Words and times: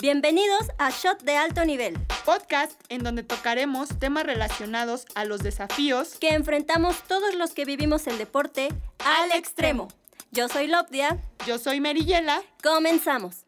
Bienvenidos 0.00 0.68
a 0.78 0.90
Shot 0.90 1.22
de 1.22 1.36
Alto 1.36 1.64
Nivel, 1.64 1.98
podcast 2.24 2.80
en 2.88 3.02
donde 3.02 3.24
tocaremos 3.24 3.88
temas 3.98 4.22
relacionados 4.22 5.06
a 5.16 5.24
los 5.24 5.42
desafíos 5.42 6.14
que 6.20 6.34
enfrentamos 6.34 7.02
todos 7.08 7.34
los 7.34 7.52
que 7.52 7.64
vivimos 7.64 8.06
el 8.06 8.16
deporte 8.16 8.68
al 9.04 9.32
extremo. 9.32 9.88
Yo 10.30 10.48
soy 10.48 10.68
Lopdia. 10.68 11.20
Yo 11.48 11.58
soy 11.58 11.80
Meriyela. 11.80 12.44
Comenzamos. 12.62 13.44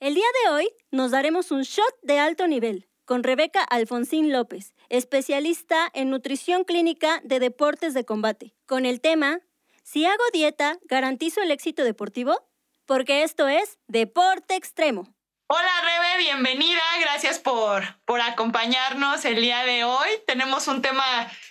El 0.00 0.16
día 0.16 0.26
de 0.42 0.50
hoy 0.50 0.68
nos 0.90 1.12
daremos 1.12 1.52
un 1.52 1.62
shot 1.62 1.94
de 2.02 2.18
alto 2.18 2.48
nivel 2.48 2.88
con 3.04 3.22
Rebeca 3.22 3.62
Alfonsín 3.62 4.32
López, 4.32 4.74
especialista 4.88 5.88
en 5.94 6.10
nutrición 6.10 6.64
clínica 6.64 7.20
de 7.22 7.38
deportes 7.38 7.94
de 7.94 8.04
combate, 8.04 8.56
con 8.66 8.86
el 8.86 9.00
tema 9.00 9.38
Si 9.84 10.04
hago 10.04 10.24
dieta, 10.32 10.80
¿garantizo 10.88 11.42
el 11.42 11.52
éxito 11.52 11.84
deportivo? 11.84 12.42
Porque 12.86 13.22
esto 13.22 13.48
es 13.48 13.78
Deporte 13.88 14.56
Extremo. 14.56 15.14
Hola 15.46 15.70
Rebe, 15.82 16.18
bienvenida, 16.18 16.82
gracias 17.00 17.38
por, 17.38 17.82
por 18.06 18.20
acompañarnos 18.20 19.24
el 19.24 19.36
día 19.36 19.64
de 19.64 19.84
hoy. 19.84 20.08
Tenemos 20.26 20.68
un 20.68 20.82
tema 20.82 21.04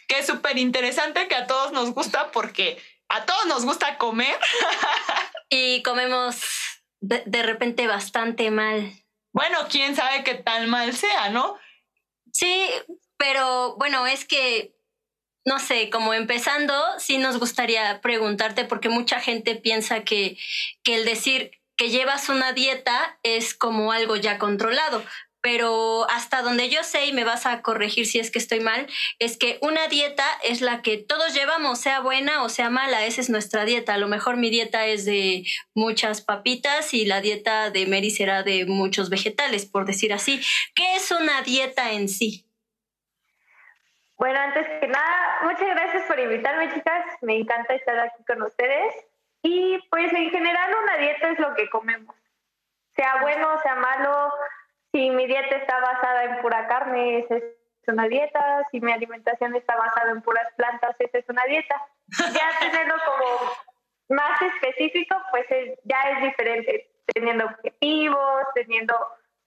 que 0.08 0.20
es 0.20 0.26
súper 0.26 0.58
interesante, 0.58 1.28
que 1.28 1.36
a 1.36 1.48
todos 1.48 1.72
nos 1.72 1.94
gusta 1.94 2.32
porque 2.32 2.82
a 3.10 3.26
todos 3.26 3.46
nos 3.46 3.66
gusta 3.66 3.98
comer. 3.98 4.36
y 5.50 5.84
comemos 5.84 6.42
de, 7.02 7.24
de 7.26 7.44
repente 7.44 7.88
bastante 7.88 8.50
mal. 8.50 8.92
Bueno, 9.32 9.60
quién 9.70 9.96
sabe 9.96 10.24
qué 10.24 10.36
tan 10.36 10.70
mal 10.70 10.94
sea, 10.96 11.30
¿no? 11.30 11.58
Sí, 12.32 12.68
pero 13.18 13.76
bueno, 13.78 14.08
es 14.08 14.26
que 14.26 14.73
no 15.46 15.60
sé, 15.60 15.90
como 15.90 16.14
empezando, 16.14 16.74
sí 16.98 17.18
nos 17.18 17.40
gustaría 17.40 18.02
preguntarte, 18.02 18.66
porque 18.66 18.90
mucha 18.90 19.20
gente 19.20 19.56
piensa 19.56 20.04
que, 20.04 20.38
que 20.84 20.96
el 20.96 21.06
decir 21.06 21.52
que 21.76 21.90
llevas 21.90 22.30
una 22.30 22.54
dieta 22.54 23.20
es 23.24 23.54
como 23.54 23.92
algo 23.92 24.16
ya 24.16 24.38
controlado, 24.38 25.04
pero 25.44 26.10
hasta 26.10 26.42
donde 26.42 26.70
yo 26.70 26.84
sé, 26.84 27.08
y 27.08 27.12
me 27.12 27.26
vas 27.26 27.46
a 27.46 27.62
corregir 27.62 28.06
si 28.06 28.18
es 28.18 28.32
que 28.32 28.40
estoy 28.40 28.62
mal, 28.62 28.88
es 29.20 29.38
que 29.38 29.58
una 29.62 29.90
dieta 29.90 30.26
es 30.42 30.62
la 30.62 30.82
que 30.82 30.98
todos 30.98 31.34
llevamos, 31.34 31.80
sea 31.80 32.00
buena 32.00 32.44
o 32.44 32.50
sea 32.50 32.70
mala, 32.70 33.06
esa 33.06 33.20
es 33.20 33.30
nuestra 33.30 33.66
dieta. 33.66 33.96
A 33.96 33.98
lo 33.98 34.08
mejor 34.08 34.38
mi 34.38 34.50
dieta 34.50 34.88
es 34.88 35.04
de 35.04 35.46
muchas 35.74 36.22
papitas 36.22 36.94
y 36.94 37.04
la 37.04 37.20
dieta 37.20 37.72
de 37.72 37.86
Mary 37.88 38.10
será 38.10 38.44
de 38.44 38.66
muchos 38.66 39.10
vegetales, 39.10 39.66
por 39.66 39.86
decir 39.86 40.14
así. 40.14 40.40
¿Qué 40.76 40.96
es 40.96 41.12
una 41.12 41.42
dieta 41.42 41.92
en 41.92 42.08
sí? 42.08 42.46
Bueno, 44.24 44.40
antes 44.40 44.66
que 44.80 44.88
nada, 44.88 45.40
muchas 45.42 45.68
gracias 45.68 46.04
por 46.04 46.18
invitarme, 46.18 46.74
chicas. 46.74 47.06
Me 47.20 47.36
encanta 47.40 47.74
estar 47.74 48.00
aquí 48.00 48.24
con 48.24 48.42
ustedes. 48.44 48.96
Y 49.42 49.78
pues 49.90 50.14
en 50.14 50.30
general 50.30 50.72
una 50.82 50.96
dieta 50.96 51.32
es 51.32 51.40
lo 51.40 51.54
que 51.56 51.70
comemos. 51.70 52.16
Sea 52.96 53.18
bueno, 53.20 53.62
sea 53.64 53.76
malo, 53.76 54.32
si 54.94 55.10
mi 55.10 55.28
dieta 55.28 55.58
está 55.58 55.78
basada 55.78 56.24
en 56.24 56.42
pura 56.42 56.70
carne, 56.70 57.20
esa 57.20 57.36
es 57.36 57.44
una 57.88 58.08
dieta. 58.08 58.66
Si 58.72 58.80
mi 58.80 58.94
alimentación 58.94 59.58
está 59.58 59.76
basada 59.76 60.12
en 60.12 60.22
puras 60.22 60.48
plantas, 60.56 60.96
esa 61.00 61.18
es 61.18 61.28
una 61.28 61.44
dieta. 61.44 61.76
Ya 62.34 62.50
tenerlo 62.62 62.96
como 63.06 63.52
más 64.08 64.42
específico, 64.42 65.18
pues 65.32 65.48
ya 65.84 66.02
es 66.12 66.22
diferente. 66.22 66.90
Teniendo 67.14 67.44
objetivos, 67.44 68.46
teniendo 68.56 68.96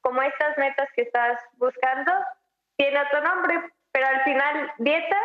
como 0.03 0.21
estas 0.21 0.59
metas 0.59 0.91
que 0.95 1.01
estás 1.01 1.41
buscando, 1.55 2.13
tiene 2.77 3.01
otro 3.01 3.23
nombre, 3.23 3.73
pero 4.07 4.19
al 4.19 4.25
final 4.25 4.73
dieta 4.79 5.17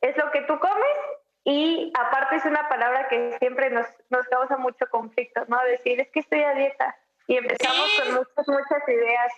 es 0.00 0.16
lo 0.16 0.30
que 0.30 0.40
tú 0.42 0.58
comes 0.58 0.96
y 1.44 1.92
aparte 1.98 2.36
es 2.36 2.44
una 2.44 2.68
palabra 2.68 3.08
que 3.08 3.36
siempre 3.38 3.70
nos, 3.70 3.86
nos 4.10 4.26
causa 4.28 4.56
mucho 4.56 4.86
conflicto, 4.90 5.44
¿no? 5.48 5.60
Decir, 5.64 6.00
es 6.00 6.08
que 6.10 6.20
estoy 6.20 6.42
a 6.42 6.54
dieta 6.54 6.96
y 7.26 7.36
empezamos 7.36 7.90
con 7.98 8.14
muchas, 8.14 8.48
muchas 8.48 8.88
ideas. 8.88 9.32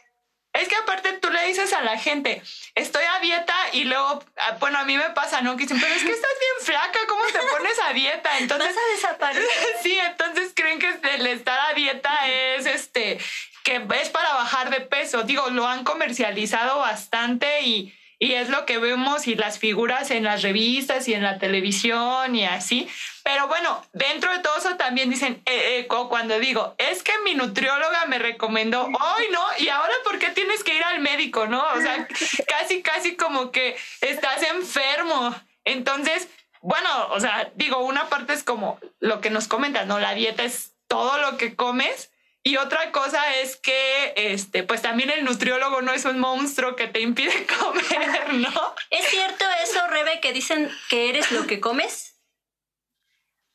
Es 0.52 0.68
que 0.68 0.76
aparte 0.76 1.14
tú 1.14 1.30
le 1.30 1.46
dices 1.46 1.72
a 1.72 1.82
la 1.82 1.98
gente, 1.98 2.40
estoy 2.74 3.02
a 3.04 3.18
dieta 3.20 3.54
y 3.72 3.84
luego, 3.84 4.22
ah, 4.36 4.56
bueno, 4.60 4.78
a 4.78 4.84
mí 4.84 4.96
me 4.96 5.10
pasa, 5.10 5.40
¿no? 5.40 5.56
Que 5.56 5.62
dicen, 5.62 5.80
pero 5.80 5.92
es 5.92 6.04
que 6.04 6.12
estás 6.12 6.30
bien 6.38 6.76
flaca, 6.76 6.98
¿cómo 7.08 7.24
te 7.24 7.40
pones 7.40 7.78
a 7.80 7.92
dieta? 7.92 8.30
Entonces, 8.38 8.74
Vas 8.74 8.84
a 8.84 8.92
desaparecer. 8.92 9.76
sí, 9.82 9.98
entonces 9.98 10.52
creen 10.54 10.78
que 10.78 10.94
el 11.14 11.26
estar 11.26 11.58
a 11.70 11.74
dieta 11.74 12.28
es 12.28 12.66
este, 12.66 13.18
que 13.64 13.84
es 14.00 14.08
para 14.10 14.34
bajar 14.34 14.70
de 14.70 14.80
peso. 14.80 15.24
Digo, 15.24 15.50
lo 15.50 15.66
han 15.66 15.82
comercializado 15.82 16.78
bastante 16.78 17.62
y 17.62 17.92
y 18.18 18.34
es 18.34 18.48
lo 18.48 18.64
que 18.66 18.78
vemos 18.78 19.26
y 19.26 19.34
las 19.34 19.58
figuras 19.58 20.10
en 20.10 20.24
las 20.24 20.42
revistas 20.42 21.08
y 21.08 21.14
en 21.14 21.22
la 21.22 21.38
televisión 21.38 22.34
y 22.34 22.44
así. 22.44 22.88
Pero 23.22 23.48
bueno, 23.48 23.84
dentro 23.92 24.32
de 24.32 24.40
todo 24.40 24.56
eso 24.58 24.76
también 24.76 25.10
dicen, 25.10 25.42
eh, 25.46 25.80
eh, 25.80 25.86
cuando 25.86 26.38
digo, 26.38 26.74
es 26.78 27.02
que 27.02 27.12
mi 27.24 27.34
nutrióloga 27.34 28.06
me 28.06 28.18
recomendó, 28.18 28.84
hoy 28.84 29.24
no, 29.32 29.44
y 29.58 29.68
ahora 29.68 29.94
¿por 30.04 30.18
qué 30.18 30.30
tienes 30.30 30.62
que 30.62 30.74
ir 30.74 30.84
al 30.84 31.00
médico, 31.00 31.46
no? 31.46 31.64
O 31.74 31.80
sea, 31.80 32.06
casi, 32.46 32.82
casi 32.82 33.16
como 33.16 33.50
que 33.50 33.76
estás 34.00 34.42
enfermo. 34.42 35.34
Entonces, 35.64 36.28
bueno, 36.60 37.08
o 37.10 37.20
sea, 37.20 37.50
digo, 37.56 37.78
una 37.78 38.08
parte 38.08 38.32
es 38.32 38.44
como 38.44 38.78
lo 39.00 39.20
que 39.20 39.30
nos 39.30 39.48
comentas, 39.48 39.86
¿no? 39.86 39.98
La 39.98 40.14
dieta 40.14 40.44
es 40.44 40.72
todo 40.88 41.18
lo 41.18 41.36
que 41.36 41.56
comes 41.56 42.10
y 42.46 42.58
otra 42.58 42.92
cosa 42.92 43.36
es 43.36 43.56
que, 43.56 44.12
este, 44.16 44.64
pues 44.64 44.82
también 44.82 45.08
el 45.08 45.24
nutriólogo 45.24 45.80
no 45.80 45.92
es 45.92 46.04
un 46.04 46.20
monstruo 46.20 46.76
que 46.76 46.88
te 46.88 47.00
impide 47.00 47.32
comer, 47.58 48.34
¿no? 48.34 48.74
¿Es 48.90 49.06
cierto 49.06 49.46
eso, 49.62 49.80
Rebe, 49.88 50.20
que 50.20 50.34
dicen 50.34 50.68
que 50.90 51.08
eres 51.08 51.32
lo 51.32 51.46
que 51.46 51.58
comes? 51.58 52.20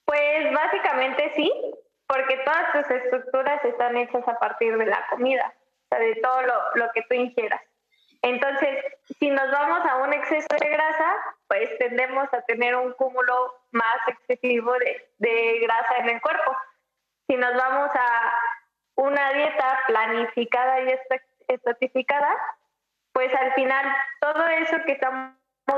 Pues 0.05 0.51
básicamente 0.51 1.31
sí, 1.35 1.51
porque 2.07 2.37
todas 2.37 2.71
tus 2.73 2.89
estructuras 2.89 3.63
están 3.63 3.95
hechas 3.95 4.27
a 4.27 4.39
partir 4.39 4.75
de 4.75 4.87
la 4.87 5.05
comida, 5.07 5.53
o 5.55 5.87
sea, 5.89 5.99
de 5.99 6.15
todo 6.15 6.41
lo, 6.41 6.55
lo 6.73 6.91
que 6.91 7.03
tú 7.03 7.13
ingieras. 7.13 7.61
Entonces, 8.23 8.83
si 9.19 9.29
nos 9.29 9.51
vamos 9.51 9.87
a 9.87 9.97
un 9.97 10.13
exceso 10.13 10.47
de 10.59 10.67
grasa, 10.67 11.15
pues 11.47 11.77
tendemos 11.77 12.27
a 12.33 12.41
tener 12.41 12.75
un 12.75 12.93
cúmulo 12.93 13.53
más 13.69 14.07
excesivo 14.07 14.73
de, 14.73 15.11
de 15.19 15.59
grasa 15.59 15.97
en 15.99 16.09
el 16.09 16.21
cuerpo. 16.21 16.57
Si 17.27 17.37
nos 17.37 17.53
vamos 17.53 17.91
a 17.93 18.33
una 18.99 19.31
dieta 19.31 19.79
planificada 19.87 20.81
y 20.81 20.93
estratificada, 21.47 22.35
pues 23.13 23.33
al 23.33 23.53
final 23.53 23.85
todo 24.19 24.45
eso 24.47 24.77
que 24.85 24.91
estamos 24.91 25.33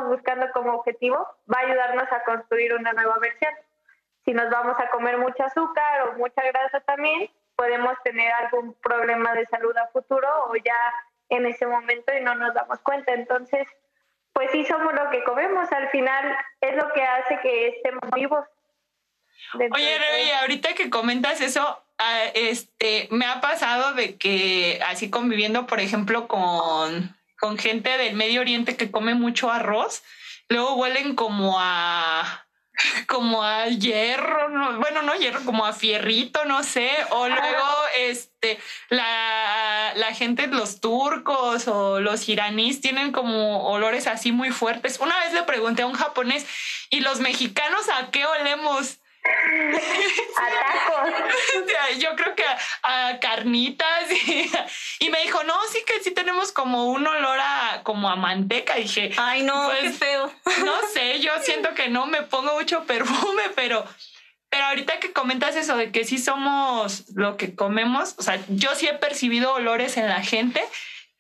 buscando 0.08 0.52
como 0.52 0.74
objetivo 0.74 1.18
va 1.52 1.60
a 1.60 1.68
ayudarnos 1.68 2.12
a 2.12 2.24
construir 2.24 2.74
una 2.74 2.94
nueva 2.94 3.18
versión. 3.20 3.54
Si 4.26 4.34
nos 4.34 4.50
vamos 4.50 4.76
a 4.80 4.90
comer 4.90 5.18
mucho 5.20 5.44
azúcar 5.44 6.10
o 6.10 6.14
mucha 6.14 6.42
grasa 6.44 6.80
también, 6.81 7.30
podemos 7.56 7.94
tener 8.04 8.31
algún 8.34 8.74
problema 8.81 9.34
de 9.34 9.46
salud 9.46 9.76
a 9.78 9.88
futuro 9.90 10.28
o 10.48 10.56
ya 10.56 10.94
en 11.30 11.46
ese 11.46 11.68
momento 11.68 12.12
y 12.14 12.22
no 12.22 12.34
nos 12.34 12.56
damos 12.56 12.80
cuenta. 12.80 13.14
Entonces, 13.14 13.68
pues 14.34 14.50
sí 14.50 14.66
somos 14.66 14.94
lo 14.96 15.12
que 15.12 15.24
comemos, 15.24 15.72
al 15.72 15.90
final 15.90 16.36
es 16.60 16.76
lo 16.76 16.92
que 16.94 17.04
hace 17.04 17.40
que 17.42 17.68
estemos 17.68 18.10
vivos. 18.16 18.48
Oye, 19.53 19.97
Rebe, 19.97 20.34
ahorita 20.35 20.74
que 20.74 20.90
comentas 20.90 21.41
eso, 21.41 21.84
Ah, 22.03 22.25
este, 22.34 23.07
me 23.12 23.28
ha 23.28 23.41
pasado 23.41 23.94
de 23.94 24.18
que 24.18 24.81
así 24.88 25.12
conviviendo, 25.12 25.68
por 25.68 25.79
ejemplo, 25.79 26.28
con, 26.28 27.16
con 27.40 27.59
gente 27.59 27.96
del 27.96 28.16
Medio 28.16 28.41
Oriente 28.41 28.75
que 28.75 28.90
come 28.90 29.13
mucho 29.13 29.51
arroz, 29.51 30.01
luego 30.50 30.78
huelen 30.78 31.16
como 31.16 31.57
a 31.59 32.47
como 33.06 33.44
a 33.44 33.68
hierro, 33.68 34.80
bueno, 34.80 35.03
no 35.03 35.13
hierro, 35.13 35.46
como 35.46 35.63
a 35.63 35.74
fierrito, 35.74 36.44
no 36.46 36.63
sé, 36.63 36.90
o 37.12 37.30
luego 37.30 37.68
este 38.00 38.57
la, 38.90 39.94
la 39.96 40.16
gente, 40.16 40.47
los 40.47 40.81
turcos 40.81 41.68
o 41.68 42.00
los 42.00 42.28
iraníes 42.28 42.81
tienen 42.81 43.12
como 43.12 43.68
olores 43.68 44.07
así 44.07 44.31
muy 44.31 44.50
fuertes. 44.50 45.00
Una 45.00 45.19
vez 45.19 45.34
le 45.34 45.44
pregunté 45.44 45.84
a 45.84 45.85
un 45.85 45.94
japonés, 45.94 46.47
¿y 46.90 47.01
los 47.01 47.19
mexicanos 47.19 47.88
a 47.90 48.09
qué 48.09 48.25
olemos? 48.25 49.00
a 50.38 50.50
tacos. 50.50 52.00
Yo 52.00 52.16
creo 52.16 52.36
que 52.36 52.44
a, 52.84 53.20
carnitas 53.20 54.10
y, 55.00 55.10
me 55.10 55.22
dijo, 55.24 55.44
no, 55.44 55.56
sí 55.72 55.80
que 55.86 56.01
sí 56.04 56.12
tenemos 56.12 56.51
como 56.51 56.88
un 56.88 57.06
olor 57.06 57.40
a 57.40 57.81
como 57.84 58.10
a 58.10 58.16
manteca. 58.16 58.80
Y 58.80 58.84
dije, 58.84 59.12
ay 59.18 59.44
no, 59.44 59.69
qué 59.69 59.78
pues, 59.81 59.98
feo. 59.98 60.31
No 60.66 60.74
sé, 60.94 61.19
yo 61.19 61.31
siento 61.42 61.74
que 61.74 61.90
no 61.90 62.06
me 62.06 62.22
pongo 62.24 62.54
mucho 62.54 62.84
perfume, 62.86 63.44
pero 63.56 63.86
pero 64.50 64.66
ahorita 64.66 65.00
que 65.00 65.13
comentas 65.13 65.56
eso 65.56 65.78
de 65.78 65.92
que 65.94 66.04
sí 66.04 66.18
somos 66.18 67.06
lo 67.16 67.38
que 67.38 67.56
comemos, 67.56 68.16
o 68.18 68.22
sea, 68.22 68.38
yo 68.50 68.75
sí 68.75 68.86
he 68.86 68.94
percibido 68.94 69.54
olores 69.54 69.95
en 69.95 70.10
la 70.10 70.22
gente 70.22 70.62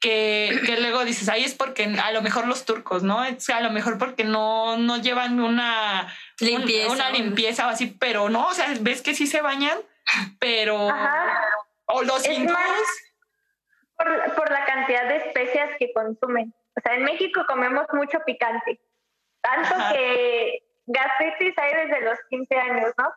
que, 0.01 0.59
que, 0.65 0.77
luego 0.81 1.05
dices, 1.05 1.29
ahí 1.29 1.45
es 1.45 1.53
porque 1.53 1.83
a 1.83 2.11
lo 2.11 2.21
mejor 2.21 2.45
los 2.47 2.65
turcos, 2.65 3.03
¿no? 3.03 3.23
Es 3.23 3.49
a 3.49 3.61
lo 3.61 3.69
mejor 3.69 3.97
porque 3.97 4.25
no, 4.25 4.75
no 4.77 4.97
llevan 4.97 5.39
una 5.39 6.13
limpieza, 6.41 6.91
una 6.91 7.09
limpieza 7.09 7.67
o 7.67 7.69
así, 7.69 7.87
pero 7.99 8.29
no, 8.29 8.47
o 8.47 8.53
sea, 8.53 8.67
ves 8.81 9.01
que 9.01 9.13
sí 9.13 9.27
se 9.27 9.41
bañan, 9.41 9.77
pero... 10.39 10.89
O 11.85 12.03
los 12.03 12.27
hindúes. 12.27 13.13
Por, 13.97 14.33
por 14.35 14.51
la 14.51 14.65
cantidad 14.65 15.07
de 15.07 15.17
especias 15.17 15.69
que 15.77 15.91
consumen. 15.93 16.53
O 16.75 16.81
sea, 16.81 16.95
en 16.95 17.03
México 17.03 17.43
comemos 17.47 17.85
mucho 17.93 18.19
picante, 18.25 18.79
tanto 19.41 19.75
que 19.93 20.63
gastritis 20.85 21.57
hay 21.57 21.73
desde 21.73 22.01
los 22.01 22.19
15 22.29 22.55
años, 22.55 22.93
¿no? 22.97 23.13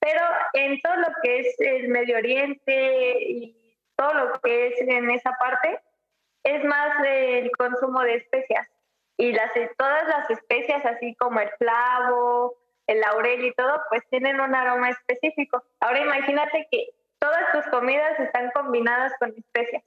Pero 0.00 0.20
en 0.54 0.80
todo 0.80 0.96
lo 0.96 1.08
que 1.22 1.40
es 1.40 1.60
el 1.60 1.88
Medio 1.88 2.16
Oriente 2.16 3.16
y 3.20 3.76
todo 3.96 4.14
lo 4.14 4.40
que 4.40 4.68
es 4.68 4.80
en 4.80 5.10
esa 5.10 5.30
parte, 5.38 5.80
es 6.42 6.64
más 6.64 6.92
el 7.06 7.50
consumo 7.52 8.00
de 8.00 8.16
especias. 8.16 8.68
Y 9.16 9.32
las, 9.32 9.52
todas 9.76 10.08
las 10.08 10.30
especias, 10.30 10.84
así 10.84 11.14
como 11.16 11.40
el 11.40 11.50
clavo, 11.58 12.56
el 12.86 13.00
laurel 13.00 13.44
y 13.44 13.54
todo, 13.54 13.80
pues 13.88 14.02
tienen 14.10 14.40
un 14.40 14.54
aroma 14.54 14.90
específico. 14.90 15.62
Ahora 15.80 16.00
imagínate 16.00 16.66
que 16.70 16.88
todas 17.18 17.52
tus 17.52 17.66
comidas 17.70 18.18
están 18.18 18.50
combinadas 18.50 19.12
con 19.18 19.32
especias. 19.36 19.82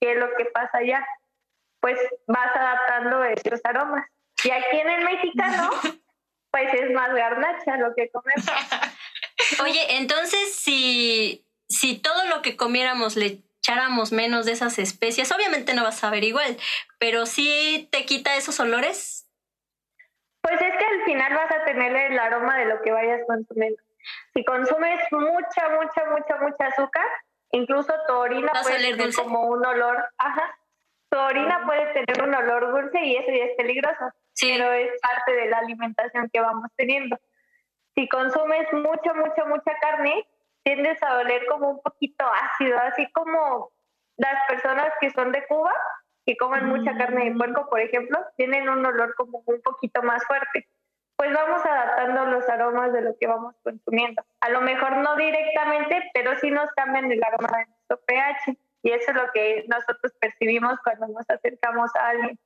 ¿Qué 0.00 0.12
es 0.12 0.18
lo 0.18 0.34
que 0.36 0.44
pasa 0.46 0.78
allá? 0.78 1.06
Pues 1.80 1.98
vas 2.26 2.54
adaptando 2.54 3.24
esos 3.24 3.60
aromas. 3.64 4.06
Y 4.42 4.50
aquí 4.50 4.80
en 4.80 4.90
el 4.90 5.04
mexicano, 5.04 5.70
pues 6.50 6.74
es 6.74 6.90
más 6.92 7.14
garnacha 7.14 7.76
lo 7.78 7.94
que 7.94 8.10
comemos. 8.10 8.44
Oye, 9.62 9.96
entonces 9.96 10.54
si, 10.54 11.46
si 11.68 11.98
todo 11.98 12.26
lo 12.26 12.42
que 12.42 12.56
comiéramos 12.56 13.16
le 13.16 13.42
echáramos 13.64 14.12
menos 14.12 14.44
de 14.44 14.52
esas 14.52 14.78
especias, 14.78 15.32
obviamente 15.32 15.72
no 15.72 15.84
vas 15.84 16.04
a 16.04 16.10
ver 16.10 16.22
igual, 16.22 16.56
pero 16.98 17.24
sí 17.24 17.88
te 17.90 18.04
quita 18.04 18.36
esos 18.36 18.60
olores. 18.60 19.26
Pues 20.42 20.60
es 20.60 20.76
que 20.76 20.84
al 20.84 21.04
final 21.06 21.34
vas 21.34 21.50
a 21.50 21.64
tener 21.64 21.96
el 22.12 22.18
aroma 22.18 22.58
de 22.58 22.66
lo 22.66 22.82
que 22.82 22.92
vayas 22.92 23.22
consumiendo. 23.26 23.82
Si 24.34 24.44
consumes 24.44 25.00
mucha, 25.10 25.68
mucha, 25.70 26.04
mucha, 26.10 26.36
mucha 26.42 26.66
azúcar, 26.66 27.06
incluso 27.52 27.94
tu 28.06 28.12
orina 28.12 28.52
puede 28.62 28.96
tener 28.96 29.14
como 29.14 29.46
un 29.46 29.64
olor, 29.64 30.04
ajá, 30.18 30.58
tu 31.08 31.18
orina 31.18 31.64
puede 31.64 31.86
tener 31.94 32.22
un 32.22 32.34
olor 32.34 32.70
dulce 32.70 33.00
y 33.02 33.16
eso 33.16 33.30
ya 33.30 33.44
es 33.44 33.56
peligroso, 33.56 34.10
pero 34.42 34.72
es 34.74 34.90
parte 35.00 35.32
de 35.32 35.48
la 35.48 35.58
alimentación 35.58 36.28
que 36.30 36.40
vamos 36.40 36.70
teniendo. 36.76 37.18
Si 37.94 38.06
consumes 38.08 38.70
mucha, 38.74 39.14
mucha, 39.14 39.44
mucha 39.46 39.72
carne, 39.80 40.26
tiendes 40.64 41.00
a 41.02 41.18
oler 41.18 41.46
como 41.46 41.70
un 41.70 41.82
poquito 41.82 42.24
ácido, 42.24 42.78
así 42.78 43.10
como 43.12 43.70
las 44.16 44.34
personas 44.48 44.88
que 45.00 45.10
son 45.10 45.30
de 45.32 45.46
Cuba, 45.46 45.72
que 46.26 46.36
comen 46.36 46.66
mucha 46.66 46.96
carne 46.96 47.26
de 47.26 47.36
puerco, 47.36 47.68
por 47.68 47.80
ejemplo, 47.80 48.18
tienen 48.36 48.68
un 48.68 48.84
olor 48.84 49.14
como 49.14 49.42
un 49.46 49.60
poquito 49.62 50.02
más 50.02 50.24
fuerte. 50.26 50.68
Pues 51.16 51.32
vamos 51.32 51.64
adaptando 51.64 52.26
los 52.26 52.48
aromas 52.48 52.92
de 52.92 53.02
lo 53.02 53.16
que 53.18 53.26
vamos 53.26 53.54
consumiendo. 53.62 54.24
A 54.40 54.48
lo 54.48 54.62
mejor 54.62 54.96
no 54.96 55.14
directamente, 55.16 56.10
pero 56.12 56.36
sí 56.38 56.50
nos 56.50 56.70
cambian 56.72 57.12
el 57.12 57.22
aroma 57.22 57.58
de 57.58 57.66
nuestro 57.66 58.00
pH. 58.04 58.58
Y 58.82 58.90
eso 58.90 59.10
es 59.10 59.16
lo 59.16 59.30
que 59.32 59.64
nosotros 59.68 60.12
percibimos 60.18 60.78
cuando 60.82 61.06
nos 61.08 61.28
acercamos 61.28 61.90
a 61.94 62.08
alguien. 62.08 62.38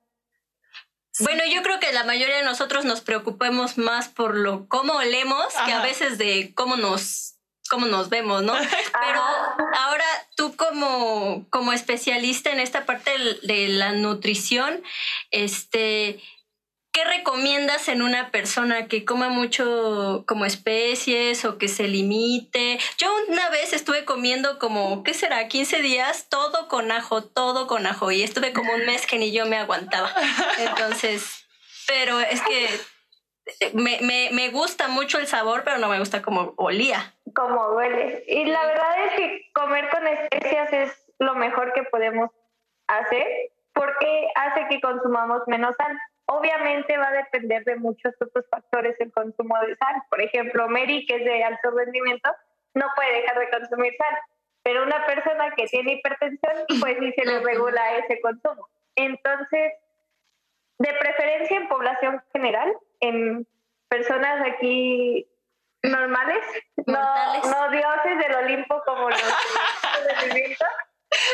Bueno, 1.21 1.43
yo 1.53 1.63
creo 1.63 1.81
que 1.81 1.93
la 1.93 2.05
mayoría 2.05 2.37
de 2.37 2.45
nosotros 2.45 2.85
nos 2.85 3.01
preocupemos 3.01 3.79
más 3.79 4.09
por 4.09 4.37
lo 4.37 4.69
cómo 4.69 4.95
olemos 4.95 5.47
que 5.65 5.73
a 5.73 5.83
veces 5.83 6.19
de 6.19 6.53
cómo 6.55 6.77
nos 6.77 7.38
cómo 7.69 7.87
nos 7.87 8.09
vemos, 8.09 8.43
¿no? 8.43 8.55
Pero 9.01 9.23
ahora 9.75 10.05
tú 10.37 10.57
como, 10.57 11.47
como 11.51 11.73
especialista 11.73 12.51
en 12.51 12.61
esta 12.61 12.87
parte 12.87 13.11
de 13.43 13.69
la 13.69 13.93
nutrición, 13.93 14.83
este, 15.31 16.21
¿qué 16.93 17.05
recomiendas 17.05 17.89
en 17.89 18.03
una 18.03 18.31
persona 18.31 18.89
que 18.89 19.05
coma 19.05 19.29
mucho 19.29 20.25
como 20.27 20.45
especies 20.45 21.45
o 21.45 21.59
que 21.59 21.69
se 21.69 21.87
limite? 21.87 22.79
Yo 22.99 23.09
una 23.29 23.49
vez 23.51 23.73
estuve 23.73 24.05
comiendo 24.05 24.59
como, 24.59 25.05
¿qué 25.05 25.15
será? 25.15 25.47
15 25.49 25.81
días, 25.81 26.27
todo 26.29 26.69
con 26.69 26.91
ajo, 26.91 27.23
todo 27.23 27.67
con 27.67 27.87
ajo, 27.87 28.11
y 28.11 28.23
estuve 28.23 28.53
como 28.53 28.73
un 28.73 28.85
mes 28.87 29.07
que 29.07 29.19
ni 29.19 29.31
yo 29.31 29.47
me 29.47 29.57
aguantaba. 29.57 30.13
Entonces, 30.59 31.45
pero 31.87 32.21
es 32.21 32.41
que 32.43 32.81
me, 33.75 33.99
me, 34.03 34.31
me, 34.33 34.51
gusta 34.51 34.89
mucho 34.89 35.19
el 35.19 35.27
sabor, 35.27 35.63
pero 35.65 35.79
no 35.79 35.89
me 35.89 35.99
gusta 35.99 36.21
como 36.23 36.53
olía. 36.57 37.15
Como 37.39 37.69
huele. 37.69 38.25
Y 38.27 38.47
la 38.47 38.67
verdad 38.67 39.05
es 39.07 39.13
que 39.13 39.53
comer 39.53 39.89
con 39.91 40.05
especias 40.09 40.73
es 40.73 41.13
lo 41.21 41.37
mejor 41.37 41.73
que 41.73 41.85
podemos 41.85 42.31
hacer 42.89 43.25
porque 43.73 44.29
hace 44.35 44.67
que 44.69 44.81
consumamos 44.81 45.43
menos 45.47 45.77
sal. 45.77 45.97
Obviamente 46.27 46.99
va 46.99 47.07
a 47.07 47.13
depender 47.13 47.63
de 47.63 47.77
muchos 47.77 48.13
otros 48.21 48.45
factores 48.51 48.97
el 48.99 49.13
consumo 49.13 49.57
de 49.61 49.77
sal. 49.77 50.03
Por 50.11 50.21
ejemplo, 50.21 50.69
Mary, 50.69 51.07
que 51.07 51.15
es 51.15 51.25
de 51.25 51.45
alto 51.45 51.71
rendimiento, 51.71 52.29
no 52.75 52.87
puede 52.97 53.21
dejar 53.21 53.39
de 53.39 53.51
consumir 53.51 53.95
sal. 53.97 54.19
Pero 54.65 54.83
una 54.83 55.07
persona 55.07 55.55
que 55.55 55.67
tiene 55.67 55.93
hipertensión, 55.93 56.55
pues 56.81 56.97
sí 56.99 57.13
se 57.13 57.25
le 57.25 57.39
regula 57.39 57.99
ese 57.99 58.21
consumo. 58.21 58.67
Entonces, 58.97 59.75
de 60.79 60.93
preferencia 60.93 61.57
en 61.57 61.69
población 61.69 62.21
general, 62.33 62.77
en 62.99 63.47
personas 63.89 64.45
aquí 64.45 65.28
normales, 65.83 66.45
no, 66.87 67.43
no, 67.45 67.71
dioses 67.71 68.19
del 68.19 68.35
Olimpo 68.35 68.83
como 68.85 69.11
los 69.11 69.21
de 70.35 70.57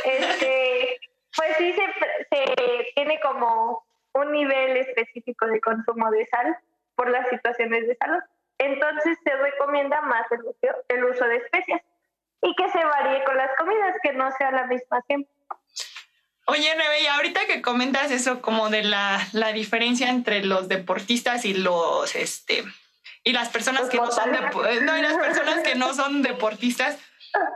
este, 0.05 1.01
pues 1.37 1.57
sí 1.57 1.73
se, 1.73 1.85
se 2.31 2.93
tiene 2.95 3.19
como 3.21 3.85
un 4.13 4.33
nivel 4.33 4.77
específico 4.77 5.47
de 5.47 5.61
consumo 5.61 6.11
de 6.11 6.27
sal 6.27 6.57
por 6.95 7.11
las 7.11 7.29
situaciones 7.29 7.87
de 7.87 7.97
salud. 7.97 8.23
Entonces 8.59 9.19
se 9.25 9.35
recomienda 9.37 10.01
más 10.03 10.31
el 10.31 10.41
uso, 10.41 10.85
el 10.89 11.05
uso 11.05 11.25
de 11.25 11.37
especias 11.37 11.83
y 12.43 12.55
que 12.55 12.71
se 12.71 12.85
varíe 12.85 13.25
con 13.25 13.37
las 13.37 13.51
comidas, 13.57 13.97
que 14.03 14.13
no 14.13 14.31
sea 14.33 14.51
la 14.53 14.67
misma 14.67 15.01
siempre. 15.07 15.33
Oye, 16.47 16.77
Neve, 16.77 17.01
y 17.01 17.07
ahorita 17.07 17.47
que 17.47 17.63
comentas 17.63 18.11
eso 18.11 18.43
como 18.43 18.69
de 18.69 18.85
la, 18.85 19.19
la 19.33 19.53
diferencia 19.53 20.11
entre 20.11 20.45
los 20.45 20.69
deportistas 20.69 21.47
y 21.47 21.55
los 21.55 22.15
este 22.15 22.65
y 23.25 23.33
las 23.33 23.49
personas 23.49 23.89
que 23.89 23.97
no 23.97 24.11
son 24.13 24.31
no, 24.33 24.99
y 24.99 25.03
las 25.03 25.15
personas 25.15 25.61
que 25.61 25.75
no 25.75 25.95
son 25.95 26.23
deportistas, 26.23 26.99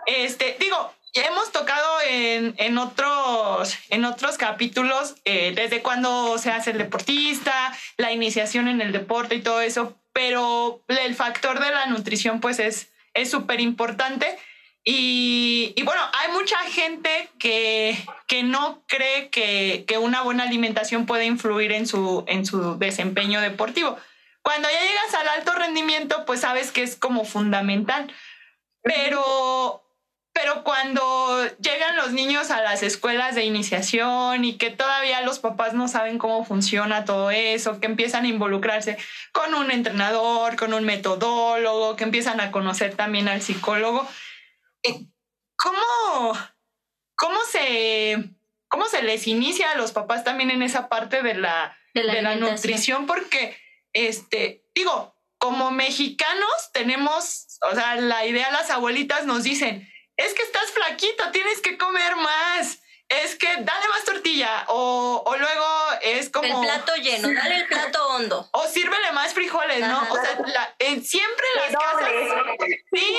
este, 0.07 0.57
digo, 0.59 0.93
hemos 1.13 1.53
tocado 1.53 2.01
en, 2.09 2.55
en, 2.59 2.79
otros, 2.79 3.77
en 3.91 4.05
otros 4.05 4.39
capítulos 4.39 5.17
eh, 5.25 5.53
desde 5.55 5.83
cuando 5.83 6.39
se 6.39 6.51
hace 6.51 6.71
el 6.71 6.79
deportista, 6.79 7.77
la 7.97 8.13
iniciación 8.13 8.69
en 8.69 8.81
el 8.81 8.93
deporte 8.93 9.35
y 9.35 9.43
todo 9.43 9.61
eso, 9.61 9.97
pero 10.13 10.83
el 10.89 11.15
factor 11.15 11.61
de 11.61 11.71
la 11.71 11.87
nutrición 11.87 12.41
pues 12.41 12.59
es 12.59 12.91
súper 13.31 13.61
importante. 13.61 14.39
Y, 14.91 15.75
y, 15.77 15.83
bueno, 15.83 16.01
hay 16.15 16.33
mucha 16.33 16.57
gente 16.61 17.29
que, 17.39 17.95
que 18.27 18.43
no 18.43 18.83
cree 18.87 19.29
que, 19.29 19.85
que, 19.87 19.99
una 19.99 20.23
buena 20.23 20.45
alimentación 20.45 21.05
puede 21.05 21.27
influir 21.27 21.73
en 21.73 21.87
su, 21.87 22.25
en 22.27 22.47
su 22.47 22.79
desempeño 22.79 23.43
deportivo. 23.43 23.99
Cuando 24.49 24.71
ya 24.71 24.81
llegas 24.81 25.13
al 25.13 25.29
alto 25.29 25.53
rendimiento, 25.53 26.25
pues 26.25 26.41
sabes 26.41 26.73
que 26.73 26.83
es 26.83 26.97
como 26.97 27.27
fundamental. 27.27 28.11
Pero, 28.81 29.85
pero 30.33 30.65
cuando 30.65 31.47
llegan 31.61 31.97
los 31.97 32.13
niños 32.13 32.51
a 32.51 32.63
las 32.63 32.83
escuelas 32.83 33.35
de 33.35 33.45
iniciación 33.45 34.47
y 34.47 34.57
que 34.57 34.71
todavía 34.71 35.21
los 35.21 35.39
papás 35.39 35.75
no 35.75 35.87
saben 35.87 36.17
cómo 36.17 36.47
funciona 36.47 37.05
todo 37.05 37.31
eso, 37.31 37.79
que 37.79 37.89
empiezan 37.89 38.25
a 38.25 38.29
involucrarse 38.29 38.97
con 39.33 39.53
un 39.53 39.71
entrenador, 39.71 40.57
con 40.57 40.73
un 40.73 40.87
metodólogo, 40.87 41.97
que 41.97 42.05
empiezan 42.05 42.41
a 42.41 42.51
conocer 42.51 42.97
también 42.97 43.29
al 43.29 43.43
psicólogo, 43.43 44.09
¿cómo, 45.57 46.39
cómo, 47.17 47.39
se, 47.53 48.31
cómo 48.69 48.87
se 48.87 49.03
les 49.03 49.27
inicia 49.27 49.73
a 49.73 49.77
los 49.77 49.93
papás 49.93 50.25
también 50.25 50.51
en 50.51 50.63
esa 50.63 50.89
parte 50.89 51.23
de 51.23 51.35
la, 51.35 51.77
de 51.93 52.23
la, 52.23 52.35
nutrición? 52.37 53.07
Porque, 53.07 53.68
este, 53.93 54.65
digo, 54.75 55.15
como 55.39 55.71
mexicanos 55.71 56.71
tenemos, 56.73 57.59
o 57.71 57.75
sea, 57.75 57.97
la 57.97 58.27
idea, 58.27 58.51
las 58.51 58.71
abuelitas 58.71 59.25
nos 59.27 59.45
dicen, 59.45 59.89
es 60.17 60.35
que 60.35 60.43
estás 60.43 60.71
flaquito, 60.73 61.31
tienes 61.31 61.61
que 61.61 61.79
comer 61.79 62.17
más 62.17 62.81
es 63.09 63.37
que 63.37 63.47
dale 63.47 63.89
más 63.89 64.05
tortilla 64.05 64.67
o, 64.69 65.23
o, 65.25 65.37
luego 65.37 65.67
es 66.03 66.29
como... 66.29 66.63
El 66.63 66.67
plato 66.67 66.95
lleno, 66.97 67.33
dale 67.33 67.57
el 67.57 67.67
plato 67.67 68.07
hondo. 68.09 68.49
O 68.53 68.67
sírvele 68.67 69.13
más 69.13 69.33
frijoles, 69.33 69.81
¿no? 69.81 70.03
O 70.11 70.15
sea, 70.15 70.37
siempre 71.03 71.47
en 71.55 71.63
las 71.63 71.83
casas... 71.83 72.11
Sí, 72.93 73.17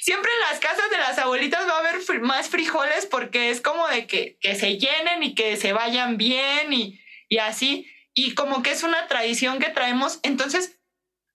siempre 0.00 0.30
en 0.32 0.40
las 0.40 0.60
casas 0.60 0.90
de 0.90 0.98
las 0.98 1.18
abuelitas 1.18 1.66
va 1.66 1.76
a 1.76 1.78
haber 1.78 2.20
más 2.20 2.48
frijoles 2.50 3.06
porque 3.06 3.50
es 3.50 3.62
como 3.62 3.88
de 3.88 4.06
que, 4.06 4.36
que 4.40 4.54
se 4.56 4.76
llenen 4.76 5.22
y 5.22 5.34
que 5.34 5.56
se 5.56 5.72
vayan 5.72 6.18
bien 6.18 6.72
y, 6.72 7.00
y 7.28 7.38
así. 7.38 7.90
Y 8.14 8.34
como 8.34 8.62
que 8.62 8.72
es 8.72 8.82
una 8.82 9.06
tradición 9.06 9.58
que 9.58 9.70
traemos. 9.70 10.20
Entonces, 10.22 10.80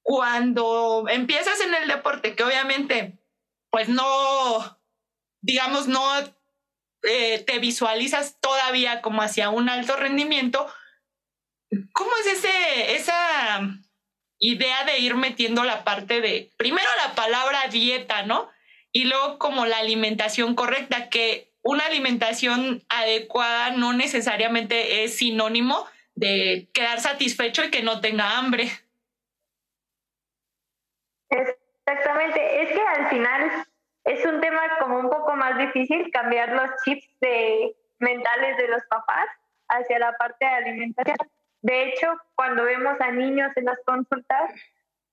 cuando 0.04 1.06
empiezas 1.10 1.60
en 1.62 1.74
el 1.74 1.88
deporte, 1.88 2.36
que 2.36 2.44
obviamente, 2.44 3.18
pues 3.72 3.90
no, 3.90 4.80
digamos, 5.42 5.88
no 5.88 6.04
eh, 7.04 7.44
te 7.46 7.60
visualizas 7.60 8.40
todavía 8.40 9.02
como 9.02 9.22
hacia 9.22 9.50
un 9.50 9.70
alto 9.70 9.96
rendimiento, 9.96 10.72
¿cómo 11.92 12.12
es 12.22 12.38
ese, 12.38 12.96
esa 12.96 13.62
idea 14.40 14.84
de 14.84 15.00
ir 15.00 15.16
metiendo 15.16 15.64
la 15.64 15.84
parte 15.84 16.22
de, 16.22 16.52
primero 16.58 16.88
la 17.06 17.16
palabra 17.16 17.68
dieta, 17.70 18.24
¿no? 18.24 18.50
Y 18.92 19.06
luego 19.06 19.40
como 19.40 19.66
la 19.66 19.80
alimentación 19.80 20.56
correcta, 20.56 21.10
que 21.10 21.54
una 21.62 21.86
alimentación 21.86 22.86
adecuada 22.90 23.72
no 23.72 23.94
necesariamente 23.94 25.04
es 25.04 25.18
sinónimo 25.18 25.88
de 26.16 26.68
quedar 26.74 27.00
satisfecho 27.00 27.64
y 27.64 27.72
que 27.72 27.84
no 27.84 28.02
tenga 28.02 28.38
hambre. 28.38 28.70
Exactamente, 31.30 32.64
es 32.64 32.72
que 32.72 32.82
al 32.82 33.10
final 33.10 33.66
es 34.06 34.26
un 34.26 34.40
tema 34.40 34.62
como 34.80 35.00
un 35.00 35.10
poco 35.10 35.36
más 35.36 35.58
difícil 35.58 36.10
cambiar 36.12 36.50
los 36.54 36.70
chips 36.84 37.08
de 37.22 37.76
mentales 38.00 38.58
de 38.58 38.68
los 38.68 38.84
papás 38.86 39.28
hacia 39.68 40.00
la 40.00 40.14
parte 40.14 40.46
de 40.46 40.52
alimentación. 40.52 41.18
De 41.62 41.90
hecho, 41.90 42.14
cuando 42.36 42.64
vemos 42.64 43.00
a 43.02 43.12
niños 43.12 43.52
en 43.56 43.66
las 43.66 43.80
consultas, 43.86 44.52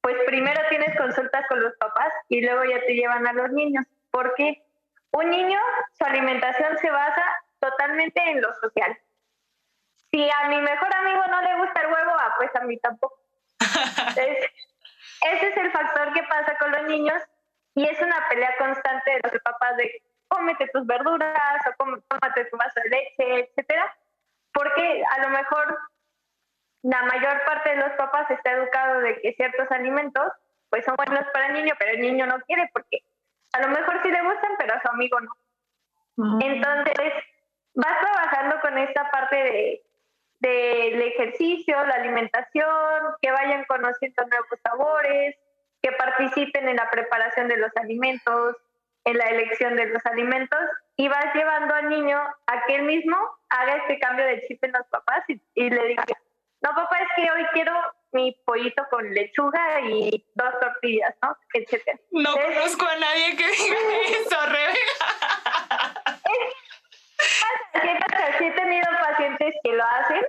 pues 0.02 0.16
primero 0.26 0.60
tienes 0.68 0.96
consultas 0.96 1.46
con 1.48 1.62
los 1.62 1.74
papás 1.76 2.12
y 2.28 2.42
luego 2.42 2.64
ya 2.64 2.80
te 2.84 2.94
llevan 2.94 3.26
a 3.26 3.32
los 3.32 3.50
niños. 3.52 3.86
Porque 4.10 4.62
un 5.12 5.30
niño, 5.30 5.58
su 5.98 6.04
alimentación 6.04 6.76
se 6.78 6.90
basa 6.90 7.22
totalmente 7.60 8.20
en 8.30 8.42
lo 8.42 8.52
social. 8.54 8.98
Si 10.12 10.30
a 10.30 10.48
mi 10.48 10.60
mejor 10.60 10.94
amigo 10.94 11.22
no 11.30 11.40
le 11.40 11.56
gusta 11.56 11.80
el 11.80 11.86
huevo, 11.92 12.12
ah, 12.18 12.34
pues 12.36 12.54
a 12.54 12.60
mí 12.60 12.76
tampoco. 12.78 13.18
ese 13.60 15.48
es 15.48 15.56
el 15.56 15.72
factor 15.72 16.12
que 16.12 16.22
pasa 16.24 16.56
con 16.58 16.70
los 16.72 16.82
niños 16.84 17.22
y 17.74 17.88
es 17.88 18.00
una 18.02 18.28
pelea 18.28 18.54
constante 18.58 19.10
de 19.10 19.20
los 19.22 19.42
papás 19.42 19.76
de 19.78 20.02
cómete 20.28 20.68
tus 20.68 20.86
verduras 20.86 21.60
o 21.66 21.76
cómate 21.76 22.44
tu 22.46 22.56
vaso 22.56 22.80
de 22.84 22.90
leche, 22.90 23.40
etcétera, 23.40 23.96
porque 24.52 25.02
a 25.16 25.22
lo 25.22 25.30
mejor 25.30 25.78
la 26.82 27.02
mayor 27.04 27.44
parte 27.44 27.70
de 27.70 27.76
los 27.76 27.92
papás 27.92 28.30
está 28.30 28.52
educado 28.52 29.00
de 29.00 29.20
que 29.20 29.32
ciertos 29.34 29.70
alimentos 29.70 30.32
pues 30.68 30.84
son 30.84 30.96
buenos 30.96 31.24
para 31.32 31.46
el 31.46 31.54
niño, 31.54 31.74
pero 31.78 31.92
el 31.92 32.00
niño 32.00 32.26
no 32.26 32.40
quiere 32.40 32.68
porque 32.72 33.02
a 33.52 33.60
lo 33.60 33.68
mejor 33.68 34.02
sí 34.02 34.10
le 34.10 34.22
gustan, 34.22 34.52
pero 34.58 34.74
a 34.74 34.80
su 34.80 34.88
amigo 34.88 35.18
no. 35.20 36.40
Entonces, 36.40 37.12
vas 37.74 38.00
trabajando 38.00 38.60
con 38.60 38.78
esta 38.78 39.10
parte 39.10 39.36
de 39.36 39.82
del 40.42 41.00
ejercicio, 41.00 41.76
la 41.86 41.94
alimentación, 41.94 42.66
que 43.20 43.30
vayan 43.30 43.64
conociendo 43.64 44.24
nuevos 44.24 44.58
sabores, 44.62 45.36
que 45.80 45.92
participen 45.92 46.68
en 46.68 46.76
la 46.76 46.90
preparación 46.90 47.46
de 47.48 47.56
los 47.56 47.70
alimentos, 47.76 48.56
en 49.04 49.18
la 49.18 49.24
elección 49.26 49.76
de 49.76 49.86
los 49.86 50.04
alimentos, 50.04 50.58
y 50.96 51.08
vas 51.08 51.32
llevando 51.34 51.74
al 51.74 51.88
niño 51.88 52.18
a 52.46 52.64
que 52.66 52.74
él 52.74 52.82
mismo 52.82 53.16
haga 53.50 53.76
este 53.76 54.00
cambio 54.00 54.24
de 54.24 54.42
chip 54.46 54.62
en 54.64 54.72
los 54.72 54.86
papás 54.88 55.24
y, 55.28 55.40
y 55.54 55.70
le 55.70 55.86
diga, 55.88 56.04
no 56.62 56.70
papá, 56.74 56.98
es 56.98 57.08
que 57.16 57.30
hoy 57.30 57.44
quiero 57.52 57.72
mi 58.12 58.36
pollito 58.44 58.86
con 58.90 59.12
lechuga 59.12 59.80
y 59.80 60.24
dos 60.34 60.60
tortillas, 60.60 61.14
¿no? 61.22 61.36
Etcétera. 61.54 61.98
No 62.10 62.32
conozco 62.32 62.86
a 62.86 62.96
nadie 62.96 63.36
que 63.36 63.46
diga 63.48 63.76
eso, 64.20 64.46
Rebeca. 64.46 65.01
Sí, 67.74 68.44
he 68.44 68.50
tenido 68.52 68.84
pacientes 69.00 69.54
que 69.62 69.72
lo 69.72 69.84
hacen, 69.84 70.22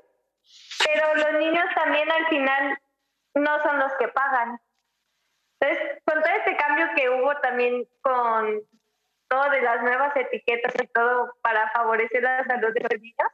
pero 0.86 1.16
los 1.16 1.40
niños 1.40 1.66
también 1.76 2.12
al 2.12 2.28
final 2.28 2.80
no 3.36 3.64
son 3.64 3.80
los 3.80 3.94
que 3.96 4.08
pagan. 4.10 4.60
Entonces, 5.60 6.02
con 6.06 6.22
todo 6.22 6.34
este 6.34 6.58
cambio 6.58 6.88
que 6.96 7.10
hubo 7.10 7.36
también 7.38 7.88
con 8.02 8.62
todo 9.28 9.50
de 9.50 9.62
las 9.62 9.82
nuevas 9.82 10.16
etiquetas 10.16 10.74
y 10.82 10.88
todo 10.88 11.34
para 11.42 11.70
favorecer 11.72 12.22
la 12.22 12.44
salud 12.46 12.74
de 12.74 12.82
los 12.82 13.02
niños, 13.02 13.30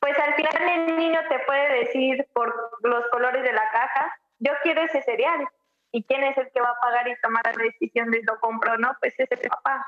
pues 0.00 0.18
al 0.18 0.34
final 0.34 0.68
el 0.68 0.96
niño 0.96 1.20
te 1.28 1.38
puede 1.40 1.84
decir 1.84 2.26
por 2.32 2.78
los 2.82 3.06
colores 3.08 3.42
de 3.42 3.52
la 3.52 3.70
caja, 3.70 4.14
yo 4.38 4.52
quiero 4.62 4.82
ese 4.82 5.02
cereal. 5.02 5.46
¿Y 5.92 6.02
quién 6.04 6.24
es 6.24 6.36
el 6.36 6.50
que 6.50 6.60
va 6.60 6.70
a 6.70 6.80
pagar 6.80 7.06
y 7.06 7.20
tomar 7.20 7.42
la 7.44 7.62
decisión 7.62 8.10
de 8.10 8.20
lo 8.24 8.40
compro 8.40 8.72
o 8.72 8.76
no? 8.76 8.96
Pues 9.00 9.14
es 9.18 9.30
el 9.30 9.48
papá. 9.48 9.86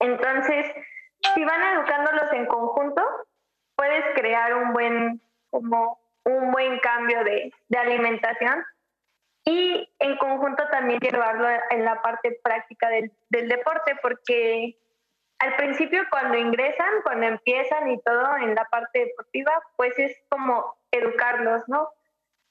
Entonces, 0.00 0.66
si 1.34 1.44
van 1.44 1.62
educándolos 1.74 2.32
en 2.32 2.46
conjunto, 2.46 3.02
puedes 3.76 4.04
crear 4.14 4.54
un 4.54 4.72
buen, 4.72 5.20
como 5.50 5.98
un 6.24 6.50
buen 6.52 6.78
cambio 6.80 7.24
de, 7.24 7.52
de 7.68 7.78
alimentación 7.78 8.64
y 9.44 9.90
en 9.98 10.16
conjunto 10.18 10.68
también 10.68 11.00
llevarlo 11.00 11.48
en 11.70 11.84
la 11.84 12.02
parte 12.02 12.38
práctica 12.42 12.88
del, 12.88 13.10
del 13.30 13.48
deporte, 13.48 13.96
porque 14.02 14.76
al 15.38 15.56
principio 15.56 16.02
cuando 16.10 16.36
ingresan, 16.36 16.90
cuando 17.02 17.26
empiezan 17.26 17.90
y 17.90 18.00
todo 18.02 18.36
en 18.36 18.54
la 18.54 18.64
parte 18.66 19.06
deportiva, 19.06 19.52
pues 19.76 19.98
es 19.98 20.22
como 20.28 20.76
educarlos, 20.90 21.66
¿no? 21.68 21.88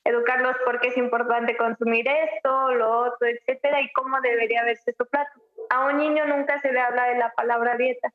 Educarlos 0.04 0.56
porque 0.66 0.88
es 0.88 0.98
importante 0.98 1.56
consumir 1.56 2.08
esto, 2.08 2.72
lo 2.74 3.02
otro, 3.02 3.28
etcétera, 3.28 3.82
y 3.82 3.92
cómo 3.92 4.20
debería 4.22 4.64
verse 4.64 4.94
su 4.94 5.06
plato. 5.06 5.32
A 5.70 5.86
un 5.86 5.98
niño 5.98 6.26
nunca 6.26 6.60
se 6.62 6.72
le 6.72 6.80
habla 6.80 7.04
de 7.10 7.20
la 7.20 7.32
palabra 7.34 7.76
dieta, 7.76 8.12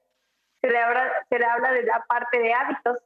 se 0.64 0.71
le 0.71 0.78
habla, 0.78 1.12
se 1.28 1.38
le 1.38 1.44
habla 1.44 1.73
de 1.73 1.83
la 1.83 2.02
parte 2.09 2.38
de 2.38 2.54
hábitos, 2.54 2.99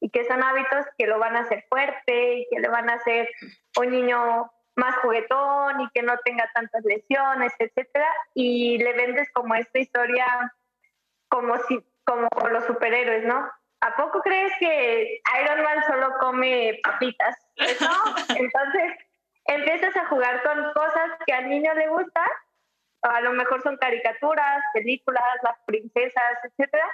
y 0.00 0.08
que 0.08 0.24
son 0.24 0.42
hábitos 0.42 0.86
que 0.96 1.06
lo 1.06 1.18
van 1.18 1.36
a 1.36 1.40
hacer 1.40 1.64
fuerte 1.68 2.34
y 2.38 2.46
que 2.50 2.58
le 2.58 2.68
van 2.68 2.88
a 2.88 2.94
hacer 2.94 3.28
un 3.78 3.90
niño 3.90 4.50
más 4.74 4.96
juguetón 4.96 5.80
y 5.80 5.90
que 5.90 6.02
no 6.02 6.18
tenga 6.24 6.50
tantas 6.54 6.82
lesiones, 6.84 7.52
etcétera, 7.58 8.08
y 8.34 8.78
le 8.78 8.94
vendes 8.94 9.30
como 9.32 9.54
esta 9.54 9.78
historia 9.78 10.26
como 11.28 11.56
si 11.68 11.86
como 12.04 12.28
los 12.50 12.64
superhéroes, 12.64 13.24
¿no? 13.24 13.48
¿A 13.80 13.96
poco 13.96 14.20
crees 14.22 14.52
que 14.58 15.20
Iron 15.40 15.62
Man 15.62 15.84
solo 15.86 16.14
come 16.18 16.80
papitas? 16.82 17.36
Pues 17.56 17.80
no, 17.80 17.90
entonces 18.36 18.92
empiezas 19.44 19.94
a 19.96 20.06
jugar 20.06 20.42
con 20.42 20.72
cosas 20.72 21.10
que 21.26 21.32
al 21.32 21.48
niño 21.48 21.74
le 21.74 21.88
gustan, 21.88 22.28
a 23.02 23.20
lo 23.20 23.32
mejor 23.32 23.62
son 23.62 23.76
caricaturas, 23.76 24.62
películas, 24.74 25.22
las 25.42 25.58
princesas, 25.66 26.38
etcétera, 26.44 26.88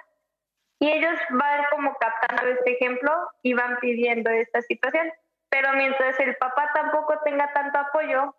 y 0.81 0.89
ellos 0.91 1.19
van 1.31 1.65
como 1.71 1.97
captando 1.97 2.51
este 2.51 2.73
ejemplo 2.73 3.13
y 3.43 3.55
van 3.55 3.79
pidiendo 3.81 4.31
esta 4.31 4.63
situación. 4.63 5.13
Pero 5.51 5.73
mientras 5.75 6.19
el 6.21 6.37
papá 6.37 6.71
tampoco 6.75 7.21
tenga 7.25 7.53
tanto 7.53 7.79
apoyo 7.79 8.35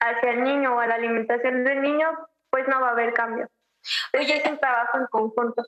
hacia 0.00 0.30
el 0.30 0.44
niño 0.44 0.74
o 0.74 0.80
a 0.80 0.86
la 0.86 0.94
alimentación 0.94 1.64
del 1.64 1.82
niño, 1.82 2.08
pues 2.48 2.66
no 2.68 2.80
va 2.80 2.88
a 2.88 2.92
haber 2.92 3.12
cambio. 3.12 3.48
Oye, 4.18 4.38
es 4.38 4.50
un 4.50 4.58
trabajo 4.58 4.98
en 4.98 5.06
conjunto. 5.06 5.62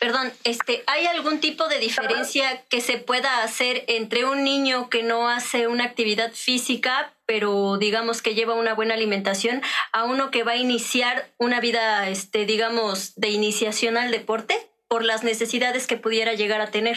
Perdón, 0.00 0.32
este, 0.44 0.84
¿hay 0.86 1.06
algún 1.06 1.40
tipo 1.40 1.68
de 1.68 1.78
diferencia 1.78 2.64
que 2.68 2.80
se 2.80 2.98
pueda 2.98 3.42
hacer 3.42 3.84
entre 3.88 4.24
un 4.24 4.44
niño 4.44 4.88
que 4.90 5.02
no 5.02 5.28
hace 5.28 5.66
una 5.66 5.84
actividad 5.84 6.32
física, 6.32 7.12
pero 7.28 7.76
digamos 7.76 8.22
que 8.22 8.34
lleva 8.34 8.54
una 8.54 8.72
buena 8.72 8.94
alimentación, 8.94 9.60
a 9.92 10.04
uno 10.04 10.30
que 10.30 10.44
va 10.44 10.52
a 10.52 10.56
iniciar 10.56 11.26
una 11.36 11.60
vida, 11.60 12.08
este, 12.08 12.46
digamos, 12.46 13.14
de 13.16 13.28
iniciación 13.28 13.98
al 13.98 14.10
deporte 14.10 14.54
por 14.88 15.04
las 15.04 15.24
necesidades 15.24 15.86
que 15.86 15.98
pudiera 15.98 16.32
llegar 16.32 16.62
a 16.62 16.70
tener? 16.70 16.96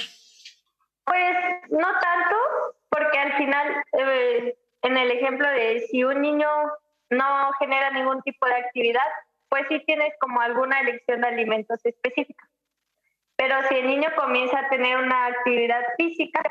Pues 1.04 1.36
no 1.70 1.88
tanto, 2.00 2.38
porque 2.88 3.20
al 3.20 3.34
final, 3.34 3.84
eh, 3.92 4.56
en 4.84 4.96
el 4.96 5.12
ejemplo 5.12 5.50
de 5.50 5.82
si 5.92 6.06
un 6.06 6.22
niño 6.22 6.48
no 7.10 7.52
genera 7.60 7.92
ningún 7.92 8.22
tipo 8.22 8.46
de 8.46 8.56
actividad, 8.56 9.08
pues 9.50 9.66
sí 9.68 9.84
tienes 9.86 10.14
como 10.22 10.40
alguna 10.40 10.80
elección 10.80 11.20
de 11.20 11.28
alimentos 11.28 11.78
específica. 11.84 12.48
Pero 13.36 13.56
si 13.68 13.76
el 13.76 13.88
niño 13.88 14.08
comienza 14.16 14.60
a 14.60 14.70
tener 14.70 14.98
una 14.98 15.26
actividad 15.26 15.84
física, 15.98 16.42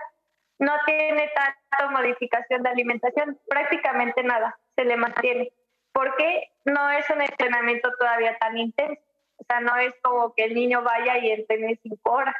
no 0.60 0.72
tiene 0.86 1.30
tanta 1.34 1.90
modificación 1.90 2.62
de 2.62 2.68
alimentación, 2.68 3.40
prácticamente 3.48 4.22
nada, 4.22 4.58
se 4.76 4.84
le 4.84 4.96
mantiene, 4.96 5.52
porque 5.92 6.50
no 6.66 6.90
es 6.90 7.08
un 7.10 7.22
entrenamiento 7.22 7.90
todavía 7.98 8.36
tan 8.38 8.56
intenso. 8.58 9.02
O 9.38 9.44
sea, 9.48 9.60
no 9.60 9.74
es 9.76 9.94
como 10.02 10.34
que 10.34 10.44
el 10.44 10.54
niño 10.54 10.82
vaya 10.82 11.18
y 11.18 11.30
entrene 11.30 11.80
cinco 11.82 12.12
horas. 12.12 12.36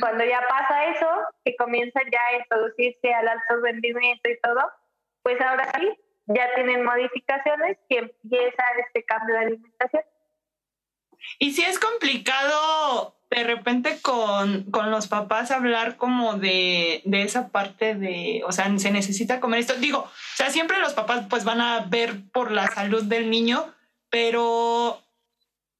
Cuando 0.00 0.24
ya 0.24 0.40
pasa 0.48 0.86
eso, 0.86 1.08
que 1.44 1.56
comienza 1.56 2.00
ya 2.10 2.20
a 2.30 2.38
introducirse 2.38 3.12
al 3.12 3.28
alto 3.28 3.56
rendimiento 3.62 4.30
y 4.30 4.38
todo, 4.40 4.70
pues 5.22 5.38
ahora 5.40 5.70
sí, 5.78 5.98
ya 6.26 6.54
tienen 6.54 6.84
modificaciones 6.84 7.78
que 7.88 7.98
empieza 7.98 8.64
este 8.78 9.04
cambio 9.04 9.34
de 9.34 9.40
alimentación. 9.40 10.02
Y 11.38 11.52
si 11.52 11.62
es 11.64 11.78
complicado 11.78 13.16
de 13.34 13.42
repente 13.42 13.98
con, 14.00 14.62
con, 14.70 14.92
los 14.92 15.08
papás 15.08 15.50
hablar 15.50 15.96
como 15.96 16.34
de, 16.34 17.02
de, 17.04 17.22
esa 17.22 17.48
parte 17.48 17.96
de, 17.96 18.42
o 18.46 18.52
sea, 18.52 18.72
se 18.78 18.92
necesita 18.92 19.40
comer 19.40 19.58
esto. 19.58 19.74
Digo, 19.74 19.98
o 19.98 20.36
sea, 20.36 20.50
siempre 20.50 20.78
los 20.78 20.92
papás 20.92 21.26
pues 21.28 21.42
van 21.42 21.60
a 21.60 21.80
ver 21.80 22.20
por 22.32 22.52
la 22.52 22.68
salud 22.68 23.02
del 23.02 23.30
niño, 23.30 23.74
pero 24.08 25.02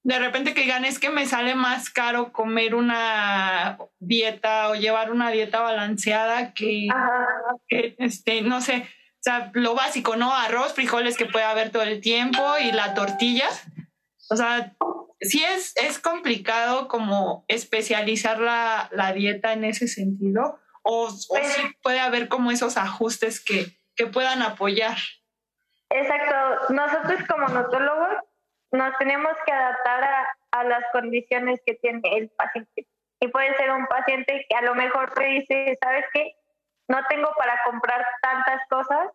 de 0.03 0.19
repente 0.19 0.53
que 0.53 0.61
digan 0.61 0.83
es 0.83 0.99
que 0.99 1.09
me 1.09 1.25
sale 1.25 1.55
más 1.55 1.89
caro 1.89 2.33
comer 2.33 2.75
una 2.75 3.77
dieta 3.99 4.69
o 4.69 4.75
llevar 4.75 5.09
una 5.09 5.31
dieta 5.31 5.61
balanceada 5.61 6.53
que, 6.53 6.89
que 7.69 7.95
este, 7.99 8.41
no 8.41 8.59
sé, 8.59 8.79
o 8.81 9.21
sea, 9.21 9.49
lo 9.53 9.75
básico, 9.75 10.17
¿no? 10.17 10.35
Arroz, 10.35 10.73
frijoles 10.73 11.15
que 11.15 11.25
puede 11.25 11.45
haber 11.45 11.71
todo 11.71 11.83
el 11.83 12.01
tiempo 12.01 12.43
y 12.61 12.73
la 12.73 12.93
tortilla. 12.93 13.47
O 14.29 14.35
sea, 14.35 14.75
sí 15.21 15.43
es, 15.43 15.75
es 15.77 15.99
complicado 15.99 16.87
como 16.87 17.45
especializar 17.47 18.39
la, 18.39 18.89
la 18.91 19.13
dieta 19.13 19.53
en 19.53 19.63
ese 19.63 19.87
sentido 19.87 20.59
o, 20.83 21.05
o 21.05 21.09
sí 21.09 21.75
puede 21.81 21.99
haber 21.99 22.27
como 22.27 22.51
esos 22.51 22.77
ajustes 22.77 23.43
que, 23.43 23.65
que 23.95 24.05
puedan 24.07 24.41
apoyar. 24.41 24.97
Exacto. 25.89 26.73
Nosotros 26.73 27.19
como 27.27 27.47
nutólogos 27.47 28.17
nos 28.71 28.97
tenemos 28.97 29.33
que 29.45 29.51
adaptar 29.51 30.03
a, 30.03 30.27
a, 30.51 30.63
las 30.63 30.83
condiciones 30.91 31.59
que 31.65 31.75
tiene 31.75 32.01
el 32.17 32.29
paciente. 32.29 32.87
Y 33.19 33.27
puede 33.29 33.55
ser 33.55 33.71
un 33.71 33.87
paciente 33.87 34.45
que 34.47 34.55
a 34.55 34.61
lo 34.61 34.75
mejor 34.75 35.13
te 35.13 35.25
dice, 35.25 35.77
¿sabes 35.81 36.05
qué? 36.13 36.35
No 36.87 36.99
tengo 37.09 37.31
para 37.37 37.59
comprar 37.63 38.05
tantas 38.21 38.61
cosas, 38.69 39.09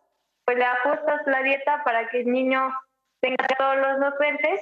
pues 0.45 0.57
le 0.59 0.64
ajustas 0.64 1.21
la 1.26 1.42
dieta 1.42 1.85
para 1.85 2.09
que 2.09 2.21
el 2.21 2.33
niño 2.33 2.73
tenga 3.21 3.47
todos 3.59 3.76
los 3.76 3.99
nutrientes 3.99 4.61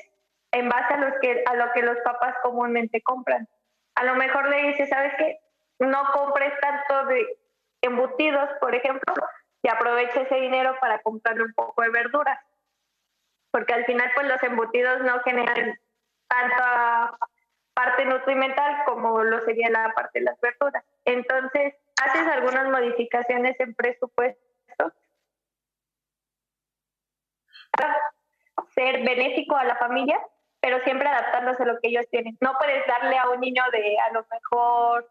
en 0.52 0.68
base 0.68 0.94
a, 0.94 0.96
los 0.98 1.12
que, 1.20 1.44
a 1.46 1.54
lo 1.54 1.72
que 1.72 1.82
los 1.82 1.98
papás 1.98 2.34
comúnmente 2.42 3.02
compran. 3.02 3.48
A 3.94 4.04
lo 4.04 4.14
mejor 4.14 4.48
le 4.48 4.68
dices, 4.68 4.88
¿sabes 4.88 5.12
qué? 5.18 5.38
No 5.78 6.02
compres 6.12 6.52
tanto 6.60 7.06
de 7.06 7.38
embutidos, 7.82 8.48
por 8.60 8.74
ejemplo, 8.74 9.14
y 9.62 9.68
aprovecha 9.68 10.22
ese 10.22 10.36
dinero 10.36 10.76
para 10.80 11.00
comprarle 11.00 11.44
un 11.44 11.52
poco 11.52 11.82
de 11.82 11.90
verduras. 11.90 12.38
Porque 13.50 13.74
al 13.74 13.84
final, 13.84 14.10
pues 14.14 14.26
los 14.26 14.42
embutidos 14.42 15.00
no 15.02 15.20
generan 15.20 15.78
tanta 16.26 17.18
parte 17.74 18.04
nutrimental 18.04 18.84
como 18.84 19.22
lo 19.22 19.40
sería 19.44 19.70
la 19.70 19.92
parte 19.94 20.18
de 20.18 20.24
las 20.26 20.40
verduras. 20.40 20.84
Entonces, 21.04 21.74
haces 22.02 22.26
algunas 22.26 22.68
modificaciones 22.68 23.58
en 23.60 23.74
presupuesto 23.74 24.92
para 27.70 27.96
ser 28.74 29.04
benéfico 29.04 29.56
a 29.56 29.64
la 29.64 29.76
familia, 29.76 30.20
pero 30.60 30.80
siempre 30.80 31.08
adaptándose 31.08 31.62
a 31.62 31.66
lo 31.66 31.80
que 31.80 31.88
ellos 31.88 32.06
tienen. 32.10 32.36
No 32.40 32.54
puedes 32.58 32.86
darle 32.86 33.16
a 33.18 33.28
un 33.30 33.40
niño 33.40 33.62
de 33.72 33.96
a 33.98 34.12
lo 34.12 34.26
mejor 34.30 35.10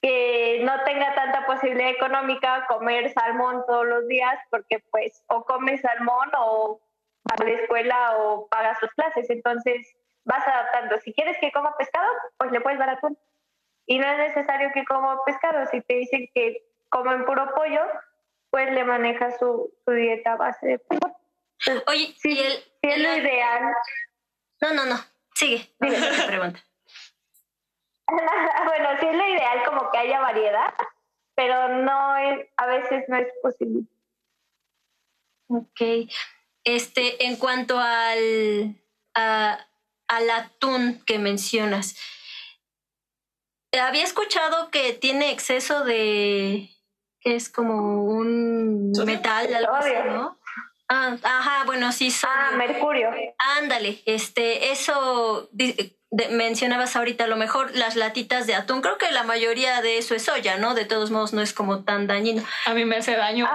que 0.00 0.60
no 0.64 0.82
tenga 0.84 1.14
tanta 1.14 1.46
posibilidad 1.46 1.90
económica 1.90 2.66
comer 2.68 3.12
salmón 3.12 3.64
todos 3.66 3.86
los 3.86 4.08
días 4.08 4.36
porque 4.50 4.82
pues 4.90 5.22
o 5.28 5.44
come 5.44 5.78
salmón 5.78 6.28
o 6.36 6.80
va 7.30 7.36
a 7.40 7.44
la 7.44 7.50
escuela 7.52 8.16
o 8.18 8.48
paga 8.48 8.74
sus 8.76 8.90
clases. 8.94 9.30
Entonces 9.30 9.94
vas 10.24 10.46
adaptando. 10.46 10.98
Si 10.98 11.12
quieres 11.12 11.38
que 11.38 11.52
coma 11.52 11.76
pescado, 11.76 12.08
pues 12.36 12.50
le 12.52 12.60
puedes 12.60 12.78
dar 12.78 12.90
atún. 12.90 13.16
Y 13.86 13.98
no 13.98 14.06
es 14.06 14.18
necesario 14.18 14.70
que 14.72 14.84
coma 14.84 15.18
pescado. 15.24 15.66
Si 15.66 15.80
te 15.82 15.94
dicen 15.94 16.28
que 16.34 16.64
comen 16.88 17.24
puro 17.24 17.52
pollo, 17.54 17.82
pues 18.50 18.70
le 18.72 18.84
maneja 18.84 19.30
su, 19.32 19.72
su 19.84 19.92
dieta 19.92 20.36
base 20.36 20.66
de 20.66 20.78
pollo. 20.78 21.21
Oye, 21.86 22.14
sí, 22.18 22.38
el, 22.38 22.52
sí 22.52 22.80
es 22.82 22.98
lo 22.98 23.16
ideal. 23.16 23.62
No, 24.60 24.74
no, 24.74 24.86
no. 24.86 25.04
Sigue. 25.34 25.74
Dime 25.80 25.98
la 25.98 26.26
pregunta. 26.26 26.64
bueno, 28.64 28.88
sí 29.00 29.06
es 29.06 29.16
lo 29.16 29.28
ideal 29.28 29.64
como 29.64 29.90
que 29.90 29.98
haya 29.98 30.20
variedad, 30.20 30.74
pero 31.34 31.68
no 31.68 32.16
es, 32.16 32.48
a 32.56 32.66
veces 32.66 33.04
no 33.08 33.16
es 33.16 33.28
posible. 33.42 33.82
Ok. 35.48 36.10
Este, 36.64 37.26
en 37.26 37.36
cuanto 37.36 37.78
al, 37.78 38.76
al 39.14 40.30
atún 40.30 41.02
que 41.04 41.18
mencionas, 41.18 41.96
había 43.80 44.04
escuchado 44.04 44.70
que 44.70 44.92
tiene 44.92 45.30
exceso 45.30 45.84
de, 45.84 46.70
es 47.22 47.48
como 47.48 48.04
un 48.04 48.92
metal, 49.04 49.54
algo 49.54 49.74
así, 49.74 49.90
¿no? 50.06 50.38
Ah, 50.92 51.16
ajá, 51.22 51.64
bueno, 51.64 51.90
sí. 51.90 52.10
Sodio. 52.10 52.34
Ah, 52.34 52.50
mercurio. 52.56 53.10
Ándale, 53.58 54.02
este, 54.04 54.72
eso 54.72 55.48
mencionabas 56.30 56.94
ahorita, 56.96 57.24
a 57.24 57.28
lo 57.28 57.36
mejor 57.36 57.74
las 57.74 57.96
latitas 57.96 58.46
de 58.46 58.54
atún, 58.54 58.82
creo 58.82 58.98
que 58.98 59.10
la 59.10 59.22
mayoría 59.22 59.80
de 59.80 59.96
eso 59.96 60.14
es 60.14 60.24
soya, 60.24 60.58
¿no? 60.58 60.74
De 60.74 60.84
todos 60.84 61.10
modos 61.10 61.32
no 61.32 61.40
es 61.40 61.54
como 61.54 61.84
tan 61.84 62.06
dañino. 62.06 62.44
A 62.66 62.74
mí 62.74 62.84
me 62.84 62.96
hace 62.96 63.16
daño. 63.16 63.48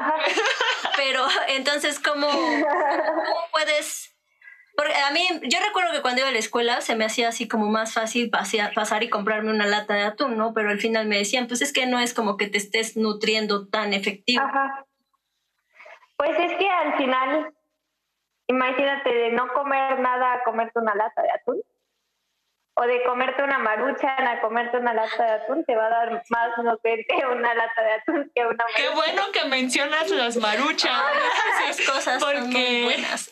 Pero 0.98 1.28
entonces, 1.50 2.00
¿cómo, 2.00 2.28
¿cómo 2.28 3.48
puedes 3.52 4.18
porque 4.76 4.94
a 4.94 5.12
mí, 5.12 5.28
yo 5.50 5.58
recuerdo 5.66 5.92
que 5.92 6.04
cuando 6.04 6.22
iba 6.22 6.30
a 6.30 6.32
la 6.32 6.38
escuela 6.38 6.82
se 6.82 6.96
me 6.96 7.04
hacía 7.04 7.30
así 7.30 7.48
como 7.48 7.68
más 7.68 7.94
fácil 7.94 8.30
pasar 8.30 9.02
y 9.02 9.10
comprarme 9.10 9.50
una 9.50 9.66
lata 9.66 9.96
de 9.96 10.04
atún, 10.04 10.38
¿no? 10.38 10.54
Pero 10.54 10.70
al 10.70 10.80
final 10.80 11.08
me 11.08 11.18
decían, 11.18 11.48
pues 11.48 11.64
es 11.64 11.74
que 11.74 11.88
no 11.88 12.00
es 12.00 12.14
como 12.14 12.38
que 12.38 12.48
te 12.48 12.60
estés 12.60 12.96
nutriendo 12.96 13.68
tan 13.68 13.94
efectivo. 13.94 14.44
Ajá. 14.44 14.87
Pues 16.18 16.38
es 16.38 16.58
que 16.58 16.70
al 16.70 16.98
final, 16.98 17.54
imagínate 18.48 19.14
de 19.14 19.32
no 19.32 19.48
comer 19.54 20.00
nada 20.00 20.34
a 20.34 20.44
comerte 20.44 20.80
una 20.80 20.96
lata 20.96 21.22
de 21.22 21.32
atún. 21.32 21.62
O 22.80 22.84
de 22.84 23.04
comerte 23.06 23.42
una 23.42 23.58
maruchan 23.58 24.28
a 24.28 24.40
comerte 24.40 24.78
una 24.78 24.94
lata 24.94 25.24
de 25.24 25.32
atún, 25.32 25.66
te 25.66 25.76
va 25.76 25.88
a 25.88 25.90
dar 25.90 26.24
más 26.30 26.58
nutriente 26.64 27.26
una 27.32 27.54
lata 27.56 27.82
de 27.82 27.92
atún 27.94 28.32
que 28.36 28.46
una 28.46 28.64
maruchan. 28.64 28.84
Qué 28.84 28.90
bueno 28.90 29.22
que 29.32 29.46
mencionas 29.46 30.10
las 30.12 30.38
maruchas. 30.38 31.02
esas 31.70 31.88
cosas 31.88 32.24
porque... 32.24 32.42
son 32.42 32.52
muy 32.52 32.84
buenas 32.84 33.32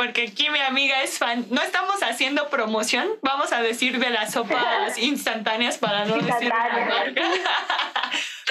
porque 0.00 0.28
aquí 0.28 0.48
mi 0.48 0.60
amiga 0.60 1.02
es 1.02 1.18
fan. 1.18 1.44
No 1.50 1.60
estamos 1.60 2.02
haciendo 2.02 2.48
promoción, 2.48 3.06
vamos 3.20 3.52
a 3.52 3.60
decir 3.60 3.98
de 3.98 4.08
las 4.08 4.32
sopas 4.32 4.96
instantáneas 4.98 5.76
para 5.76 6.06
no 6.06 6.16
decir 6.16 6.48
la 6.48 6.86
marca. 6.88 7.22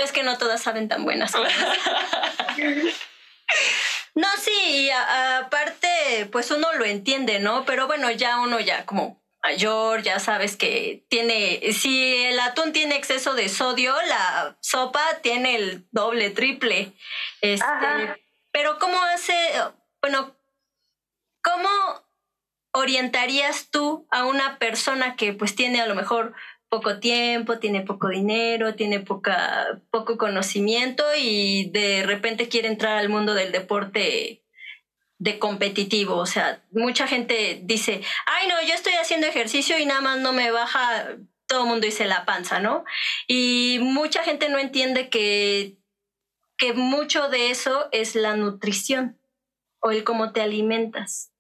Es 0.04 0.12
que 0.12 0.22
no 0.22 0.38
todas 0.38 0.62
saben 0.62 0.88
tan 0.88 1.04
buenas. 1.04 1.34
No, 4.16 4.28
sí, 4.42 4.90
aparte, 4.92 6.28
pues 6.32 6.52
uno 6.52 6.74
lo 6.74 6.86
entiende, 6.86 7.40
¿no? 7.40 7.66
Pero 7.66 7.88
bueno, 7.88 8.12
ya 8.12 8.40
uno 8.40 8.60
ya 8.60 8.86
como 8.86 9.22
mayor, 9.42 10.02
ya 10.02 10.20
sabes 10.20 10.58
que 10.58 11.06
tiene, 11.10 11.62
si 11.72 12.16
el 12.26 12.40
atún 12.40 12.74
tiene 12.74 12.96
exceso 12.96 13.34
de 13.36 13.48
sodio, 13.48 13.96
la 14.08 14.58
sopa 14.60 15.04
tiene 15.22 15.56
el 15.56 15.88
doble, 15.92 16.32
triple. 16.32 16.94
Este, 17.42 17.66
pero 18.52 18.78
¿cómo 18.80 19.02
hace, 19.04 19.34
bueno, 20.02 20.36
¿Cómo 21.42 21.70
orientarías 22.72 23.70
tú 23.72 24.08
a 24.12 24.26
una 24.26 24.60
persona 24.60 25.16
que 25.16 25.34
pues 25.34 25.56
tiene 25.56 25.82
a 25.82 25.88
lo 25.88 25.96
mejor 25.96 26.34
poco 26.70 27.00
tiempo, 27.00 27.60
tiene 27.60 27.82
poco 27.82 28.10
dinero, 28.10 28.76
tiene 28.76 29.00
poca, 29.00 29.82
poco 29.90 30.18
conocimiento 30.18 31.04
y 31.18 31.70
de 31.72 32.04
repente 32.06 32.48
quiere 32.48 32.68
entrar 32.68 32.98
al 32.98 33.10
mundo 33.10 33.34
del 33.34 33.52
deporte 33.52 34.44
de 35.18 35.40
competitivo. 35.40 36.16
O 36.16 36.26
sea, 36.26 36.64
mucha 36.72 37.08
gente 37.08 37.60
dice, 37.64 38.02
ay 38.26 38.48
no, 38.48 38.62
yo 38.68 38.74
estoy 38.74 38.94
haciendo 38.94 39.28
ejercicio 39.28 39.78
y 39.80 39.86
nada 39.86 40.02
más 40.02 40.20
no 40.20 40.32
me 40.32 40.52
baja, 40.52 41.18
todo 41.48 41.64
el 41.64 41.70
mundo 41.70 41.86
dice 41.86 42.06
la 42.06 42.26
panza, 42.26 42.60
¿no? 42.60 42.86
Y 43.28 43.80
mucha 43.82 44.24
gente 44.24 44.50
no 44.50 44.60
entiende 44.60 45.10
que, 45.10 45.78
que 46.58 46.74
mucho 46.74 47.30
de 47.30 47.50
eso 47.50 47.90
es 47.92 48.16
la 48.16 48.36
nutrición 48.36 49.20
o 49.82 49.92
el 49.92 50.04
cómo 50.04 50.32
te 50.32 50.42
alimentas. 50.42 51.32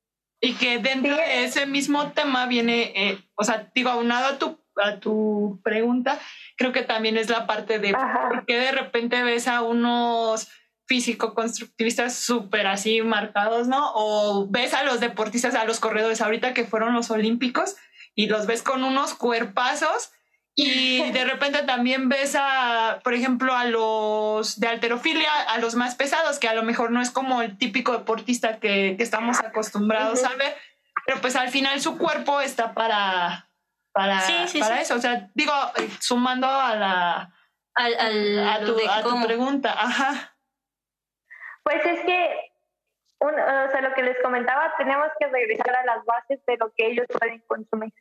Y 0.42 0.54
que 0.54 0.80
dentro 0.80 1.16
de 1.16 1.44
ese 1.44 1.66
mismo 1.66 2.14
tema 2.14 2.46
viene, 2.48 2.94
eh, 2.96 3.22
o 3.36 3.44
sea, 3.44 3.70
digo, 3.76 3.90
aunado 3.90 4.28
a 4.28 4.40
tu, 4.40 4.59
a 4.84 5.00
tu 5.00 5.60
pregunta, 5.64 6.20
creo 6.58 6.72
que 6.72 6.84
también 6.84 7.18
es 7.18 7.30
la 7.30 7.48
parte 7.48 7.80
de 7.80 7.94
por 7.94 8.46
qué 8.46 8.58
de 8.58 8.72
repente 8.72 9.24
ves 9.24 9.48
a 9.48 9.62
unos 9.62 10.50
físico-constructivistas 10.90 12.16
súper 12.16 12.66
así 12.66 13.02
marcados, 13.02 13.68
¿no? 13.68 13.92
O 13.94 14.48
ves 14.50 14.74
a 14.74 14.84
los 14.84 15.00
deportistas, 15.00 15.54
a 15.54 15.66
los 15.66 15.80
corredores 15.80 16.20
ahorita 16.20 16.54
que 16.54 16.66
fueron 16.66 16.94
los 16.96 17.12
olímpicos 17.12 17.76
y 18.16 18.28
los 18.28 18.48
ves 18.48 18.64
con 18.64 18.84
unos 18.84 19.14
cuerpazos 19.14 20.12
y 20.56 21.04
de 21.12 21.26
repente 21.26 21.64
también 21.64 22.10
ves 22.10 22.36
a, 22.38 23.00
por 23.04 23.14
ejemplo, 23.14 23.56
a 23.56 23.66
los 23.66 24.60
de 24.60 24.68
alterofilia, 24.68 25.32
a 25.48 25.58
los 25.60 25.76
más 25.76 25.96
pesados, 25.96 26.40
que 26.40 26.48
a 26.48 26.54
lo 26.54 26.64
mejor 26.64 26.92
no 26.92 27.02
es 27.02 27.12
como 27.12 27.42
el 27.42 27.58
típico 27.58 27.94
deportista 27.94 28.60
que, 28.60 28.96
estamos 29.00 29.40
acostumbrados 29.40 30.24
a 30.24 30.36
ver, 30.36 30.56
pero 31.06 31.22
pues 31.22 31.36
al 31.36 31.50
final 31.50 31.80
su 31.82 31.98
cuerpo 31.98 32.42
está 32.42 32.74
para, 32.74 33.49
para, 33.92 34.22
para 34.60 34.82
eso. 34.82 34.96
O 34.96 35.00
sea, 35.00 35.30
digo, 35.34 35.54
sumando 36.00 36.48
a 36.48 36.76
la... 36.76 37.34
a, 37.76 38.60
tu, 38.66 38.78
a 38.90 39.02
tu 39.04 39.26
pregunta, 39.26 39.72
ajá. 39.72 40.36
Pues 41.64 41.86
es 41.86 42.02
que, 42.02 42.52
o 43.20 43.30
sea, 43.72 43.82
lo 43.82 43.94
que 43.94 44.04
les 44.04 44.20
comentaba, 44.22 44.74
tenemos 44.78 45.10
que 45.20 45.28
regresar 45.28 45.76
a 45.76 45.86
las 45.86 46.06
bases 46.06 46.44
de 46.46 46.58
lo 46.58 46.72
que 46.76 46.88
ellos 46.88 47.06
pueden 47.20 47.42
consumir. 47.48 47.94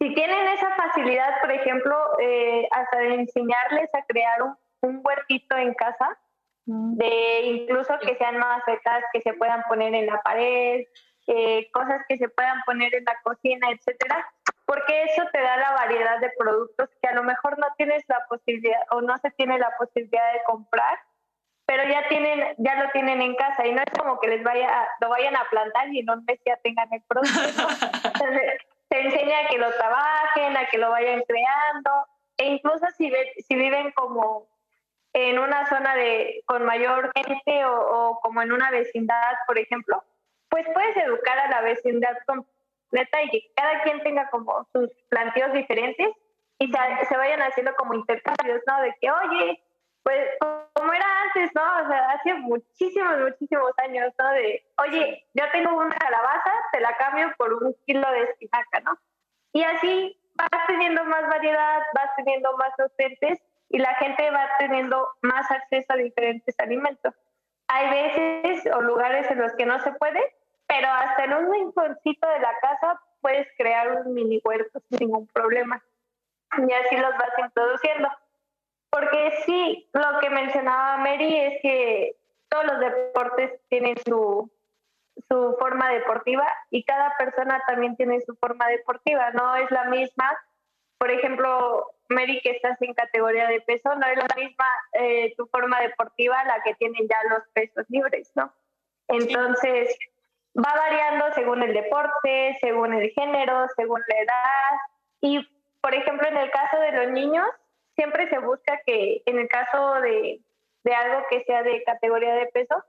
Si 0.00 0.14
tienen 0.14 0.48
esa 0.48 0.74
facilidad, 0.76 1.40
por 1.40 1.52
ejemplo, 1.52 1.94
eh, 2.20 2.66
hasta 2.70 2.98
de 2.98 3.14
enseñarles 3.14 3.90
a 3.94 4.02
crear 4.06 4.42
un, 4.42 4.56
un 4.80 5.02
huertito 5.04 5.56
en 5.56 5.74
casa, 5.74 6.18
mm. 6.66 6.96
de 6.96 7.40
incluso 7.42 7.98
que 7.98 8.16
sean 8.16 8.38
macetas 8.38 9.04
que 9.12 9.20
se 9.20 9.34
puedan 9.34 9.62
poner 9.68 9.94
en 9.94 10.06
la 10.06 10.20
pared, 10.22 10.86
eh, 11.32 11.70
cosas 11.72 12.02
que 12.08 12.18
se 12.18 12.28
puedan 12.28 12.60
poner 12.66 12.92
en 12.94 13.04
la 13.04 13.16
cocina, 13.22 13.70
etcétera, 13.70 14.26
porque 14.66 15.04
eso 15.04 15.22
te 15.32 15.40
da 15.40 15.56
la 15.56 15.70
variedad 15.72 16.18
de 16.18 16.30
productos 16.36 16.88
que 17.00 17.08
a 17.08 17.14
lo 17.14 17.22
mejor 17.22 17.58
no 17.58 17.66
tienes 17.76 18.02
la 18.08 18.24
posibilidad 18.28 18.80
o 18.90 19.00
no 19.00 19.16
se 19.18 19.30
tiene 19.32 19.58
la 19.58 19.70
posibilidad 19.78 20.32
de 20.32 20.42
comprar, 20.44 20.98
pero 21.66 21.84
ya 21.84 22.08
tienen, 22.08 22.56
ya 22.58 22.82
lo 22.82 22.90
tienen 22.90 23.22
en 23.22 23.36
casa 23.36 23.64
y 23.64 23.72
no 23.72 23.80
es 23.80 23.98
como 23.98 24.18
que 24.18 24.26
les 24.26 24.42
vaya, 24.42 24.88
lo 25.00 25.08
vayan 25.08 25.36
a 25.36 25.44
plantar 25.50 25.88
y 25.92 26.00
en 26.00 26.10
un 26.10 26.24
mes 26.24 26.40
ya 26.44 26.56
tengan 26.64 26.92
el 26.92 27.02
producto. 27.02 27.30
se 28.90 29.00
enseña 29.00 29.38
a 29.38 29.46
que 29.48 29.58
lo 29.58 29.70
trabajen, 29.70 30.56
a 30.56 30.66
que 30.66 30.78
lo 30.78 30.90
vayan 30.90 31.22
creando, 31.28 31.90
e 32.36 32.46
incluso 32.46 32.86
si, 32.98 33.12
si 33.46 33.54
viven 33.54 33.92
como 33.92 34.48
en 35.12 35.38
una 35.38 35.66
zona 35.68 35.94
de 35.94 36.42
con 36.46 36.64
mayor 36.64 37.12
gente 37.14 37.64
o, 37.64 38.18
como 38.22 38.42
en 38.42 38.52
una 38.52 38.70
vecindad, 38.70 39.32
por 39.46 39.58
ejemplo, 39.58 40.02
pues 40.50 40.66
puedes 40.74 40.96
educar 40.96 41.38
a 41.38 41.48
la 41.48 41.62
vecindad 41.62 42.16
completa 42.26 43.22
y 43.22 43.30
que 43.30 43.52
cada 43.54 43.82
quien 43.82 44.02
tenga 44.02 44.28
como 44.30 44.66
sus 44.72 44.90
planteos 45.08 45.52
diferentes 45.52 46.08
y 46.58 46.70
se, 46.70 47.16
vayan 47.16 47.40
haciendo 47.40 47.74
como 47.76 47.94
intercambios, 47.94 48.60
¿no? 48.66 48.82
De 48.82 48.94
que, 49.00 49.10
oye, 49.10 49.62
pues 50.02 50.28
como 50.74 50.92
era 50.92 51.06
antes, 51.22 51.50
¿no? 51.54 51.62
O 51.62 51.88
sea, 51.88 52.10
hace 52.10 52.34
muchísimos, 52.34 53.18
muchísimos 53.18 53.72
años, 53.78 54.12
¿no? 54.18 54.30
De, 54.32 54.66
oye, 54.78 55.26
yo 55.32 55.44
tengo 55.52 55.74
una 55.74 55.96
calabaza, 55.96 56.52
te 56.72 56.80
la 56.80 56.94
cambio 56.96 57.32
por 57.38 57.54
un 57.54 57.74
kilo 57.86 58.10
de 58.10 58.24
espinaca, 58.24 58.80
¿no? 58.80 58.98
Y 59.52 59.62
así 59.62 60.20
vas 60.34 60.66
teniendo 60.66 61.04
más 61.04 61.28
variedad, 61.28 61.82
vas 61.94 62.10
teniendo 62.16 62.54
más 62.56 62.72
nutrientes 62.78 63.40
y 63.70 63.78
la 63.78 63.94
gente 63.94 64.30
va 64.30 64.48
teniendo 64.58 65.08
más 65.22 65.50
acceso 65.50 65.92
a 65.92 65.96
diferentes 65.96 66.54
alimentos. 66.58 67.14
Hay 67.68 67.88
veces 67.88 68.66
o 68.74 68.80
lugares 68.80 69.30
en 69.30 69.38
los 69.38 69.52
que 69.54 69.64
no 69.64 69.78
se 69.80 69.92
puede, 69.92 70.20
pero 70.70 70.88
hasta 70.88 71.24
en 71.24 71.34
un 71.34 71.52
rinconcito 71.52 72.28
de 72.28 72.38
la 72.38 72.56
casa 72.60 73.00
puedes 73.20 73.48
crear 73.58 73.90
un 73.90 74.14
mini 74.14 74.40
huerto 74.44 74.80
sin 74.88 75.00
ningún 75.00 75.26
problema. 75.26 75.82
Y 76.56 76.72
así 76.72 76.96
los 76.96 77.10
vas 77.10 77.38
introduciendo. 77.38 78.08
Porque 78.88 79.32
sí, 79.44 79.88
lo 79.92 80.20
que 80.20 80.30
mencionaba 80.30 80.98
Mary 80.98 81.36
es 81.36 81.60
que 81.60 82.16
todos 82.48 82.66
los 82.66 82.78
deportes 82.78 83.60
tienen 83.68 83.96
su, 84.06 84.48
su 85.28 85.56
forma 85.58 85.90
deportiva 85.90 86.46
y 86.70 86.84
cada 86.84 87.16
persona 87.16 87.60
también 87.66 87.96
tiene 87.96 88.20
su 88.20 88.36
forma 88.36 88.68
deportiva, 88.68 89.32
no 89.32 89.56
es 89.56 89.68
la 89.72 89.84
misma. 89.84 90.40
Por 90.98 91.10
ejemplo, 91.10 91.86
Mary, 92.08 92.40
que 92.42 92.50
estás 92.50 92.80
en 92.80 92.94
categoría 92.94 93.48
de 93.48 93.60
peso, 93.60 93.92
no 93.96 94.06
es 94.06 94.18
la 94.18 94.28
misma 94.36 94.66
eh, 94.92 95.34
tu 95.36 95.46
forma 95.48 95.80
deportiva 95.80 96.44
la 96.44 96.62
que 96.62 96.74
tienen 96.74 97.08
ya 97.08 97.18
los 97.28 97.42
pesos 97.54 97.86
libres, 97.88 98.30
¿no? 98.36 98.52
Entonces, 99.08 99.96
va 100.56 100.74
variando 100.74 101.32
según 101.34 101.62
el 101.62 101.74
deporte, 101.74 102.56
según 102.60 102.94
el 102.94 103.10
género, 103.10 103.66
según 103.76 104.00
la 104.08 104.18
edad. 104.18 104.80
Y, 105.20 105.48
por 105.80 105.94
ejemplo, 105.94 106.28
en 106.28 106.36
el 106.36 106.50
caso 106.50 106.78
de 106.78 106.92
los 106.92 107.12
niños, 107.12 107.46
siempre 107.94 108.28
se 108.28 108.38
busca 108.38 108.80
que 108.86 109.22
en 109.26 109.38
el 109.38 109.48
caso 109.48 110.00
de, 110.00 110.40
de 110.84 110.94
algo 110.94 111.22
que 111.30 111.44
sea 111.44 111.62
de 111.62 111.82
categoría 111.84 112.34
de 112.34 112.46
peso, 112.46 112.84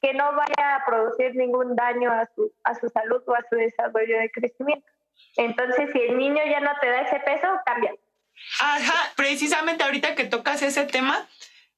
que 0.00 0.14
no 0.14 0.32
vaya 0.32 0.76
a 0.76 0.84
producir 0.86 1.34
ningún 1.34 1.74
daño 1.74 2.12
a 2.12 2.26
su, 2.34 2.52
a 2.64 2.74
su 2.74 2.88
salud 2.88 3.22
o 3.26 3.34
a 3.34 3.44
su 3.48 3.56
desarrollo 3.56 4.18
de 4.18 4.30
crecimiento. 4.30 4.86
Entonces, 5.36 5.90
si 5.92 6.00
el 6.00 6.16
niño 6.16 6.42
ya 6.48 6.60
no 6.60 6.70
te 6.80 6.88
da 6.88 7.00
ese 7.00 7.20
peso, 7.20 7.48
cambia. 7.64 7.94
Ajá, 8.60 9.12
precisamente 9.16 9.82
ahorita 9.82 10.14
que 10.14 10.24
tocas 10.24 10.62
ese 10.62 10.84
tema, 10.84 11.28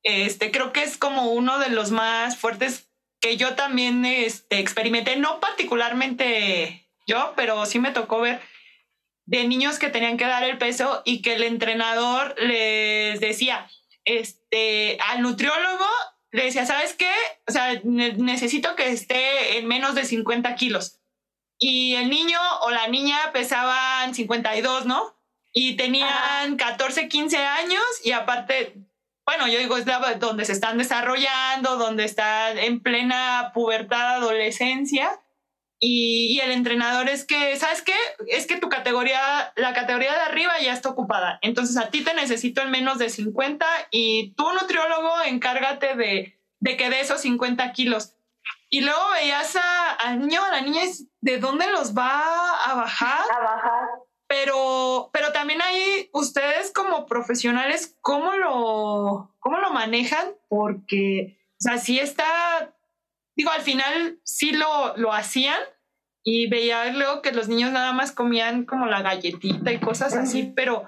este, 0.03 0.51
creo 0.51 0.73
que 0.73 0.83
es 0.83 0.99
como 0.99 1.33
uno 1.33 1.59
de 1.59 1.71
los 1.71 1.91
más 1.91 2.37
fuertes 2.37 2.89
que 3.21 3.37
yo 3.37 3.55
también 3.55 4.05
este, 4.05 4.59
experimenté, 4.59 5.17
no 5.17 5.41
particularmente 5.41 6.89
yo, 7.07 7.35
pero 7.37 7.67
sí 7.67 7.79
me 7.79 7.93
tocó 7.93 8.21
ver 8.21 8.41
de 9.27 9.47
niños 9.47 9.79
que 9.79 9.91
tenían 9.91 10.17
que 10.17 10.27
dar 10.27 10.43
el 10.43 10.59
peso 10.59 11.03
y 11.05 11.23
que 11.23 11.35
el 11.35 11.45
entrenador 11.45 12.35
les 12.41 13.21
decía, 13.21 13.71
este, 14.05 14.99
al 15.01 15.23
nutriólogo 15.23 15.87
le 16.33 16.45
decía, 16.45 16.67
¿sabes 16.67 16.95
qué? 16.95 17.13
O 17.47 17.53
sea, 17.53 17.81
necesito 17.85 18.75
que 18.77 18.91
esté 18.91 19.59
en 19.59 19.67
menos 19.67 19.95
de 19.95 20.05
50 20.05 20.55
kilos. 20.55 21.01
Y 21.59 21.95
el 21.95 22.09
niño 22.09 22.39
o 22.63 22.71
la 22.71 22.89
niña 22.89 23.19
pesaban 23.33 24.15
52, 24.15 24.87
¿no? 24.87 25.17
Y 25.53 25.77
tenían 25.77 26.57
14, 26.57 27.09
15 27.09 27.37
años 27.37 27.83
y 28.03 28.13
aparte, 28.13 28.75
bueno, 29.31 29.47
yo 29.47 29.61
digo, 29.61 29.77
es 29.77 29.85
donde 30.19 30.45
se 30.45 30.51
están 30.51 30.77
desarrollando, 30.77 31.77
donde 31.77 32.05
están 32.05 32.59
en 32.59 32.81
plena 32.81 33.53
pubertad, 33.55 34.16
adolescencia. 34.16 35.21
Y, 35.79 36.40
el 36.40 36.51
entrenador 36.51 37.09
es 37.09 37.25
que, 37.27 37.57
¿sabes 37.57 37.81
qué? 37.83 37.95
Es 38.27 38.49
que 38.49 38.57
tu 38.57 38.69
categoría, 38.69 39.53
la 39.55 39.73
categoría 39.73 40.12
de 40.14 40.21
arriba 40.23 40.55
ya 40.61 40.73
está 40.73 40.88
ocupada. 40.88 41.38
Entonces 41.43 41.77
a 41.77 41.90
ti 41.90 42.03
te 42.03 42.12
necesito 42.12 42.61
en 42.61 42.73
menos 42.73 42.99
de 42.99 43.09
50 43.09 43.64
y 43.93 44.33
tú, 44.33 44.53
nutriólogo, 44.53 45.23
encárgate 45.25 45.95
de, 45.95 46.37
que 46.77 46.90
de 46.90 46.99
esos 46.99 47.21
50 47.21 47.71
kilos. 47.71 48.16
Y 48.69 48.81
luego 48.81 49.11
veías 49.12 49.55
a, 49.55 49.93
al 49.93 50.19
niño, 50.19 50.43
a 50.45 50.51
la 50.51 50.61
niña, 50.62 50.83
¿de 51.21 51.38
dónde 51.38 51.71
los 51.71 51.97
va 51.97 52.64
a 52.64 52.75
bajar? 52.75 53.23
A 53.33 53.40
bajar. 53.40 53.88
Pero, 54.31 55.11
pero 55.12 55.33
también 55.33 55.61
ahí 55.61 56.09
ustedes 56.12 56.73
como 56.73 57.05
profesionales, 57.07 57.99
¿cómo 58.01 58.33
lo, 58.35 59.35
cómo 59.40 59.59
lo 59.59 59.71
manejan? 59.71 60.29
Porque, 60.49 61.37
o 61.55 61.62
sea, 61.62 61.79
sí 61.79 61.99
está 61.99 62.73
digo, 63.40 63.51
al 63.53 63.62
final 63.62 64.21
sí 64.23 64.53
lo, 64.53 64.97
lo 64.99 65.14
hacían 65.14 65.61
y 66.23 66.49
veía 66.49 66.93
luego 66.93 67.23
que 67.23 67.33
los 67.33 67.49
niños 67.49 67.73
nada 67.73 67.93
más 67.93 68.12
comían 68.12 68.66
como 68.66 68.85
la 68.85 69.01
galletita 69.01 69.73
y 69.73 69.81
cosas 69.81 70.14
así, 70.14 70.53
pero, 70.55 70.87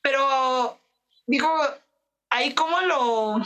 pero 0.00 0.78
digo, 1.26 1.50
ahí 2.30 2.54
cómo 2.54 2.80
lo, 2.82 3.38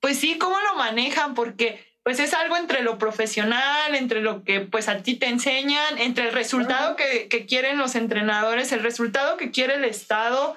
pues 0.00 0.18
sí, 0.18 0.36
cómo 0.36 0.60
lo 0.60 0.74
manejan, 0.74 1.34
porque 1.34 1.93
pues 2.04 2.20
es 2.20 2.34
algo 2.34 2.56
entre 2.58 2.82
lo 2.82 2.98
profesional, 2.98 3.94
entre 3.94 4.20
lo 4.20 4.44
que 4.44 4.60
pues 4.60 4.88
a 4.88 5.02
ti 5.02 5.18
te 5.18 5.26
enseñan, 5.26 5.96
entre 5.98 6.28
el 6.28 6.34
resultado 6.34 6.96
que, 6.96 7.28
que 7.28 7.46
quieren 7.46 7.78
los 7.78 7.94
entrenadores, 7.94 8.72
el 8.72 8.82
resultado 8.82 9.38
que 9.38 9.50
quiere 9.50 9.76
el 9.76 9.84
Estado. 9.84 10.56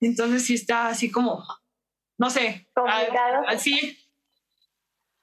Entonces 0.00 0.46
sí 0.46 0.54
está 0.54 0.86
así 0.86 1.10
como, 1.10 1.44
no 2.18 2.30
sé, 2.30 2.68
así. 3.48 3.98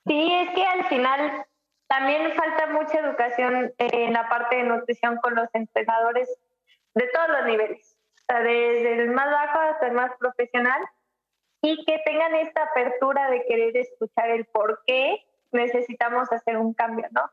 Sí, 0.06 0.34
es 0.34 0.50
que 0.54 0.66
al 0.66 0.86
final 0.88 1.46
también 1.88 2.34
falta 2.34 2.68
mucha 2.68 3.00
educación 3.00 3.74
en 3.78 4.14
la 4.14 4.28
parte 4.28 4.58
de 4.58 4.64
nutrición 4.64 5.16
con 5.18 5.34
los 5.34 5.48
entrenadores 5.54 6.28
de 6.94 7.08
todos 7.08 7.30
los 7.30 7.46
niveles, 7.46 7.98
desde 8.28 9.02
el 9.02 9.12
más 9.12 9.32
bajo 9.32 9.60
hasta 9.60 9.88
el 9.88 9.94
más 9.94 10.12
profesional, 10.20 10.82
y 11.62 11.86
que 11.86 12.00
tengan 12.06 12.36
esta 12.36 12.64
apertura 12.64 13.30
de 13.30 13.46
querer 13.46 13.78
escuchar 13.78 14.30
el 14.30 14.46
por 14.46 14.84
qué 14.86 15.24
necesitamos 15.52 16.32
hacer 16.32 16.58
un 16.58 16.74
cambio, 16.74 17.08
¿no? 17.12 17.30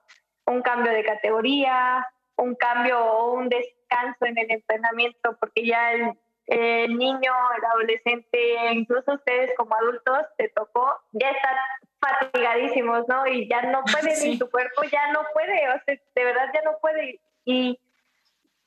Un 0.47 0.63
cambio 0.63 0.93
de 0.93 1.05
categoría, 1.05 2.07
un 2.37 2.55
cambio 2.55 3.05
o 3.05 3.35
un 3.35 3.49
descanso 3.49 4.27
en 4.27 4.39
el 4.39 4.51
entrenamiento, 4.51 5.37
porque 5.39 5.67
ya 5.67 5.93
el, 5.93 6.19
el 6.47 6.97
niño, 6.97 7.33
el 7.57 7.65
adolescente, 7.65 8.73
incluso 8.73 9.15
ustedes 9.15 9.53
como 9.57 9.75
adultos, 9.75 10.27
te 10.37 10.49
tocó, 10.51 11.01
ya 11.13 11.31
estar 11.31 11.57
fatigadísimos, 12.01 13.07
¿no? 13.09 13.27
Y 13.27 13.49
ya 13.49 13.63
no 13.63 13.83
puede, 13.93 14.17
ni 14.23 14.39
tu 14.39 14.51
cuerpo 14.51 14.83
ya 14.91 15.13
no 15.13 15.21
puede, 15.33 15.69
o 15.69 15.81
sea, 15.85 15.97
de 16.15 16.25
verdad 16.25 16.51
ya 16.53 16.63
no 16.63 16.79
puede. 16.81 17.21
Y 17.45 17.81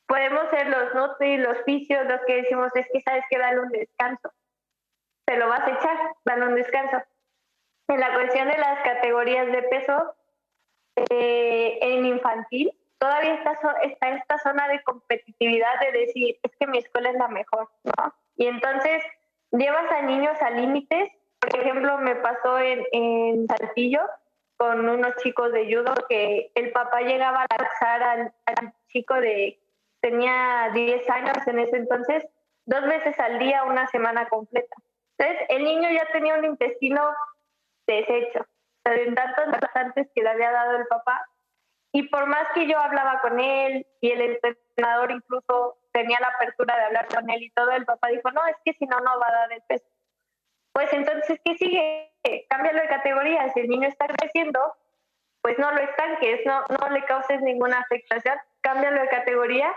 podemos 0.08 0.50
ser 0.50 0.68
los 0.70 1.18
y 1.20 1.38
los 1.38 1.58
fisios, 1.66 2.06
los 2.08 2.22
que 2.26 2.38
decimos, 2.38 2.72
es 2.76 2.88
que 2.92 3.02
sabes 3.02 3.24
que 3.30 3.38
dale 3.38 3.60
un 3.60 3.70
descanso. 3.70 4.32
Te 5.26 5.38
lo 5.38 5.50
vas 5.50 5.62
a 5.62 5.72
echar, 5.72 5.98
dale 6.24 6.46
un 6.46 6.56
descanso. 6.56 6.98
En 7.88 8.00
la 8.00 8.14
cuestión 8.14 8.48
de 8.48 8.58
las 8.58 8.82
categorías 8.84 9.48
de 9.48 9.62
peso, 9.64 10.14
eh, 11.10 11.80
en 11.82 12.06
infantil, 12.06 12.74
todavía 13.00 13.36
está, 13.36 13.58
está 13.84 14.10
esta 14.10 14.38
zona 14.40 14.68
de 14.68 14.82
competitividad 14.84 15.80
de 15.80 16.00
decir, 16.00 16.38
es 16.44 16.52
que 16.60 16.68
mi 16.68 16.80
escuela 16.80 17.10
es 17.10 17.16
la 17.16 17.28
mejor, 17.28 17.70
¿no? 17.84 18.14
Y 18.36 18.48
entonces 18.48 19.04
llevas 19.52 19.92
a 19.92 20.02
niños 20.02 20.42
a 20.42 20.50
límites 20.50 21.12
por 21.40 21.60
ejemplo, 21.60 21.98
me 22.00 22.16
pasó 22.16 22.60
en, 22.60 22.84
en 22.92 23.48
Saltillo 23.48 24.02
con 24.58 24.90
unos 24.90 25.16
chicos 25.18 25.52
de 25.52 25.66
judo 25.66 25.94
que 26.10 26.52
el 26.56 26.72
papá 26.72 27.02
llegaba 27.02 27.44
a 27.44 27.58
lanzar 27.58 28.04
al, 28.04 28.74
chico 28.90 29.14
de, 29.16 29.60
tenía 30.02 30.72
10 30.74 31.10
años 31.10 31.48
en 31.48 31.60
ese 31.60 31.78
entonces, 31.78 32.26
dos 32.66 32.84
veces 32.86 33.20
al 33.20 33.38
día, 33.38 33.64
una 33.64 33.88
semana 33.88 34.28
completa. 34.28 34.76
Entonces, 35.18 35.46
el 35.50 35.64
niño 35.64 35.90
ya 35.92 36.08
tenía 36.12 36.36
un 36.36 36.46
intestino 36.46 37.02
deshecho, 37.94 38.46
de 38.86 39.12
tantos 39.14 39.60
bastantes 39.60 40.08
que 40.14 40.22
le 40.22 40.30
había 40.30 40.52
dado 40.52 40.78
el 40.78 40.88
papá. 40.88 41.26
Y 41.92 42.10
por 42.10 42.28
más 42.28 42.48
que 42.54 42.68
yo 42.68 42.78
hablaba 42.78 43.20
con 43.22 43.40
él 43.40 43.88
y 44.02 44.12
el 44.12 44.22
entrenador 44.22 45.12
incluso 45.12 45.80
tenía 45.92 46.20
la 46.20 46.28
apertura 46.28 46.78
de 46.78 46.84
hablar 46.84 47.08
con 47.08 47.30
él 47.30 47.42
y 47.42 47.50
todo, 47.52 47.72
el 47.72 47.86
papá 47.86 48.10
dijo, 48.10 48.30
no, 48.32 48.46
es 48.46 48.56
que 48.64 48.74
si 48.74 48.86
no, 48.86 49.00
no 49.00 49.20
va 49.20 49.28
a 49.28 49.32
dar 49.32 49.54
el 49.54 49.62
peso 49.64 49.88
pues 50.78 50.94
entonces, 50.94 51.40
¿qué 51.44 51.58
sigue? 51.58 52.14
Cámbialo 52.50 52.80
de 52.84 52.88
categoría. 52.88 53.52
Si 53.52 53.62
el 53.62 53.68
niño 53.68 53.88
está 53.88 54.06
creciendo, 54.06 54.60
pues 55.42 55.58
no 55.58 55.72
lo 55.72 55.80
estanques, 55.80 56.46
no, 56.46 56.66
no 56.70 56.90
le 56.92 57.04
causes 57.06 57.42
ninguna 57.42 57.80
afectación, 57.80 58.38
cámbialo 58.62 59.02
de 59.02 59.08
categoría, 59.08 59.74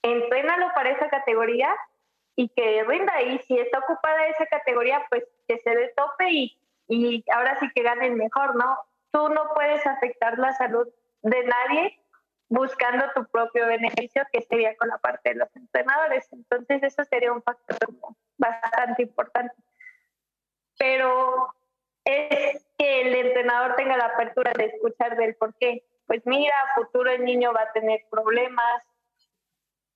entrénalo 0.00 0.72
para 0.74 0.88
esa 0.88 1.10
categoría 1.10 1.76
y 2.34 2.48
que 2.48 2.82
rinda. 2.84 3.20
Y 3.20 3.40
si 3.40 3.58
está 3.58 3.80
ocupada 3.80 4.26
esa 4.28 4.46
categoría, 4.46 5.04
pues 5.10 5.22
que 5.46 5.58
se 5.58 5.68
dé 5.68 5.92
tope 5.94 6.30
y, 6.30 6.58
y 6.90 7.24
ahora 7.32 7.58
sí 7.58 7.70
que 7.74 7.82
gane 7.82 8.08
el 8.08 8.16
mejor, 8.16 8.56
¿no? 8.56 8.78
Tú 9.12 9.28
no 9.28 9.52
puedes 9.54 9.86
afectar 9.86 10.38
la 10.38 10.52
salud 10.52 10.86
de 11.22 11.44
nadie 11.44 11.98
buscando 12.48 13.04
tu 13.14 13.24
propio 13.26 13.66
beneficio, 13.66 14.22
que 14.32 14.42
sería 14.42 14.76
con 14.76 14.88
la 14.88 14.98
parte 14.98 15.30
de 15.30 15.36
los 15.36 15.56
entrenadores. 15.56 16.28
Entonces, 16.32 16.82
eso 16.82 17.04
sería 17.04 17.32
un 17.32 17.42
factor 17.42 17.78
bastante 18.36 19.02
importante 19.02 19.54
pero 20.80 21.54
es 22.06 22.66
que 22.78 23.02
el 23.02 23.14
entrenador 23.14 23.76
tenga 23.76 23.98
la 23.98 24.06
apertura 24.06 24.50
de 24.56 24.64
escuchar 24.64 25.14
del 25.18 25.34
por 25.34 25.54
qué. 25.56 25.84
Pues 26.06 26.22
mira, 26.24 26.54
futuro 26.74 27.10
el 27.10 27.22
niño 27.22 27.52
va 27.52 27.64
a 27.64 27.72
tener 27.72 28.00
problemas, 28.10 28.82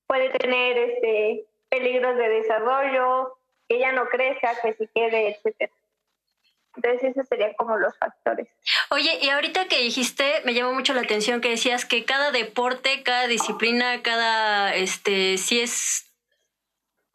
puede 0.06 0.28
tener 0.28 0.76
este 0.76 1.46
peligros 1.70 2.16
de 2.18 2.28
desarrollo, 2.28 3.38
que 3.66 3.76
ella 3.76 3.92
no 3.92 4.06
crezca, 4.08 4.60
que 4.60 4.74
se 4.74 4.86
quede, 4.88 5.30
etcétera. 5.30 5.72
Entonces 6.76 7.10
esos 7.10 7.28
serían 7.28 7.54
como 7.54 7.76
los 7.76 7.96
factores. 7.98 8.48
Oye, 8.90 9.18
y 9.22 9.28
ahorita 9.28 9.68
que 9.68 9.82
dijiste, 9.82 10.42
me 10.44 10.54
llamó 10.54 10.72
mucho 10.72 10.92
la 10.94 11.02
atención 11.02 11.40
que 11.40 11.50
decías 11.50 11.84
que 11.84 12.04
cada 12.04 12.32
deporte, 12.32 13.02
cada 13.02 13.26
disciplina, 13.26 14.02
cada, 14.02 14.74
este, 14.74 15.38
si 15.38 15.60
es 15.60 16.12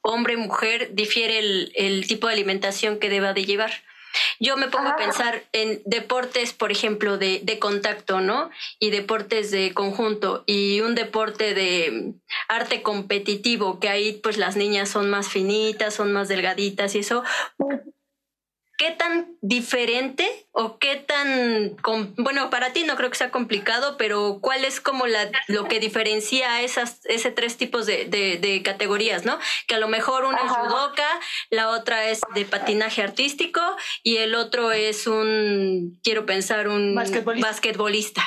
hombre, 0.02 0.38
mujer, 0.38 0.96
difiere 0.96 1.40
el, 1.40 1.72
el 1.76 2.08
tipo 2.08 2.28
de 2.28 2.34
alimentación 2.34 3.00
que 3.00 3.10
deba 3.10 3.34
de 3.34 3.46
llevar. 3.46 3.72
Yo 4.40 4.58
me 4.58 4.70
pongo 4.70 4.90
a 4.90 4.96
pensar 4.96 5.44
en 5.52 5.82
deportes, 5.86 6.54
por 6.54 6.72
ejemplo, 6.72 7.18
de, 7.18 7.42
de, 7.44 7.60
contacto, 7.60 8.22
¿no? 8.22 8.50
Y 8.80 8.90
deportes 8.90 9.52
de 9.52 9.74
conjunto 9.74 10.44
y 10.48 10.82
un 10.82 10.96
deporte 10.96 11.54
de 11.54 12.14
arte 12.48 12.82
competitivo, 12.82 13.80
que 13.80 13.90
ahí 13.90 14.14
pues 14.14 14.38
las 14.38 14.56
niñas 14.56 14.90
son 14.90 15.10
más 15.10 15.30
finitas, 15.30 15.94
son 15.94 16.12
más 16.12 16.28
delgaditas 16.28 16.96
y 16.96 17.00
eso. 17.00 17.24
¿Qué 18.80 18.92
tan 18.92 19.36
diferente 19.42 20.26
o 20.54 20.80
qué 20.80 20.96
tan, 20.96 21.76
bueno, 22.18 22.50
para 22.50 22.72
ti 22.72 22.86
no 22.86 22.96
creo 22.96 23.10
que 23.10 23.18
sea 23.18 23.30
complicado, 23.30 23.98
pero 23.98 24.40
cuál 24.42 24.64
es 24.64 24.80
como 24.80 25.06
la, 25.06 25.30
lo 25.50 25.66
que 25.66 25.82
diferencia 25.82 26.62
esas, 26.62 27.06
ese 27.06 27.30
tres 27.30 27.58
tipos 27.58 27.86
de, 27.86 28.06
de, 28.06 28.64
categorías, 28.64 29.26
¿no? 29.26 29.38
Que 29.68 29.76
a 29.76 29.80
lo 29.80 29.90
mejor 29.90 30.24
una 30.24 30.40
es 30.46 30.52
judoka, 30.52 31.08
la 31.50 31.70
otra 31.70 32.06
es 32.06 32.22
de 32.34 32.46
patinaje 32.46 33.04
artístico 33.04 33.60
y 34.02 34.18
el 34.18 34.34
otro 34.34 34.72
es 34.72 35.08
un, 35.08 36.00
quiero 36.02 36.26
pensar, 36.26 36.70
un 36.70 36.96
basquetbolista. 36.96 38.22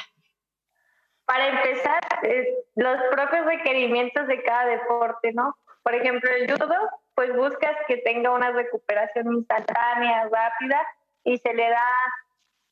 Para 1.24 1.48
empezar, 1.48 2.00
eh, 2.24 2.46
los 2.76 2.98
propios 3.10 3.46
requerimientos 3.46 4.26
de 4.26 4.42
cada 4.42 4.66
deporte, 4.66 5.32
¿no? 5.32 5.56
Por 5.82 5.94
ejemplo, 5.94 6.30
el 6.30 6.52
judo 6.52 6.76
pues 7.14 7.34
buscas 7.36 7.76
que 7.86 7.98
tenga 7.98 8.30
una 8.30 8.50
recuperación 8.52 9.32
instantánea, 9.34 10.28
rápida 10.30 10.80
y 11.24 11.38
se 11.38 11.52
le 11.54 11.68
da 11.68 11.84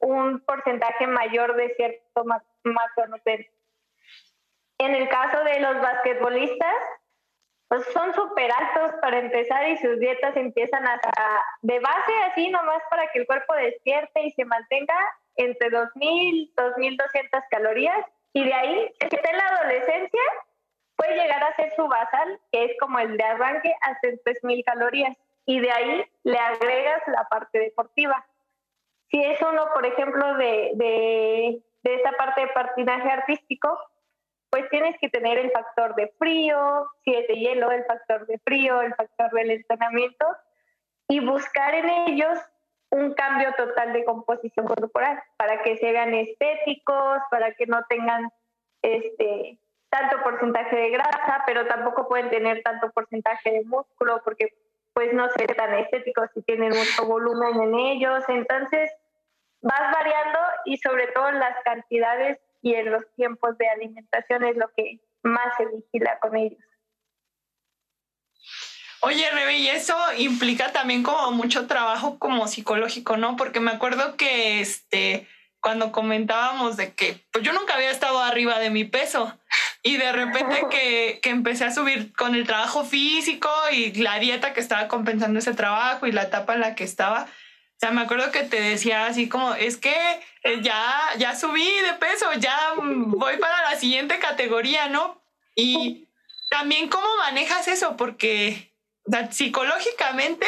un 0.01 0.41
porcentaje 0.41 1.07
mayor 1.07 1.55
de 1.57 1.75
cierto 1.75 2.25
macronutrientes. 2.65 3.53
En 4.79 4.95
el 4.95 5.09
caso 5.09 5.45
de 5.45 5.61
los 5.61 5.81
basquetbolistas, 5.81 6.77
pues 7.69 7.85
son 7.93 8.13
súper 8.15 8.51
altos 8.51 8.99
para 9.01 9.19
empezar 9.19 9.69
y 9.69 9.77
sus 9.77 10.01
dietas 10.01 10.37
empiezan 10.37 10.87
hasta 10.89 11.13
de 11.63 11.79
base 11.79 12.13
así 12.31 12.51
nomás 12.51 12.83
para 12.91 13.07
que 13.13 13.21
el 13.21 13.27
cuerpo 13.27 13.55
despierte 13.55 14.23
y 14.23 14.33
se 14.33 14.45
mantenga 14.45 14.97
entre 15.37 15.71
2.000, 15.71 16.55
2.200 16.55 17.45
calorías 17.51 18.05
y 18.33 18.45
de 18.45 18.55
ahí, 18.55 18.93
está 19.01 19.31
en 19.31 19.37
la 19.37 19.47
adolescencia, 19.47 20.21
puede 21.01 21.17
llegar 21.17 21.43
a 21.43 21.57
ser 21.57 21.73
su 21.75 21.89
basal, 21.89 22.39
que 22.53 22.65
es 22.65 22.73
como 22.79 22.99
el 22.99 23.17
de 23.17 23.25
arranque, 23.25 23.75
hasta 23.81 24.09
3.000 24.09 24.65
calorías. 24.65 25.17
Y 25.47 25.59
de 25.61 25.71
ahí 25.71 26.05
le 26.25 26.39
agregas 26.39 27.03
la 27.07 27.25
parte 27.25 27.59
deportiva. 27.59 28.27
Si 29.11 29.23
es 29.25 29.41
uno, 29.41 29.65
por 29.73 29.87
ejemplo, 29.87 30.35
de, 30.35 30.73
de, 30.75 31.63
de 31.83 31.95
esta 31.95 32.13
parte 32.13 32.43
de 32.43 32.49
patinaje 32.49 33.11
artístico, 33.11 33.79
pues 34.51 34.69
tienes 34.69 34.99
que 34.99 35.09
tener 35.09 35.39
el 35.39 35.51
factor 35.53 35.95
de 35.95 36.13
frío, 36.19 36.87
si 37.03 37.15
es 37.15 37.27
de 37.29 37.35
hielo, 37.35 37.71
el 37.71 37.85
factor 37.87 38.27
de 38.27 38.39
frío, 38.41 38.83
el 38.83 38.95
factor 38.95 39.31
del 39.31 39.53
entrenamiento, 39.53 40.27
y 41.09 41.21
buscar 41.21 41.75
en 41.75 41.89
ellos 42.09 42.39
un 42.91 43.15
cambio 43.15 43.55
total 43.57 43.95
de 43.95 44.05
composición 44.05 44.67
corporal 44.67 45.23
para 45.39 45.63
que 45.63 45.79
se 45.79 45.93
vean 45.93 46.13
estéticos, 46.13 47.21
para 47.31 47.55
que 47.55 47.67
no 47.67 47.81
tengan 47.89 48.31
este 48.83 49.60
tanto 49.91 50.23
porcentaje 50.23 50.77
de 50.77 50.91
grasa, 50.91 51.43
pero 51.47 51.67
tampoco 51.67 52.09
pueden 52.09 52.31
tener 52.31 52.63
tanto 52.63 52.91
porcentaje 52.93 53.51
de 53.51 53.65
músculo 53.65 54.23
porque 54.25 54.55
pues 54.93 55.13
no 55.13 55.29
se 55.31 55.47
tan 55.47 55.75
estéticos 55.75 56.31
si 56.35 56.43
tienen 56.43 56.71
mucho 56.71 57.05
volumen 57.07 57.61
en 57.61 57.75
ellos. 57.75 58.25
Entonces 58.29 58.91
vas 59.61 59.93
variando 59.93 60.39
y 60.65 60.79
sobre 60.79 61.09
todo 61.09 61.31
las 61.33 61.57
cantidades 61.65 62.39
y 62.63 62.75
en 62.75 62.91
los 62.91 63.05
tiempos 63.17 63.59
de 63.59 63.69
alimentación 63.69 64.45
es 64.45 64.57
lo 64.57 64.69
que 64.77 65.01
más 65.23 65.57
se 65.57 65.67
vigila 65.67 66.19
con 66.21 66.37
ellos. 66.37 66.63
Oye, 69.03 69.31
Rebe, 69.31 69.57
y 69.57 69.69
eso 69.69 69.97
implica 70.19 70.73
también 70.73 71.03
como 71.03 71.33
mucho 71.33 71.67
trabajo 71.67 72.19
como 72.19 72.47
psicológico, 72.47 73.17
¿no? 73.17 73.37
Porque 73.37 73.59
me 73.59 73.71
acuerdo 73.71 74.17
que 74.17 74.61
este 74.61 75.27
cuando 75.61 75.93
comentábamos 75.93 76.77
de 76.77 76.95
que 76.95 77.23
pues 77.33 77.45
yo 77.45 77.53
nunca 77.53 77.75
había 77.75 77.91
estado 77.91 78.19
arriba 78.21 78.59
de 78.59 78.71
mi 78.71 78.85
peso 78.85 79.39
y 79.83 79.97
de 79.97 80.13
repente 80.13 80.67
que, 80.71 81.21
que, 81.23 81.31
empecé 81.31 81.65
a 81.65 81.73
subir 81.73 82.13
con 82.13 82.35
el 82.35 82.47
trabajo 82.47 82.85
físico 82.85 83.51
y 83.73 83.93
la 83.95 84.19
dieta 84.19 84.53
que 84.53 84.61
estaba 84.61 84.89
compensando 84.89 85.39
ese 85.39 85.55
trabajo 85.55 86.07
y 86.07 86.13
la 86.13 86.25
etapa 86.25 86.55
en 86.55 86.61
la 86.61 86.75
que 86.75 86.85
estaba. 86.85 87.23
O 87.23 87.81
sea, 87.81 87.91
me 87.93 88.03
acuerdo 88.03 88.31
que 88.31 88.43
te 88.43 88.61
decía 88.61 89.07
así 89.07 89.29
como, 89.29 89.55
es 89.55 89.79
que 89.79 89.95
eh, 90.43 90.61
ya, 90.61 90.85
ya 91.17 91.35
subí 91.35 91.65
de 91.65 91.95
peso, 91.99 92.27
ya 92.39 92.75
voy 92.77 93.39
para 93.39 93.71
la 93.71 93.77
siguiente 93.77 94.19
categoría, 94.19 94.89
¿no? 94.89 95.23
Y 95.55 96.07
también 96.51 96.89
cómo 96.89 97.07
manejas 97.17 97.69
eso, 97.69 97.97
porque 97.97 98.75
psicológicamente 99.31 100.47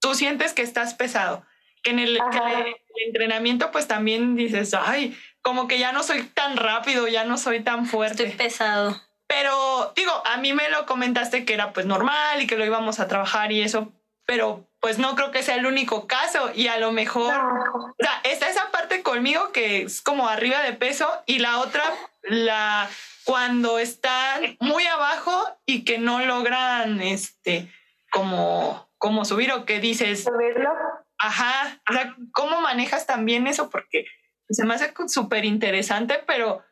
tú 0.00 0.14
sientes 0.14 0.52
que 0.52 0.62
estás 0.62 0.94
pesado, 0.94 1.44
que 1.84 1.90
en 1.90 2.00
el, 2.00 2.18
que 2.30 2.38
el 2.38 2.74
entrenamiento 3.06 3.70
pues 3.70 3.86
también 3.86 4.34
dices, 4.34 4.74
ay, 4.74 5.16
como 5.42 5.68
que 5.68 5.78
ya 5.78 5.92
no 5.92 6.02
soy 6.02 6.22
tan 6.24 6.56
rápido, 6.56 7.08
ya 7.08 7.24
no 7.24 7.38
soy 7.38 7.60
tan 7.60 7.86
fuerte. 7.86 8.24
Estoy 8.24 8.36
pesado. 8.36 9.00
Pero 9.26 9.92
digo, 9.94 10.22
a 10.26 10.38
mí 10.38 10.52
me 10.52 10.70
lo 10.70 10.86
comentaste 10.86 11.44
que 11.44 11.54
era 11.54 11.72
pues 11.72 11.86
normal 11.86 12.40
y 12.40 12.46
que 12.46 12.56
lo 12.56 12.64
íbamos 12.64 12.98
a 12.98 13.08
trabajar 13.08 13.52
y 13.52 13.62
eso, 13.62 13.92
pero 14.24 14.66
pues 14.80 14.98
no 14.98 15.14
creo 15.16 15.30
que 15.30 15.42
sea 15.42 15.56
el 15.56 15.66
único 15.66 16.06
caso 16.06 16.50
y 16.54 16.68
a 16.68 16.78
lo 16.78 16.92
mejor, 16.92 17.34
o 17.34 17.94
sea, 17.98 18.20
está 18.24 18.48
esa 18.48 18.70
parte 18.70 19.02
conmigo 19.02 19.52
que 19.52 19.82
es 19.82 20.00
como 20.00 20.28
arriba 20.28 20.62
de 20.62 20.72
peso 20.72 21.10
y 21.26 21.40
la 21.40 21.58
otra, 21.58 21.84
la 22.22 22.88
cuando 23.24 23.78
están 23.78 24.56
muy 24.60 24.86
abajo 24.86 25.46
y 25.66 25.84
que 25.84 25.98
no 25.98 26.24
logran, 26.24 27.02
este, 27.02 27.70
como, 28.10 28.88
como 28.96 29.26
subir 29.26 29.52
o 29.52 29.66
que 29.66 29.80
dices... 29.80 30.24
Subirlo. 30.24 30.70
Ajá, 31.18 31.78
o 31.90 31.92
sea, 31.92 32.14
¿cómo 32.32 32.62
manejas 32.62 33.06
también 33.06 33.46
eso? 33.46 33.68
Porque 33.68 34.06
se 34.48 34.64
me 34.64 34.74
hace 34.74 34.92
súper 35.08 35.44
interesante, 35.44 36.22
pero 36.26 36.62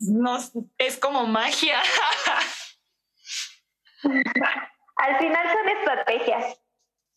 no, 0.00 0.38
es 0.78 0.98
como 0.98 1.26
magia. 1.26 1.80
Al 4.96 5.18
final 5.18 5.52
son 5.52 5.68
estrategias. 5.68 6.60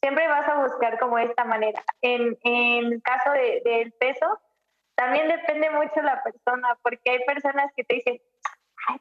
Siempre 0.02 0.28
vas 0.28 0.48
a 0.48 0.64
buscar 0.64 1.00
como 1.00 1.18
esta 1.20 1.46
manera. 1.46 1.84
En, 2.02 2.38
el 2.44 3.02
caso 3.04 3.32
del 3.32 3.94
peso, 3.94 4.42
también 4.96 5.28
depende 5.28 5.70
mucho 5.70 6.02
la 6.02 6.24
persona, 6.24 6.78
porque 6.82 7.12
hay 7.12 7.24
personas 7.26 7.72
que 7.76 7.84
te 7.84 7.96
dicen, 7.96 8.22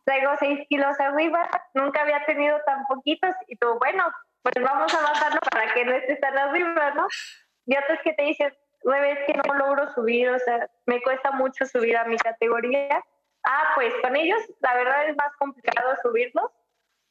traigo 0.05 0.33
seis 0.39 0.61
kilos 0.69 0.99
arriba, 1.01 1.49
nunca 1.75 2.03
había 2.03 2.25
tenido 2.27 2.59
tan 2.67 2.85
poquitos, 2.87 3.35
y 3.49 3.57
tú, 3.57 3.79
bueno, 3.79 4.05
pues 4.43 4.55
vamos 4.63 4.95
a 4.95 5.01
bajarlo 5.01 5.41
para 5.51 5.73
que 5.73 5.85
no 5.85 5.93
estés 5.93 6.21
tan 6.21 6.37
arriba, 6.37 6.91
¿no? 6.93 7.09
Y 7.67 7.77
otros 7.77 7.99
que 8.05 8.13
te 8.13 8.25
dicen, 8.25 8.53
nueve 8.85 9.25
que 9.27 9.35
no 9.35 9.55
logro 9.55 9.93
subir, 9.93 10.29
o 10.31 10.39
sea, 10.39 10.69
me 10.87 11.03
cuesta 11.03 11.31
mucho 11.33 11.67
subir 11.67 11.97
a 11.97 12.05
mi 12.05 12.17
categoría. 12.17 13.03
Ah, 13.45 13.73
pues 13.75 13.93
con 14.03 14.17
ellos 14.17 14.41
la 14.61 14.75
verdad 14.75 15.09
es 15.09 15.17
más 15.17 15.35
complicado 15.37 15.97
subirlos 16.03 16.51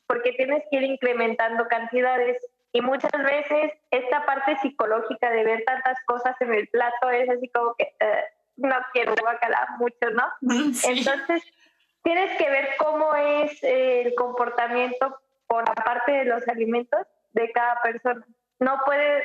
porque 0.06 0.32
tienes 0.34 0.64
que 0.70 0.78
ir 0.78 0.84
incrementando 0.84 1.68
cantidades 1.68 2.38
y 2.72 2.82
muchas 2.82 3.12
veces 3.12 3.74
esta 3.90 4.26
parte 4.26 4.58
psicológica 4.62 5.32
de 5.32 5.44
ver 5.44 5.64
tantas 5.66 5.98
cosas 6.06 6.36
en 6.42 6.54
el 6.54 6.68
plato 6.68 7.10
es 7.10 7.30
así 7.30 7.48
como 7.50 7.74
que 7.76 7.96
eh, 8.00 8.24
no 8.58 8.76
quiero 8.94 9.14
bacalar 9.24 9.68
mucho, 9.78 10.10
¿no? 10.12 10.24
Entonces 10.84 11.44
tienes 12.04 12.38
que 12.38 12.50
ver 12.50 12.70
cómo 12.78 13.16
es 13.16 13.58
el 13.64 14.14
comportamiento 14.16 15.20
por 15.48 15.68
aparte 15.70 16.12
de 16.12 16.26
los 16.26 16.48
alimentos 16.48 17.08
de 17.32 17.52
cada 17.52 17.82
persona. 17.82 18.26
No 18.60 18.82
puede 18.86 19.24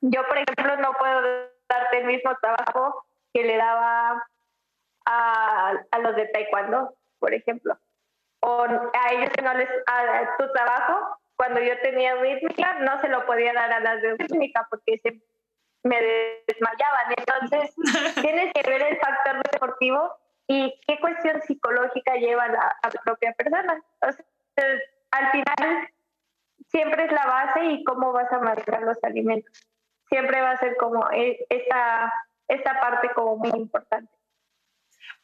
yo, 0.00 0.26
por 0.26 0.38
ejemplo, 0.38 0.76
no 0.76 0.92
puedo 0.94 1.20
darte 1.68 1.98
el 1.98 2.06
mismo 2.06 2.34
trabajo 2.40 3.04
que 3.32 3.44
le 3.44 3.56
daba 3.56 4.26
a, 5.06 5.74
a 5.90 5.98
los 5.98 6.16
de 6.16 6.26
taekwondo, 6.26 6.94
por 7.18 7.34
ejemplo. 7.34 7.78
O 8.40 8.62
a 8.62 9.12
ellos 9.12 9.30
no 9.42 9.54
les, 9.54 9.68
a 9.86 10.36
tu 10.38 10.50
trabajo, 10.52 11.18
cuando 11.36 11.60
yo 11.60 11.78
tenía 11.82 12.14
rítmica, 12.16 12.78
no 12.80 13.00
se 13.00 13.08
lo 13.08 13.26
podía 13.26 13.52
dar 13.52 13.72
a 13.72 13.80
las 13.80 14.02
de 14.02 14.14
rítmica 14.16 14.66
porque 14.70 14.98
se 15.02 15.20
me 15.82 16.00
desmayaban. 16.46 17.14
Entonces, 17.16 17.74
tienes 18.22 18.52
que 18.54 18.68
ver 18.68 18.82
el 18.82 18.98
factor 18.98 19.42
deportivo 19.52 20.14
y 20.46 20.80
qué 20.86 20.98
cuestión 21.00 21.40
psicológica 21.42 22.14
lleva 22.14 22.48
la, 22.48 22.76
a 22.82 22.88
la 22.88 23.02
propia 23.04 23.32
persona. 23.34 23.82
al 25.10 25.30
final, 25.30 25.88
siempre 26.68 27.04
es 27.04 27.12
la 27.12 27.26
base 27.26 27.64
y 27.64 27.84
cómo 27.84 28.12
vas 28.12 28.32
a 28.32 28.38
manejar 28.38 28.82
los 28.82 29.02
alimentos 29.04 29.69
siempre 30.10 30.40
va 30.40 30.50
a 30.50 30.58
ser 30.58 30.76
como 30.76 31.10
e, 31.12 31.46
esta, 31.48 32.12
esta 32.48 32.80
parte 32.80 33.10
como 33.14 33.36
muy 33.36 33.58
importante. 33.58 34.12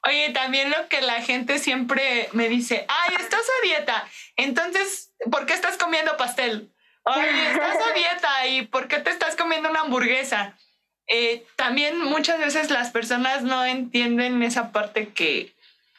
Oye, 0.07 0.31
también 0.31 0.71
lo 0.71 0.89
que 0.89 1.01
la 1.01 1.21
gente 1.21 1.59
siempre 1.59 2.29
me 2.33 2.49
dice, 2.49 2.87
ay, 2.89 3.17
estás 3.19 3.41
a 3.41 3.67
dieta, 3.67 4.09
entonces, 4.37 5.13
¿por 5.31 5.47
qué 5.47 5.53
estás 5.53 5.77
comiendo 5.77 6.17
pastel? 6.17 6.73
Oye, 7.03 7.51
estás 7.51 7.77
a 7.77 7.93
dieta 7.93 8.47
y 8.47 8.67
¿por 8.67 8.89
qué 8.89 8.99
te 8.99 9.11
estás 9.11 9.37
comiendo 9.37 9.69
una 9.69 9.81
hamburguesa? 9.81 10.57
Eh, 11.09 11.45
también 11.57 12.01
muchas 12.01 12.39
veces 12.39 12.71
las 12.71 12.91
personas 12.91 13.43
no 13.43 13.65
entienden 13.65 14.43
esa 14.43 14.73
parte 14.73 15.09
que 15.09 15.55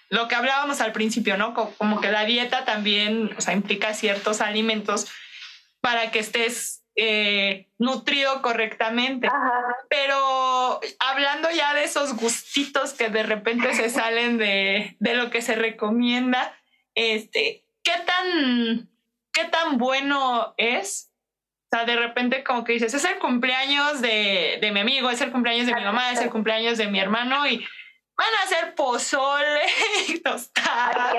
lo 0.09 0.27
que 0.27 0.35
hablábamos 0.35 0.81
al 0.81 0.91
principio, 0.93 1.37
¿no? 1.37 1.53
Como 1.53 2.01
que 2.01 2.11
la 2.11 2.25
dieta 2.25 2.65
también, 2.65 3.33
o 3.37 3.41
sea, 3.41 3.53
implica 3.53 3.93
ciertos 3.93 4.41
alimentos 4.41 5.07
para 5.81 6.11
que 6.11 6.19
estés 6.19 6.83
eh, 6.99 7.67
nutrido 7.77 8.41
correctamente. 8.41 9.29
Pero 9.87 10.79
hablando 10.97 11.49
ya 11.51 11.75
de 11.75 11.83
esos 11.83 12.15
gustitos 12.15 12.93
que 12.93 13.09
de 13.09 13.23
repente 13.23 13.73
se 13.75 13.89
salen 13.89 14.37
de, 14.37 14.97
de, 14.99 15.15
lo 15.15 15.29
que 15.29 15.43
se 15.43 15.55
recomienda, 15.55 16.59
este, 16.95 17.65
¿qué 17.83 17.93
tan, 18.05 18.89
qué 19.31 19.45
tan 19.45 19.77
bueno 19.77 20.55
es? 20.57 21.11
O 21.71 21.75
sea, 21.75 21.85
de 21.85 21.97
repente 21.97 22.43
como 22.43 22.63
que 22.63 22.73
dices, 22.73 22.93
es 22.93 23.05
el 23.05 23.19
cumpleaños 23.19 24.01
de, 24.01 24.57
de 24.59 24.71
mi 24.71 24.79
amigo, 24.79 25.11
es 25.11 25.21
el 25.21 25.31
cumpleaños 25.31 25.67
de 25.67 25.75
mi 25.75 25.83
mamá, 25.83 26.11
es 26.11 26.21
el 26.21 26.31
cumpleaños 26.31 26.79
de 26.79 26.87
mi 26.87 26.99
hermano 26.99 27.45
y 27.45 27.57
van 28.17 28.33
a 28.39 28.43
hacer 28.43 28.73
pozole, 28.73 29.61
tostada, 30.23 31.13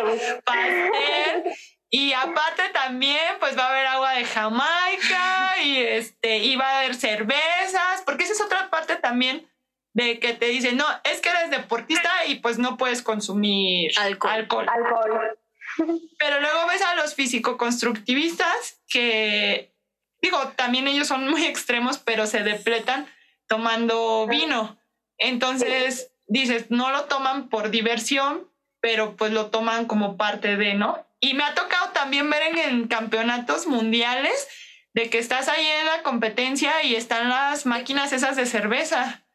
pastel. 0.44 1.54
Y 1.90 2.12
aparte 2.12 2.62
también, 2.74 3.37
pues 3.40 3.57
va 3.57 3.64
a 3.64 3.70
haber 3.70 3.87
agua 3.87 4.12
de 4.12 4.24
Jamaica 4.24 5.55
y 5.62 5.79
este, 5.79 6.38
y 6.38 6.57
va 6.57 6.68
a 6.68 6.79
haber 6.81 6.94
cervezas, 6.94 8.03
porque 8.05 8.24
esa 8.24 8.35
es 8.35 8.40
otra 8.40 8.68
parte 8.70 8.96
también 8.96 9.48
de 9.94 10.20
que 10.20 10.35
te 10.35 10.46
dicen, 10.46 10.77
no, 10.77 10.85
es 11.05 11.20
que 11.20 11.31
eres 11.31 11.51
deportista 11.51 12.11
y 12.27 12.37
pues 12.37 12.59
no 12.59 12.77
puedes 12.77 13.03
consumir 13.03 13.90
alcohol. 13.98 14.33
Alcohol. 14.33 15.38
Pero 16.18 16.40
luego 16.40 16.66
ves 16.68 16.83
a 16.83 16.94
los 16.94 17.14
físico-constructivistas 17.14 18.81
que, 18.88 19.74
digo, 20.20 20.38
también 20.57 20.88
ellos 20.88 21.09
son 21.09 21.29
muy 21.29 21.46
extremos, 21.46 21.98
pero 21.98 22.27
se 22.27 22.42
depletan 22.42 23.07
tomando 23.46 24.27
vino. 24.27 24.79
Entonces, 25.16 26.12
dices, 26.27 26.70
no 26.70 26.90
lo 26.90 27.05
toman 27.07 27.48
por 27.48 27.70
diversión, 27.70 28.48
pero 28.81 29.16
pues 29.16 29.33
lo 29.33 29.46
toman 29.51 29.87
como 29.87 30.16
parte 30.16 30.57
de, 30.57 30.74
¿no? 30.74 31.07
Y 31.20 31.35
me 31.35 31.44
ha 31.44 31.54
tocado 31.54 31.90
también 31.92 32.31
ver 32.31 32.42
en, 32.57 32.88
campeonatos 32.88 33.66
mundiales 33.66 34.48
de 34.94 35.11
que 35.11 35.18
estás 35.18 35.48
ahí 35.48 35.66
en 35.66 35.87
la 35.87 36.02
competencia 36.02 36.83
y 36.83 36.94
están 36.94 37.28
las 37.28 37.66
máquinas 37.66 38.12
esas 38.12 38.37
de 38.37 38.46
cerveza. 38.46 39.26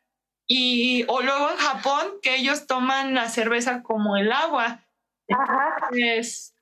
Y, 0.47 1.05
o 1.07 1.21
luego 1.21 1.49
en 1.51 1.57
Japón, 1.57 2.05
que 2.21 2.35
ellos 2.35 2.67
toman 2.67 3.13
la 3.13 3.29
cerveza 3.29 3.83
como 3.83 4.17
el 4.17 4.31
agua. 4.31 4.79
Ajá. 5.29 5.89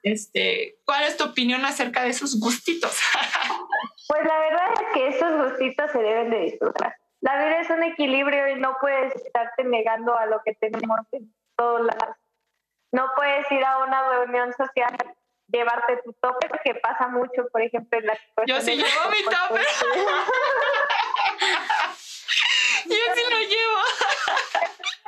este, 0.04 0.78
¿cuál 0.86 1.04
es 1.04 1.18
tu 1.18 1.26
opinión 1.26 1.66
acerca 1.66 2.04
de 2.04 2.10
esos 2.10 2.40
gustitos? 2.40 2.96
pues 4.08 4.24
la 4.24 4.40
verdad 4.40 4.68
es 4.74 4.94
que 4.94 5.08
esos 5.08 5.50
gustitos 5.50 5.92
se 5.92 5.98
deben 6.00 6.30
de 6.30 6.40
disfrutar 6.42 6.96
la 7.22 7.38
vida 7.38 7.62
es 7.62 7.70
un 7.70 7.84
equilibrio 7.84 8.50
y 8.50 8.60
no 8.60 8.76
puedes 8.82 9.16
estarte 9.16 9.64
negando 9.64 10.18
a 10.18 10.26
lo 10.26 10.42
que 10.44 10.56
tenemos 10.56 11.00
en 11.12 11.34
todos 11.56 11.86
lados. 11.86 12.16
No 12.92 13.10
puedes 13.16 13.50
ir 13.52 13.64
a 13.64 13.78
una 13.80 14.10
reunión 14.10 14.54
social, 14.54 14.96
llevarte 15.48 15.98
tu 16.04 16.14
tope, 16.14 16.48
que 16.64 16.76
pasa 16.76 17.08
mucho, 17.08 17.48
por 17.52 17.62
ejemplo, 17.62 18.00
en 18.00 18.08
la 18.08 18.18
Yo 18.46 18.60
sí 18.62 18.76
llevo 18.76 19.10
mi 19.10 19.24
tope. 19.24 19.62
Yo 22.86 23.16
sí 23.16 23.24
lo 23.30 23.40
llevo. 23.40 23.82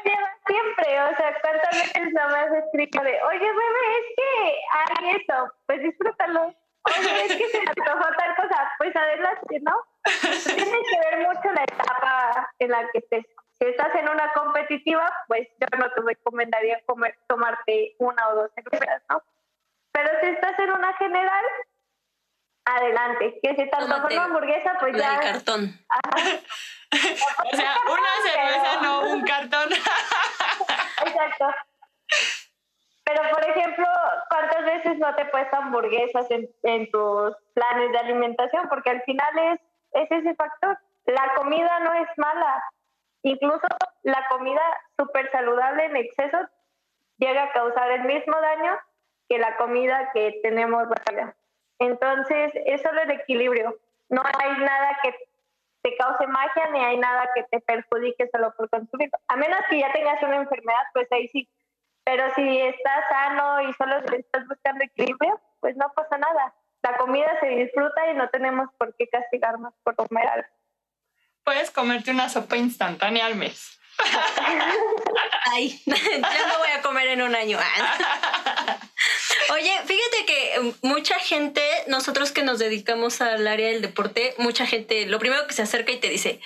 Siempre, 0.45 1.01
o 1.01 1.15
sea, 1.15 1.39
¿cuántas 1.41 1.71
veces 1.71 2.13
no 2.13 2.27
me 2.27 2.37
has 2.37 2.51
escrito 2.65 3.01
de, 3.01 3.21
oye, 3.23 3.39
bebé, 3.39 3.97
es 3.99 4.07
que 4.17 4.31
hay 4.77 5.11
eso? 5.11 5.51
Pues 5.65 5.81
disfrútalo. 5.81 6.53
Oye, 6.85 7.25
es 7.25 7.35
que 7.35 7.49
se 7.49 7.61
me 7.61 7.69
antojó 7.69 8.09
tal 8.17 8.35
cosa, 8.35 8.71
pues 8.77 8.95
adelante, 8.95 9.59
¿no? 9.61 9.73
Tiene 10.55 10.81
que 10.81 10.99
ver 11.09 11.27
mucho 11.27 11.51
la 11.53 11.63
etapa 11.63 12.51
en 12.59 12.69
la 12.71 12.89
que 12.91 12.99
estés. 12.99 13.25
Si 13.59 13.65
estás 13.65 13.93
en 13.95 14.09
una 14.09 14.31
competitiva, 14.33 15.11
pues 15.27 15.47
yo 15.59 15.67
no 15.77 15.89
te 15.91 16.01
recomendaría 16.01 16.81
comer, 16.85 17.17
tomarte 17.27 17.95
una 17.99 18.29
o 18.29 18.35
dos 18.35 18.51
cervezas, 18.55 19.03
¿no? 19.09 19.21
Pero 19.91 20.09
si 20.21 20.27
estás 20.27 20.57
en 20.59 20.71
una 20.71 20.93
general, 20.93 21.45
adelante. 22.65 23.39
Que 23.41 23.55
si 23.55 23.61
estás 23.61 23.85
con 23.85 24.11
una 24.11 24.23
hamburguesa, 24.23 24.77
pues 24.79 24.97
ya. 24.97 25.15
El 25.15 25.33
cartón. 25.33 25.79
o 27.53 27.55
sea, 27.55 27.75
una 27.85 28.31
cerveza, 28.31 28.81
no 28.81 29.01
un 29.11 29.23
cartón. 29.23 29.69
Exacto. 31.05 31.47
Pero, 33.05 33.21
por 33.31 33.43
ejemplo, 33.43 33.85
¿cuántas 34.29 34.65
veces 34.65 34.97
no 34.97 35.13
te 35.15 35.25
puedes 35.25 35.53
hamburguesas 35.53 36.31
en, 36.31 36.49
en 36.63 36.89
tus 36.89 37.35
planes 37.53 37.91
de 37.91 37.97
alimentación? 37.97 38.67
Porque 38.69 38.91
al 38.91 39.01
final 39.03 39.37
es 39.53 39.59
es 39.93 40.11
ese 40.11 40.35
factor. 40.35 40.77
La 41.05 41.33
comida 41.35 41.79
no 41.79 41.93
es 41.93 42.07
mala. 42.17 42.63
Incluso 43.23 43.67
la 44.03 44.25
comida 44.29 44.61
súper 44.97 45.31
saludable 45.31 45.85
en 45.85 45.95
exceso 45.95 46.37
llega 47.17 47.43
a 47.43 47.51
causar 47.51 47.91
el 47.91 48.03
mismo 48.03 48.39
daño 48.39 48.77
que 49.29 49.39
la 49.39 49.55
comida 49.55 50.11
que 50.13 50.39
tenemos 50.43 50.87
Entonces, 51.79 52.51
es 52.65 52.81
solo 52.81 53.01
el 53.01 53.11
equilibrio. 53.11 53.77
No 54.09 54.21
hay 54.21 54.51
nada 54.57 54.97
que 55.01 55.15
te 55.81 55.95
cause 55.97 56.27
magia 56.27 56.69
ni 56.71 56.79
hay 56.79 56.97
nada 56.97 57.29
que 57.33 57.43
te 57.43 57.59
perjudique 57.61 58.29
solo 58.29 58.53
por 58.55 58.69
consumir. 58.69 59.09
A 59.27 59.35
menos 59.35 59.59
que 59.69 59.79
ya 59.79 59.91
tengas 59.91 60.21
una 60.21 60.37
enfermedad, 60.37 60.83
pues 60.93 61.11
ahí 61.11 61.27
sí. 61.29 61.49
Pero 62.03 62.29
si 62.35 62.59
estás 62.59 63.05
sano 63.09 63.61
y 63.61 63.73
solo 63.73 63.97
estás 63.97 64.47
buscando 64.47 64.83
equilibrio, 64.83 65.39
pues 65.61 65.75
no 65.77 65.91
pasa 65.95 66.17
nada 66.17 66.53
la 66.83 66.97
comida 66.97 67.39
se 67.39 67.47
disfruta 67.47 68.11
y 68.11 68.13
no 68.15 68.29
tenemos 68.29 68.69
por 68.77 68.93
qué 68.95 69.07
castigarnos 69.07 69.73
por 69.83 69.95
comer 69.95 70.27
algo. 70.27 70.47
Puedes 71.43 71.71
comerte 71.71 72.11
una 72.11 72.29
sopa 72.29 72.57
instantánea 72.57 73.25
al 73.25 73.35
mes. 73.35 73.79
Ay, 75.51 75.81
yo 75.85 75.93
no 75.93 76.57
voy 76.59 76.69
a 76.75 76.81
comer 76.81 77.07
en 77.09 77.21
un 77.21 77.35
año. 77.35 77.59
Oye, 79.51 79.71
fíjate 79.85 80.25
que 80.25 80.73
mucha 80.81 81.19
gente, 81.19 81.61
nosotros 81.87 82.31
que 82.31 82.43
nos 82.43 82.59
dedicamos 82.59 83.21
al 83.21 83.45
área 83.47 83.67
del 83.67 83.81
deporte, 83.81 84.33
mucha 84.37 84.65
gente, 84.65 85.05
lo 85.05 85.19
primero 85.19 85.45
que 85.47 85.53
se 85.53 85.61
acerca 85.61 85.91
y 85.91 85.99
te 85.99 86.09
dice, 86.09 86.39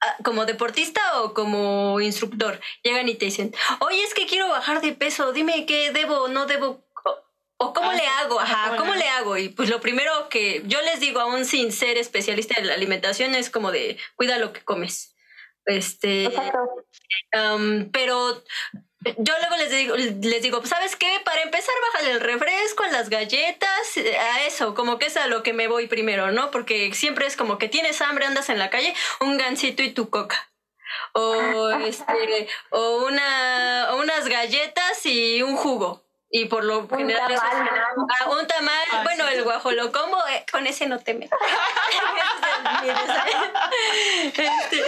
ah, 0.00 0.16
como 0.24 0.44
deportista 0.44 1.22
o 1.22 1.32
como 1.32 2.00
instructor, 2.00 2.60
llegan 2.82 3.08
y 3.08 3.14
te 3.14 3.26
dicen, 3.26 3.54
oye, 3.80 4.02
es 4.02 4.14
que 4.14 4.26
quiero 4.26 4.48
bajar 4.48 4.80
de 4.80 4.92
peso, 4.92 5.32
dime 5.32 5.64
qué 5.64 5.92
debo 5.92 6.24
o 6.24 6.28
no 6.28 6.46
debo 6.46 6.84
o 7.64 7.72
cómo 7.72 7.90
ah, 7.90 7.94
le 7.94 8.06
hago, 8.06 8.40
ajá, 8.40 8.76
¿cómo 8.76 8.94
le 8.94 9.08
hago? 9.08 9.36
Y 9.36 9.48
pues 9.48 9.70
lo 9.70 9.80
primero 9.80 10.28
que 10.28 10.62
yo 10.66 10.80
les 10.82 11.00
digo, 11.00 11.20
aún 11.20 11.44
sin 11.44 11.72
ser 11.72 11.96
especialista 11.98 12.58
en 12.58 12.66
la 12.66 12.74
alimentación, 12.74 13.34
es 13.34 13.50
como 13.50 13.72
de 13.72 13.98
cuida 14.16 14.38
lo 14.38 14.52
que 14.52 14.62
comes. 14.62 15.14
Este, 15.66 16.30
pero 17.92 18.44
yo 19.18 19.34
luego 19.38 19.56
les 19.56 19.70
digo, 19.70 19.96
les 19.96 20.42
digo, 20.42 20.64
¿sabes 20.66 20.96
qué? 20.96 21.20
Para 21.24 21.42
empezar, 21.42 21.74
bájale 21.92 22.12
el 22.12 22.20
refresco, 22.20 22.84
las 22.90 23.08
galletas, 23.08 23.96
a 23.96 24.46
eso, 24.46 24.74
como 24.74 24.98
que 24.98 25.06
es 25.06 25.16
a 25.16 25.26
lo 25.26 25.42
que 25.42 25.52
me 25.52 25.68
voy 25.68 25.86
primero, 25.86 26.32
¿no? 26.32 26.50
Porque 26.50 26.92
siempre 26.94 27.26
es 27.26 27.36
como 27.36 27.58
que 27.58 27.68
tienes 27.68 28.00
hambre, 28.02 28.26
andas 28.26 28.48
en 28.50 28.58
la 28.58 28.70
calle, 28.70 28.94
un 29.20 29.38
gansito 29.38 29.82
y 29.82 29.92
tu 29.92 30.10
coca. 30.10 30.50
O, 31.12 31.70
este, 31.86 32.48
o, 32.70 33.06
una, 33.06 33.88
o 33.92 34.00
unas 34.00 34.28
galletas 34.28 35.04
y 35.06 35.42
un 35.42 35.56
jugo 35.56 36.03
y 36.36 36.46
por 36.46 36.64
lo 36.64 36.88
general 36.88 37.30
un 37.30 37.38
tamal, 37.38 37.70
ah, 38.08 38.30
un 38.30 38.44
tamal 38.48 38.88
ah, 38.90 39.02
bueno 39.04 39.28
el 39.28 39.44
guajolocombo 39.44 40.18
eh, 40.26 40.44
con 40.50 40.66
ese 40.66 40.88
no 40.88 40.98
te 40.98 41.14
metas 41.14 41.38
este, 44.26 44.82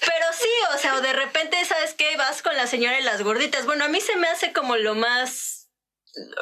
pero 0.00 0.26
sí 0.32 0.48
o 0.72 0.78
sea 0.78 0.94
o 0.94 1.00
de 1.00 1.12
repente 1.12 1.64
sabes 1.64 1.94
qué 1.94 2.16
vas 2.16 2.40
con 2.40 2.56
la 2.56 2.68
señora 2.68 3.00
y 3.00 3.02
las 3.02 3.22
gorditas. 3.22 3.66
Bueno 3.66 3.84
a 3.84 3.88
mí 3.88 4.00
se 4.00 4.14
me 4.14 4.28
hace 4.28 4.52
como 4.52 4.76
lo 4.76 4.94
más 4.94 5.56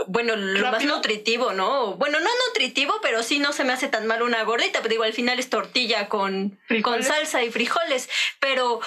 bueno, 0.06 0.36
lo 0.36 0.70
más 0.70 0.84
nutritivo, 0.84 1.52
¿no? 1.52 1.94
Bueno, 1.94 2.20
no 2.20 2.30
nutritivo, 2.46 2.94
pero 3.02 3.24
sí 3.24 3.40
no 3.40 3.52
se 3.52 3.64
me 3.64 3.72
hace 3.72 3.88
tan 3.88 4.06
mal 4.06 4.22
una 4.22 4.44
gordita, 4.44 4.78
pero 4.80 4.90
digo, 4.90 5.02
al 5.02 5.12
final 5.12 5.40
es 5.40 5.50
tortilla 5.50 6.08
con, 6.08 6.60
con 6.82 7.02
salsa 7.02 7.42
y 7.42 7.50
frijoles, 7.50 8.08
pero 8.38 8.80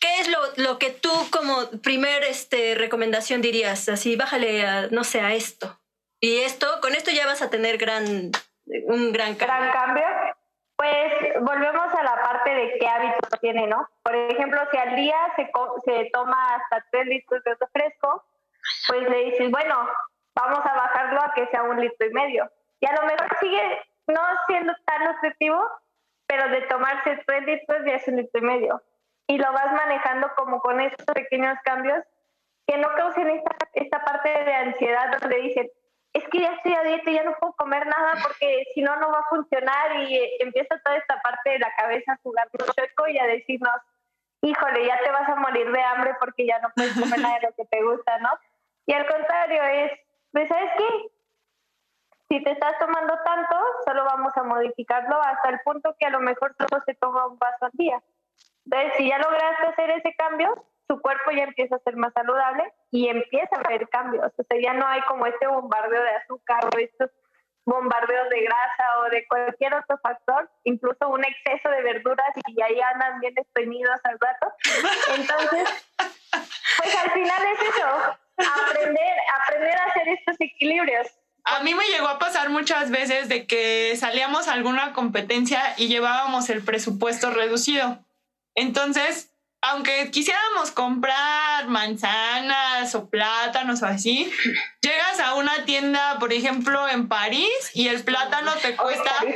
¿Qué 0.00 0.20
es 0.20 0.28
lo, 0.28 0.38
lo, 0.56 0.78
que 0.78 0.90
tú 0.90 1.10
como 1.30 1.70
primer 1.82 2.24
este, 2.24 2.74
recomendación 2.74 3.42
dirías? 3.42 3.86
Así, 3.90 4.16
bájale, 4.16 4.66
a, 4.66 4.86
no 4.90 5.04
sé, 5.04 5.20
a 5.20 5.34
esto. 5.34 5.78
Y 6.20 6.38
esto, 6.38 6.66
con 6.80 6.94
esto 6.94 7.10
ya 7.10 7.26
vas 7.26 7.42
a 7.42 7.50
tener 7.50 7.76
gran, 7.76 8.30
un 8.86 9.12
gran 9.12 9.34
cambio. 9.34 9.56
Gran 9.56 9.72
cambio. 9.72 10.04
Pues 10.76 11.12
volvemos 11.42 11.94
a 11.94 12.02
la 12.02 12.22
parte 12.22 12.54
de 12.54 12.78
qué 12.80 12.88
hábitos 12.88 13.40
tiene, 13.42 13.66
¿no? 13.66 13.86
Por 14.02 14.16
ejemplo, 14.16 14.60
si 14.70 14.78
al 14.78 14.96
día 14.96 15.16
se, 15.36 15.50
se 15.84 16.10
toma 16.10 16.54
hasta 16.54 16.86
tres 16.90 17.06
litros 17.06 17.44
de 17.44 17.54
refresco, 17.60 18.24
pues 18.88 19.06
le 19.06 19.24
dices, 19.26 19.50
bueno, 19.50 19.86
vamos 20.34 20.64
a 20.64 20.74
bajarlo 20.74 21.20
a 21.20 21.34
que 21.34 21.46
sea 21.48 21.62
un 21.64 21.78
litro 21.78 22.06
y 22.06 22.12
medio. 22.14 22.50
Y 22.80 22.86
a 22.86 22.94
lo 22.94 23.02
mejor 23.02 23.36
sigue 23.38 23.82
no 24.06 24.22
siendo 24.46 24.72
tan 24.86 25.04
nutritivo, 25.04 25.62
pero 26.26 26.48
de 26.48 26.62
tomarse 26.62 27.22
tres 27.26 27.44
litros 27.44 27.78
ya 27.84 27.96
es 27.96 28.08
un 28.08 28.16
litro 28.16 28.40
y 28.40 28.44
medio 28.44 28.82
y 29.30 29.38
lo 29.38 29.52
vas 29.52 29.72
manejando 29.72 30.28
como 30.34 30.58
con 30.58 30.80
esos 30.80 31.06
pequeños 31.14 31.56
cambios 31.64 32.02
que 32.66 32.76
no 32.78 32.88
causen 32.96 33.30
esta, 33.30 33.56
esta 33.74 34.04
parte 34.04 34.28
de 34.28 34.52
ansiedad 34.52 35.20
donde 35.20 35.36
dicen, 35.36 35.70
es 36.12 36.24
que 36.30 36.40
ya 36.40 36.52
estoy 36.54 36.74
a 36.74 36.82
dieta 36.82 37.12
ya 37.12 37.22
no 37.22 37.36
puedo 37.38 37.52
comer 37.52 37.86
nada 37.86 38.14
porque 38.24 38.64
si 38.74 38.82
no, 38.82 38.96
no 38.96 39.12
va 39.12 39.20
a 39.20 39.28
funcionar 39.28 40.00
y 40.00 40.16
eh, 40.16 40.30
empieza 40.40 40.80
toda 40.82 40.96
esta 40.96 41.22
parte 41.22 41.50
de 41.50 41.58
la 41.60 41.72
cabeza 41.76 42.12
a 42.12 42.18
jugarnos 42.24 42.74
chueco 42.74 43.06
y 43.06 43.18
a 43.20 43.26
decirnos, 43.26 43.76
híjole, 44.42 44.84
ya 44.84 44.98
te 44.98 45.12
vas 45.12 45.28
a 45.28 45.36
morir 45.36 45.70
de 45.70 45.80
hambre 45.80 46.16
porque 46.18 46.44
ya 46.44 46.58
no 46.58 46.70
puedes 46.74 46.98
comer 46.98 47.20
nada 47.20 47.38
de 47.38 47.46
lo 47.46 47.54
que 47.54 47.66
te 47.66 47.84
gusta, 47.84 48.18
¿no? 48.18 48.30
Y 48.86 48.94
al 48.94 49.06
contrario 49.06 49.62
es, 49.62 49.92
pues, 50.32 50.48
¿sabes 50.48 50.72
qué? 50.76 50.88
Si 52.30 52.42
te 52.42 52.50
estás 52.50 52.76
tomando 52.80 53.16
tanto, 53.24 53.56
solo 53.86 54.04
vamos 54.04 54.36
a 54.36 54.42
modificarlo 54.42 55.22
hasta 55.22 55.50
el 55.50 55.60
punto 55.60 55.94
que 56.00 56.06
a 56.06 56.10
lo 56.10 56.18
mejor 56.18 56.52
solo 56.58 56.82
se 56.84 56.94
toma 56.94 57.28
un 57.28 57.38
vaso 57.38 57.66
al 57.66 57.72
día. 57.74 58.02
Entonces, 58.70 58.92
si 58.98 59.08
ya 59.08 59.18
lograste 59.18 59.66
hacer 59.66 59.90
ese 59.90 60.14
cambio, 60.16 60.64
tu 60.86 61.00
cuerpo 61.00 61.32
ya 61.32 61.42
empieza 61.42 61.74
a 61.74 61.80
ser 61.80 61.96
más 61.96 62.12
saludable 62.12 62.72
y 62.92 63.08
empieza 63.08 63.56
a 63.56 63.60
haber 63.60 63.88
cambios. 63.88 64.32
O 64.38 64.42
sea, 64.44 64.60
ya 64.60 64.74
no 64.74 64.86
hay 64.86 65.00
como 65.02 65.26
este 65.26 65.46
bombardeo 65.48 66.02
de 66.02 66.10
azúcar 66.10 66.64
o 66.66 66.78
estos 66.78 67.10
bombardeos 67.64 68.28
de 68.30 68.42
grasa 68.42 68.84
o 69.00 69.10
de 69.10 69.26
cualquier 69.26 69.74
otro 69.74 69.98
factor, 69.98 70.48
incluso 70.64 71.08
un 71.08 71.24
exceso 71.24 71.68
de 71.68 71.82
verduras 71.82 72.28
y 72.46 72.62
ahí 72.62 72.80
andan 72.80 73.20
bien 73.20 73.34
estreñidos 73.36 74.00
al 74.04 74.18
rato. 74.20 74.52
Entonces, 75.16 75.68
pues 76.78 76.96
al 76.96 77.10
final 77.10 77.42
es 77.52 77.68
eso, 77.68 77.86
aprender, 78.38 79.16
aprender 79.42 79.78
a 79.78 79.84
hacer 79.84 80.08
estos 80.08 80.36
equilibrios. 80.38 81.08
A 81.44 81.62
mí 81.62 81.74
me 81.74 81.86
llegó 81.86 82.08
a 82.08 82.18
pasar 82.18 82.50
muchas 82.50 82.90
veces 82.90 83.28
de 83.28 83.46
que 83.46 83.96
salíamos 83.96 84.46
a 84.48 84.52
alguna 84.52 84.92
competencia 84.92 85.74
y 85.76 85.88
llevábamos 85.88 86.50
el 86.50 86.64
presupuesto 86.64 87.30
reducido. 87.30 87.98
Entonces, 88.54 89.30
aunque 89.62 90.10
quisiéramos 90.10 90.70
comprar 90.70 91.68
manzanas 91.68 92.94
o 92.94 93.10
plátanos 93.10 93.82
o 93.82 93.86
así, 93.86 94.32
llegas 94.80 95.20
a 95.20 95.34
una 95.34 95.64
tienda, 95.64 96.18
por 96.18 96.32
ejemplo, 96.32 96.88
en 96.88 97.08
París 97.08 97.70
y 97.74 97.88
el 97.88 98.02
plátano 98.02 98.52
te 98.62 98.76
cuesta 98.76 99.12
3 99.20 99.34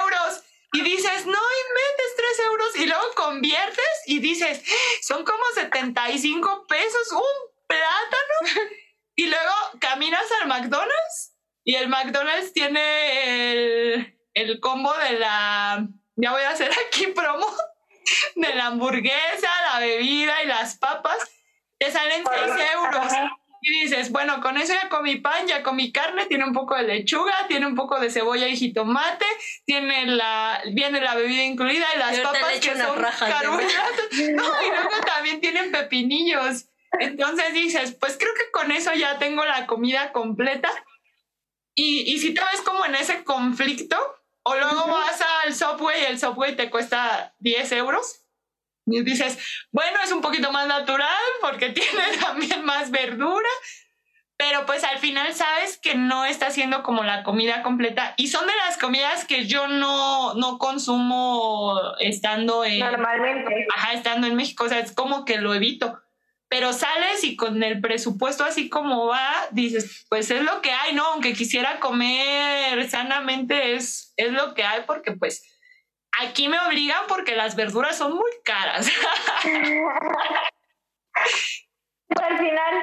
euros. 0.00 0.42
Y 0.72 0.82
dices, 0.82 1.26
no 1.26 1.32
inventes 1.32 2.16
3 2.16 2.46
euros 2.46 2.76
y 2.76 2.86
luego 2.86 3.04
conviertes 3.14 4.02
y 4.06 4.18
dices, 4.18 4.62
son 5.02 5.24
como 5.24 5.42
75 5.54 6.66
pesos 6.66 7.12
un 7.12 7.66
plátano. 7.66 8.70
Y 9.18 9.28
luego 9.28 9.52
caminas 9.80 10.24
al 10.42 10.48
McDonald's 10.48 11.34
y 11.64 11.76
el 11.76 11.88
McDonald's 11.88 12.52
tiene 12.52 13.52
el, 13.52 14.18
el 14.34 14.60
combo 14.60 14.92
de 14.98 15.18
la, 15.18 15.88
ya 16.16 16.32
voy 16.32 16.42
a 16.42 16.50
hacer 16.50 16.70
aquí 16.86 17.06
promo, 17.08 17.46
de 18.34 18.54
la 18.54 18.66
hamburguesa, 18.66 19.48
la 19.72 19.80
bebida 19.80 20.42
y 20.42 20.46
las 20.46 20.76
papas, 20.76 21.18
te 21.78 21.90
salen 21.90 22.24
6 22.24 22.52
euros. 22.74 23.12
Y 23.62 23.80
dices, 23.80 24.12
bueno, 24.12 24.40
con 24.40 24.56
eso 24.58 24.74
ya 24.74 24.88
comí 24.88 25.16
pan, 25.16 25.46
ya 25.46 25.62
comí 25.62 25.90
carne, 25.90 26.26
tiene 26.26 26.44
un 26.44 26.52
poco 26.52 26.76
de 26.76 26.84
lechuga, 26.84 27.34
tiene 27.48 27.66
un 27.66 27.74
poco 27.74 27.98
de 27.98 28.10
cebolla 28.10 28.46
y 28.46 28.56
jitomate, 28.56 29.24
tiene 29.64 30.06
la, 30.06 30.62
viene 30.72 31.00
la 31.00 31.16
bebida 31.16 31.42
incluida 31.42 31.86
y 31.94 31.98
las 31.98 32.20
papas 32.20 32.60
que 32.60 32.76
son 32.76 33.02
carbohidratos. 33.18 34.06
No, 34.34 34.44
y 34.62 34.68
luego 34.68 35.04
también 35.04 35.40
tienen 35.40 35.72
pepinillos. 35.72 36.66
Entonces 37.00 37.52
dices, 37.54 37.96
pues 37.98 38.16
creo 38.16 38.32
que 38.34 38.50
con 38.52 38.70
eso 38.70 38.94
ya 38.94 39.18
tengo 39.18 39.44
la 39.44 39.66
comida 39.66 40.12
completa. 40.12 40.70
Y, 41.74 42.02
y 42.12 42.18
si 42.18 42.34
te 42.34 42.40
ves 42.40 42.62
como 42.62 42.84
en 42.84 42.94
ese 42.94 43.24
conflicto, 43.24 43.96
o 44.48 44.54
luego 44.54 44.86
vas 44.86 45.20
al 45.42 45.52
Subway 45.52 46.02
y 46.02 46.04
el 46.04 46.20
Subway 46.20 46.54
te 46.54 46.70
cuesta 46.70 47.34
10 47.40 47.72
euros. 47.72 48.22
Y 48.86 49.02
dices, 49.02 49.38
bueno, 49.72 49.98
es 50.04 50.12
un 50.12 50.20
poquito 50.20 50.52
más 50.52 50.68
natural 50.68 51.08
porque 51.40 51.70
tiene 51.70 52.16
también 52.20 52.64
más 52.64 52.92
verdura, 52.92 53.48
pero 54.36 54.64
pues 54.64 54.84
al 54.84 54.98
final 54.98 55.34
sabes 55.34 55.78
que 55.78 55.96
no 55.96 56.24
está 56.24 56.50
siendo 56.50 56.84
como 56.84 57.02
la 57.02 57.24
comida 57.24 57.64
completa 57.64 58.14
y 58.16 58.28
son 58.28 58.46
de 58.46 58.54
las 58.54 58.78
comidas 58.78 59.24
que 59.24 59.46
yo 59.46 59.66
no, 59.66 60.34
no 60.34 60.58
consumo 60.58 61.80
estando 61.98 62.64
en... 62.64 62.78
Normalmente. 62.78 63.66
Ajá, 63.74 63.94
estando 63.94 64.28
en 64.28 64.36
México, 64.36 64.62
o 64.62 64.68
sea, 64.68 64.78
es 64.78 64.92
como 64.92 65.24
que 65.24 65.38
lo 65.38 65.54
evito 65.54 66.00
pero 66.48 66.72
sales 66.72 67.24
y 67.24 67.36
con 67.36 67.62
el 67.62 67.80
presupuesto 67.80 68.44
así 68.44 68.68
como 68.70 69.06
va, 69.06 69.48
dices, 69.50 70.06
pues 70.08 70.30
es 70.30 70.42
lo 70.42 70.62
que 70.62 70.70
hay, 70.70 70.94
¿no? 70.94 71.04
Aunque 71.06 71.32
quisiera 71.32 71.80
comer 71.80 72.88
sanamente, 72.88 73.74
es, 73.74 74.14
es 74.16 74.32
lo 74.32 74.54
que 74.54 74.62
hay 74.62 74.82
porque 74.86 75.12
pues 75.12 75.42
aquí 76.22 76.48
me 76.48 76.58
obligan 76.60 77.04
porque 77.08 77.34
las 77.34 77.56
verduras 77.56 77.98
son 77.98 78.14
muy 78.14 78.30
caras. 78.44 78.88
Al 82.22 82.38
final, 82.38 82.74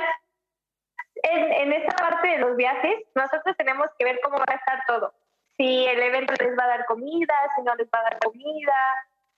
en, 1.24 1.52
en 1.54 1.74
esta 1.74 1.96
parte 1.96 2.28
de 2.28 2.38
los 2.40 2.58
viajes, 2.58 2.96
nosotros 3.16 3.56
tenemos 3.58 3.88
que 3.98 4.06
ver 4.06 4.20
cómo 4.24 4.38
va 4.38 4.46
a 4.48 4.56
estar 4.56 4.84
todo. 4.88 5.14
Si 5.58 5.86
el 5.86 6.02
evento 6.02 6.34
les 6.40 6.58
va 6.58 6.66
a 6.66 6.68
dar 6.68 6.86
comida, 6.86 7.34
si 7.56 7.62
no 7.62 7.76
les 7.76 7.88
va 7.88 8.00
a 8.00 8.04
dar 8.04 8.20
comida, 8.20 8.76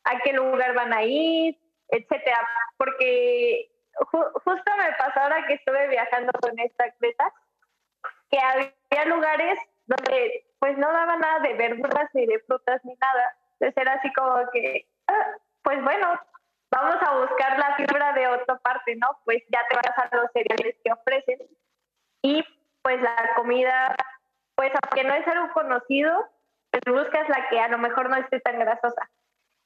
a 0.06 0.20
qué 0.20 0.34
lugar 0.34 0.74
van 0.74 0.94
a 0.94 1.04
ir, 1.04 1.60
etcétera. 1.90 2.48
Porque 2.78 3.70
justo 4.12 4.72
me 4.78 4.94
pasó 4.98 5.20
ahora 5.20 5.46
que 5.48 5.54
estuve 5.54 5.88
viajando 5.88 6.32
con 6.42 6.58
esta 6.60 6.86
atleta, 6.86 7.34
que 8.30 8.40
había 8.40 9.06
lugares 9.06 9.60
donde 9.86 10.46
pues 10.60 10.78
no 10.78 10.92
daba 10.92 11.16
nada 11.18 11.40
de 11.40 11.54
verduras 11.54 12.10
ni 12.14 12.26
de 12.26 12.40
frutas 12.40 12.84
ni 12.84 12.96
nada. 12.96 13.38
Entonces 13.54 13.78
era 13.78 13.94
así 13.94 14.12
como 14.14 14.50
que, 14.52 14.88
ah, 15.08 15.38
pues 15.64 15.82
bueno, 15.84 16.20
vamos 16.72 16.98
a 17.02 17.20
buscar 17.20 17.58
la 17.58 17.76
fibra 17.76 18.14
de 18.14 18.28
otra 18.28 18.58
parte, 18.58 18.96
¿no? 18.96 19.08
Pues 19.24 19.44
ya 19.50 19.62
te 19.70 19.76
vas 19.76 19.98
a 19.98 20.16
los 20.16 20.32
cereales 20.34 20.76
que 20.84 20.92
ofrecen. 20.92 21.40
Y 22.22 22.44
pues 22.82 23.02
la 23.02 23.34
comida, 23.36 23.96
pues 24.56 24.72
aunque 24.84 25.04
no 25.04 25.14
es 25.14 25.28
algo 25.28 25.54
conocido, 25.54 26.28
pues 26.72 26.84
buscas 26.88 27.30
la 27.30 27.48
que 27.50 27.60
a 27.60 27.68
lo 27.68 27.78
mejor 27.78 28.10
no 28.10 28.18
esté 28.18 28.40
tan 28.40 28.60
grasosa. 28.60 29.10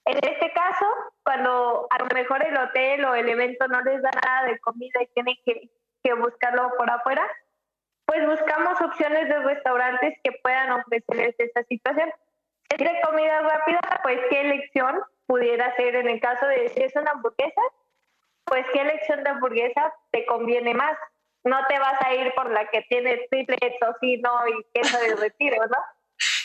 En 0.10 0.18
este 0.24 0.51
caso, 0.53 0.86
cuando 1.24 1.86
a 1.91 1.99
lo 1.99 2.07
mejor 2.16 2.43
el 2.43 2.57
hotel 2.57 3.05
o 3.05 3.14
el 3.14 3.30
evento 3.30 3.68
no 3.68 3.80
les 3.82 4.01
da 4.01 4.10
nada 4.10 4.47
de 4.47 4.60
comida 4.60 5.03
y 5.03 5.07
tienen 5.14 5.36
que, 5.45 5.70
buscarlo 6.16 6.72
por 6.76 6.89
afuera, 6.89 7.22
pues 8.05 8.26
buscamos 8.26 8.82
opciones 8.82 9.30
de 9.30 9.38
restaurantes 9.38 10.18
que 10.24 10.32
puedan 10.41 10.72
ofrecerles 10.72 11.36
esa 11.38 11.62
situación. 11.66 12.12
Si 12.68 12.84
es 12.84 12.91
de 12.91 13.01
comida 13.01 13.39
rápida, 13.41 13.80
pues 14.01 14.20
qué 14.32 14.41
elección 14.41 14.99
pudiera 15.28 15.76
ser 15.76 15.93
en 15.93 16.07
el 16.07 16.20
caso 16.20 16.47
de 16.47 16.70
si 16.70 16.82
es 16.82 16.95
una 16.95 17.12
hamburguesa, 17.12 17.62
pues 18.45 18.66
qué 18.74 18.82
elección 18.82 19.24
de 19.24 19.30
hamburguesa 19.30 19.93
te 20.10 20.26
conviene 20.26 20.74
más. 20.74 20.97
No 21.43 21.64
te 21.68 21.78
vas 21.78 22.01
a 22.01 22.16
ir 22.16 22.34
por 22.34 22.49
la 22.49 22.66
que 22.70 22.82
tiene 22.89 23.28
triple 23.30 23.78
tocino 23.80 24.32
y 24.47 24.66
queso 24.74 24.97
de 24.97 25.16
retiro, 25.18 25.68
¿no? 25.68 25.78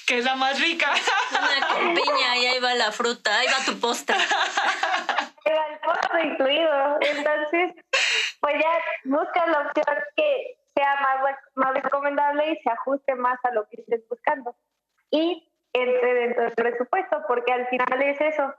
Que 0.06 0.18
es 0.18 0.24
la 0.24 0.34
más 0.36 0.60
rica. 0.60 0.92
Una 1.30 1.68
con 1.68 1.94
piña 1.94 2.36
y 2.36 2.46
ahí 2.46 2.60
va 2.60 2.74
la 2.74 2.92
fruta, 2.92 3.38
ahí 3.38 3.46
va 3.46 3.64
tu 3.64 3.78
postre. 3.80 4.16
el 5.44 5.78
postre 5.80 6.24
incluido. 6.24 6.98
Entonces, 7.00 7.74
pues 8.40 8.54
ya 8.54 8.70
busca 9.04 9.46
la 9.46 9.60
opción 9.60 9.96
que 10.16 10.58
sea 10.74 10.96
más, 11.00 11.36
más 11.54 11.74
recomendable 11.74 12.52
y 12.52 12.62
se 12.62 12.70
ajuste 12.70 13.14
más 13.14 13.38
a 13.44 13.52
lo 13.52 13.66
que 13.68 13.80
estés 13.80 14.06
buscando. 14.08 14.56
Y 15.10 15.50
entre 15.72 16.14
dentro 16.14 16.42
del 16.44 16.54
presupuesto, 16.54 17.22
porque 17.26 17.52
al 17.52 17.66
final 17.68 18.02
es 18.02 18.20
eso. 18.20 18.54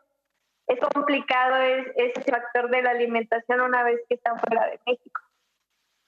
Es 0.67 0.79
complicado 0.79 1.57
es, 1.57 1.87
ese 1.95 2.31
factor 2.31 2.69
de 2.69 2.81
la 2.81 2.91
alimentación 2.91 3.61
una 3.61 3.83
vez 3.83 3.99
que 4.09 4.15
están 4.15 4.39
fuera 4.39 4.65
de 4.67 4.79
México. 4.85 5.21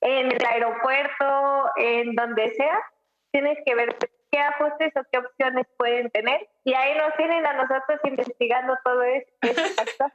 En 0.01 0.31
el 0.31 0.45
aeropuerto, 0.45 1.71
en 1.77 2.15
donde 2.15 2.53
sea, 2.55 2.79
tienes 3.31 3.57
que 3.65 3.75
ver 3.75 3.95
qué 4.31 4.39
ajustes 4.39 4.93
o 4.95 5.01
qué 5.11 5.19
opciones 5.19 5.65
pueden 5.77 6.09
tener. 6.11 6.47
Y 6.63 6.73
ahí 6.73 6.97
nos 6.97 7.15
tienen 7.15 7.45
a 7.45 7.53
nosotros 7.53 7.99
investigando 8.03 8.73
todo 8.83 9.03
eso. 9.03 9.27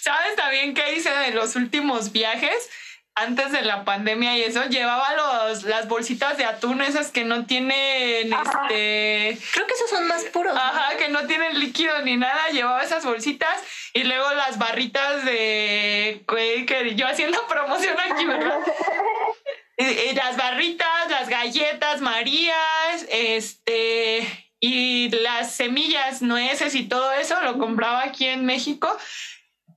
¿Sabes 0.00 0.34
también 0.36 0.74
qué 0.74 0.94
hice 0.94 1.10
de 1.10 1.30
los 1.32 1.54
últimos 1.56 2.12
viajes? 2.12 2.70
Antes 3.14 3.52
de 3.52 3.60
la 3.60 3.84
pandemia 3.84 4.38
y 4.38 4.42
eso, 4.42 4.64
llevaba 4.64 5.14
los, 5.14 5.64
las 5.64 5.86
bolsitas 5.86 6.38
de 6.38 6.46
atún, 6.46 6.80
esas 6.80 7.10
que 7.12 7.24
no 7.24 7.44
tienen 7.44 8.32
este. 8.32 9.38
Creo 9.52 9.66
que 9.66 9.74
esos 9.74 9.90
son 9.90 10.08
más 10.08 10.24
puros. 10.24 10.56
Ajá, 10.56 10.96
que 10.96 11.10
no 11.10 11.26
tienen 11.26 11.60
líquido 11.60 12.00
ni 12.02 12.16
nada. 12.16 12.48
Llevaba 12.48 12.82
esas 12.82 13.04
bolsitas 13.04 13.62
y 13.92 14.04
luego 14.04 14.32
las 14.32 14.58
barritas 14.58 15.26
de. 15.26 16.24
que 16.26 16.94
yo 16.94 17.06
haciendo 17.06 17.46
promoción 17.48 17.96
aquí, 18.00 18.24
¿verdad? 18.24 18.58
las 19.76 20.36
barritas, 20.36 21.10
las 21.10 21.28
galletas 21.28 22.00
Marías, 22.00 23.06
este, 23.10 24.52
y 24.60 25.10
las 25.10 25.54
semillas, 25.54 26.22
nueces 26.22 26.74
y 26.76 26.84
todo 26.84 27.12
eso 27.12 27.40
lo 27.42 27.58
compraba 27.58 28.04
aquí 28.04 28.26
en 28.26 28.46
México. 28.46 28.96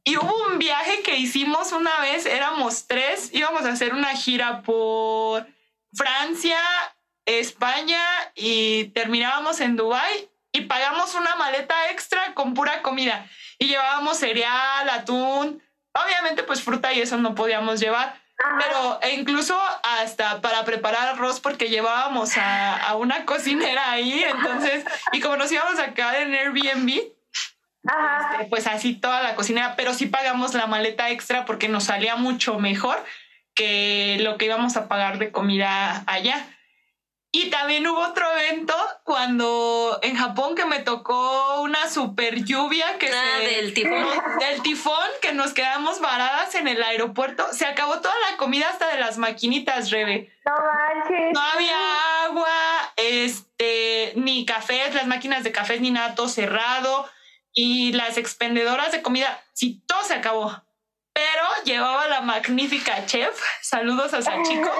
Y 0.04 0.18
hubo 0.18 0.46
un 0.52 0.60
viaje 0.60 1.02
que 1.02 1.18
hicimos 1.18 1.72
una 1.72 2.00
vez, 2.02 2.28
éramos 2.28 2.86
tres, 2.86 3.32
íbamos 3.34 3.66
a 3.66 3.70
hacer 3.70 3.96
una 3.96 4.16
gira 4.16 4.62
por 4.62 5.48
Francia, 5.94 6.60
España 7.26 8.00
y 8.36 8.86
terminábamos 8.90 9.60
en 9.62 9.76
Dubai 9.76 10.30
y 10.52 10.62
pagamos 10.62 11.16
una 11.16 11.36
maleta 11.36 11.90
extra 11.90 12.36
con 12.36 12.54
pura 12.54 12.84
comida 12.84 13.28
y 13.58 13.66
llevábamos 13.66 14.18
cereal, 14.18 14.88
atún, 14.88 15.64
obviamente 15.94 16.44
pues 16.44 16.62
fruta 16.62 16.94
y 16.94 17.02
eso 17.02 17.18
no 17.18 17.34
podíamos 17.34 17.80
llevar 17.80 18.22
pero 18.38 19.00
e 19.02 19.14
incluso 19.14 19.58
hasta 19.84 20.42
para 20.42 20.64
preparar 20.66 21.08
arroz 21.10 21.40
porque 21.40 21.70
llevábamos 21.70 22.38
a, 22.38 22.76
a, 22.76 22.96
una 22.96 23.26
cocinera 23.26 23.92
ahí, 23.92 24.24
entonces, 24.30 24.84
y 25.12 25.20
como 25.20 25.38
nos 25.38 25.52
íbamos 25.52 25.80
a 25.80 25.94
quedar 25.94 26.16
en 26.16 26.34
Airbnb, 26.34 27.16
este, 27.86 28.46
pues 28.50 28.66
así 28.68 28.96
toda 28.96 29.22
la 29.22 29.36
cocinera, 29.36 29.76
pero 29.76 29.94
sí 29.94 30.08
pagamos 30.08 30.54
la 30.54 30.68
maleta 30.68 31.10
extra 31.12 31.46
porque 31.46 31.68
nos 31.68 31.86
salía 31.86 32.16
mucho 32.16 32.58
mejor 32.58 33.04
que 33.54 34.18
lo 34.22 34.38
que 34.38 34.46
íbamos 34.46 34.76
a 34.76 34.88
pagar 34.88 35.20
de 35.20 35.32
comida 35.32 36.04
allá. 36.08 36.46
Y 37.38 37.50
también 37.50 37.86
hubo 37.86 38.00
otro 38.00 38.26
evento 38.32 38.74
cuando 39.04 40.00
en 40.02 40.16
Japón 40.16 40.56
que 40.56 40.64
me 40.64 40.80
tocó 40.80 41.60
una 41.60 41.90
super 41.90 42.46
lluvia 42.46 42.98
que 42.98 43.12
ah, 43.12 43.40
del 43.40 43.74
tifón. 43.74 44.08
del 44.40 44.62
tifón 44.62 45.10
que 45.22 45.34
nos 45.34 45.52
quedamos 45.52 46.00
varadas 46.00 46.56
en 46.56 46.70
el 46.70 46.82
aeropuerto. 46.82 47.46
Se 47.52 47.66
acabó 47.66 48.00
toda 48.00 48.14
la 48.32 48.38
comida 48.38 48.70
hasta 48.70 48.88
de 48.88 49.02
las 49.02 49.18
maquinitas, 49.18 49.92
Rebe. 49.92 50.32
No 50.46 50.54
manches. 50.54 51.34
No 51.34 51.42
había 51.42 52.24
agua, 52.24 52.94
este, 52.96 54.14
ni 54.16 54.46
cafés, 54.46 54.94
las 54.94 55.06
máquinas 55.06 55.44
de 55.44 55.52
cafés 55.52 55.82
ni 55.82 55.92
nada, 55.92 56.16
todo 56.16 56.30
cerrado. 56.30 57.06
Y 57.52 57.92
las 57.92 58.18
expendedoras 58.18 58.94
de 58.94 59.02
comida, 59.02 59.44
sí, 59.52 59.84
todo 59.88 60.02
se 60.06 60.14
acabó. 60.14 60.64
Pero 61.12 61.44
llevaba 61.66 62.08
la 62.08 62.22
magnífica 62.22 63.06
chef. 63.06 63.38
Saludos 63.62 64.14
a 64.14 64.22
Sachiko. 64.22 64.72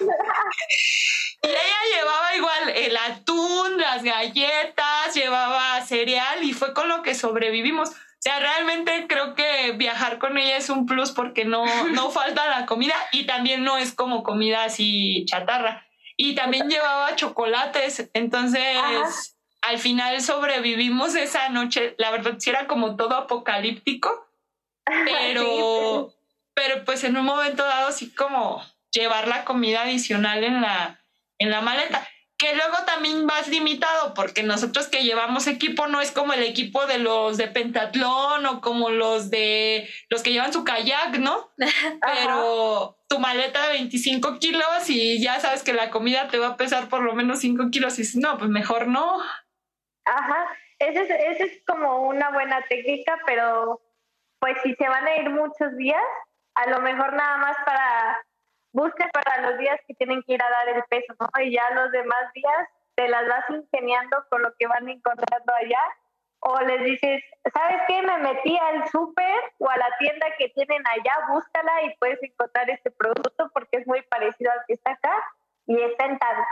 Y 1.46 1.48
ella 1.48 1.98
llevaba 1.98 2.34
igual 2.34 2.68
el 2.74 2.96
atún, 2.96 3.78
las 3.78 4.02
galletas, 4.02 5.14
llevaba 5.14 5.80
cereal 5.82 6.42
y 6.42 6.52
fue 6.52 6.74
con 6.74 6.88
lo 6.88 7.02
que 7.02 7.14
sobrevivimos. 7.14 7.90
O 7.90 8.18
sea, 8.18 8.40
realmente 8.40 9.06
creo 9.08 9.36
que 9.36 9.72
viajar 9.72 10.18
con 10.18 10.36
ella 10.36 10.56
es 10.56 10.70
un 10.70 10.86
plus 10.86 11.12
porque 11.12 11.44
no, 11.44 11.64
no 11.90 12.10
falta 12.10 12.48
la 12.48 12.66
comida 12.66 12.94
y 13.12 13.26
también 13.26 13.62
no 13.62 13.78
es 13.78 13.94
como 13.94 14.24
comida 14.24 14.64
así 14.64 15.24
chatarra. 15.26 15.86
Y 16.16 16.34
también 16.34 16.68
llevaba 16.68 17.14
chocolates, 17.14 18.10
entonces 18.14 19.36
al 19.60 19.78
final 19.78 20.20
sobrevivimos 20.20 21.14
esa 21.14 21.48
noche. 21.50 21.94
La 21.98 22.10
verdad 22.10 22.36
sí 22.38 22.50
era 22.50 22.66
como 22.66 22.96
todo 22.96 23.14
apocalíptico, 23.14 24.26
pero, 24.84 26.12
pero 26.54 26.84
pues 26.84 27.04
en 27.04 27.16
un 27.16 27.24
momento 27.24 27.62
dado 27.62 27.92
sí 27.92 28.12
como 28.12 28.64
llevar 28.90 29.28
la 29.28 29.44
comida 29.44 29.82
adicional 29.82 30.42
en 30.42 30.62
la, 30.62 30.98
en 31.38 31.50
la 31.50 31.60
maleta. 31.60 32.06
Que 32.38 32.54
luego 32.54 32.76
también 32.84 33.26
vas 33.26 33.48
limitado, 33.48 34.12
porque 34.12 34.42
nosotros 34.42 34.88
que 34.88 35.04
llevamos 35.04 35.46
equipo 35.46 35.86
no 35.86 36.02
es 36.02 36.10
como 36.10 36.34
el 36.34 36.42
equipo 36.42 36.84
de 36.86 36.98
los 36.98 37.38
de 37.38 37.48
pentatlón 37.48 38.44
o 38.44 38.60
como 38.60 38.90
los 38.90 39.30
de 39.30 39.88
los 40.10 40.22
que 40.22 40.32
llevan 40.32 40.52
su 40.52 40.62
kayak, 40.62 41.18
¿no? 41.18 41.50
Pero 42.02 42.98
tu 43.08 43.18
maleta 43.18 43.62
de 43.68 43.74
25 43.74 44.38
kilos 44.38 44.90
y 44.90 45.18
ya 45.22 45.40
sabes 45.40 45.62
que 45.62 45.72
la 45.72 45.90
comida 45.90 46.28
te 46.28 46.38
va 46.38 46.48
a 46.48 46.56
pesar 46.58 46.88
por 46.88 47.02
lo 47.02 47.14
menos 47.14 47.40
5 47.40 47.70
kilos 47.70 47.98
y 47.98 48.18
no, 48.18 48.36
pues 48.36 48.50
mejor 48.50 48.86
no. 48.86 49.18
Ajá, 50.04 50.46
esa 50.78 51.00
es, 51.02 51.40
es 51.40 51.62
como 51.66 52.02
una 52.06 52.30
buena 52.30 52.62
técnica, 52.68 53.18
pero 53.24 53.80
pues 54.40 54.56
si 54.62 54.74
se 54.74 54.88
van 54.88 55.06
a 55.06 55.16
ir 55.16 55.30
muchos 55.30 55.74
días, 55.78 56.02
a 56.54 56.68
lo 56.68 56.80
mejor 56.80 57.14
nada 57.14 57.38
más 57.38 57.56
para 57.64 58.26
buscas 58.76 59.10
para 59.10 59.40
los 59.40 59.58
días 59.58 59.80
que 59.88 59.94
tienen 59.94 60.22
que 60.22 60.34
ir 60.34 60.42
a 60.42 60.50
dar 60.50 60.68
el 60.68 60.82
peso, 60.84 61.14
¿no? 61.18 61.28
Y 61.42 61.52
ya 61.52 61.62
los 61.74 61.90
demás 61.92 62.30
días 62.34 62.68
te 62.94 63.08
las 63.08 63.26
vas 63.26 63.44
ingeniando 63.48 64.24
con 64.28 64.42
lo 64.42 64.54
que 64.58 64.66
van 64.66 64.88
encontrando 64.88 65.52
allá. 65.54 65.80
O 66.40 66.60
les 66.60 66.84
dices, 66.84 67.22
¿sabes 67.52 67.80
qué? 67.88 68.02
Me 68.02 68.18
metí 68.18 68.56
al 68.58 68.86
súper 68.88 69.40
o 69.58 69.70
a 69.70 69.76
la 69.78 69.88
tienda 69.98 70.26
que 70.38 70.50
tienen 70.50 70.82
allá, 70.86 71.26
búscala 71.30 71.82
y 71.84 71.96
puedes 71.96 72.22
encontrar 72.22 72.68
este 72.68 72.90
producto 72.90 73.50
porque 73.54 73.78
es 73.78 73.86
muy 73.86 74.02
parecido 74.02 74.52
al 74.52 74.60
que 74.66 74.74
está 74.74 74.92
acá 74.92 75.24
y 75.66 75.80
está 75.80 76.04
en 76.04 76.18
tanto. 76.18 76.48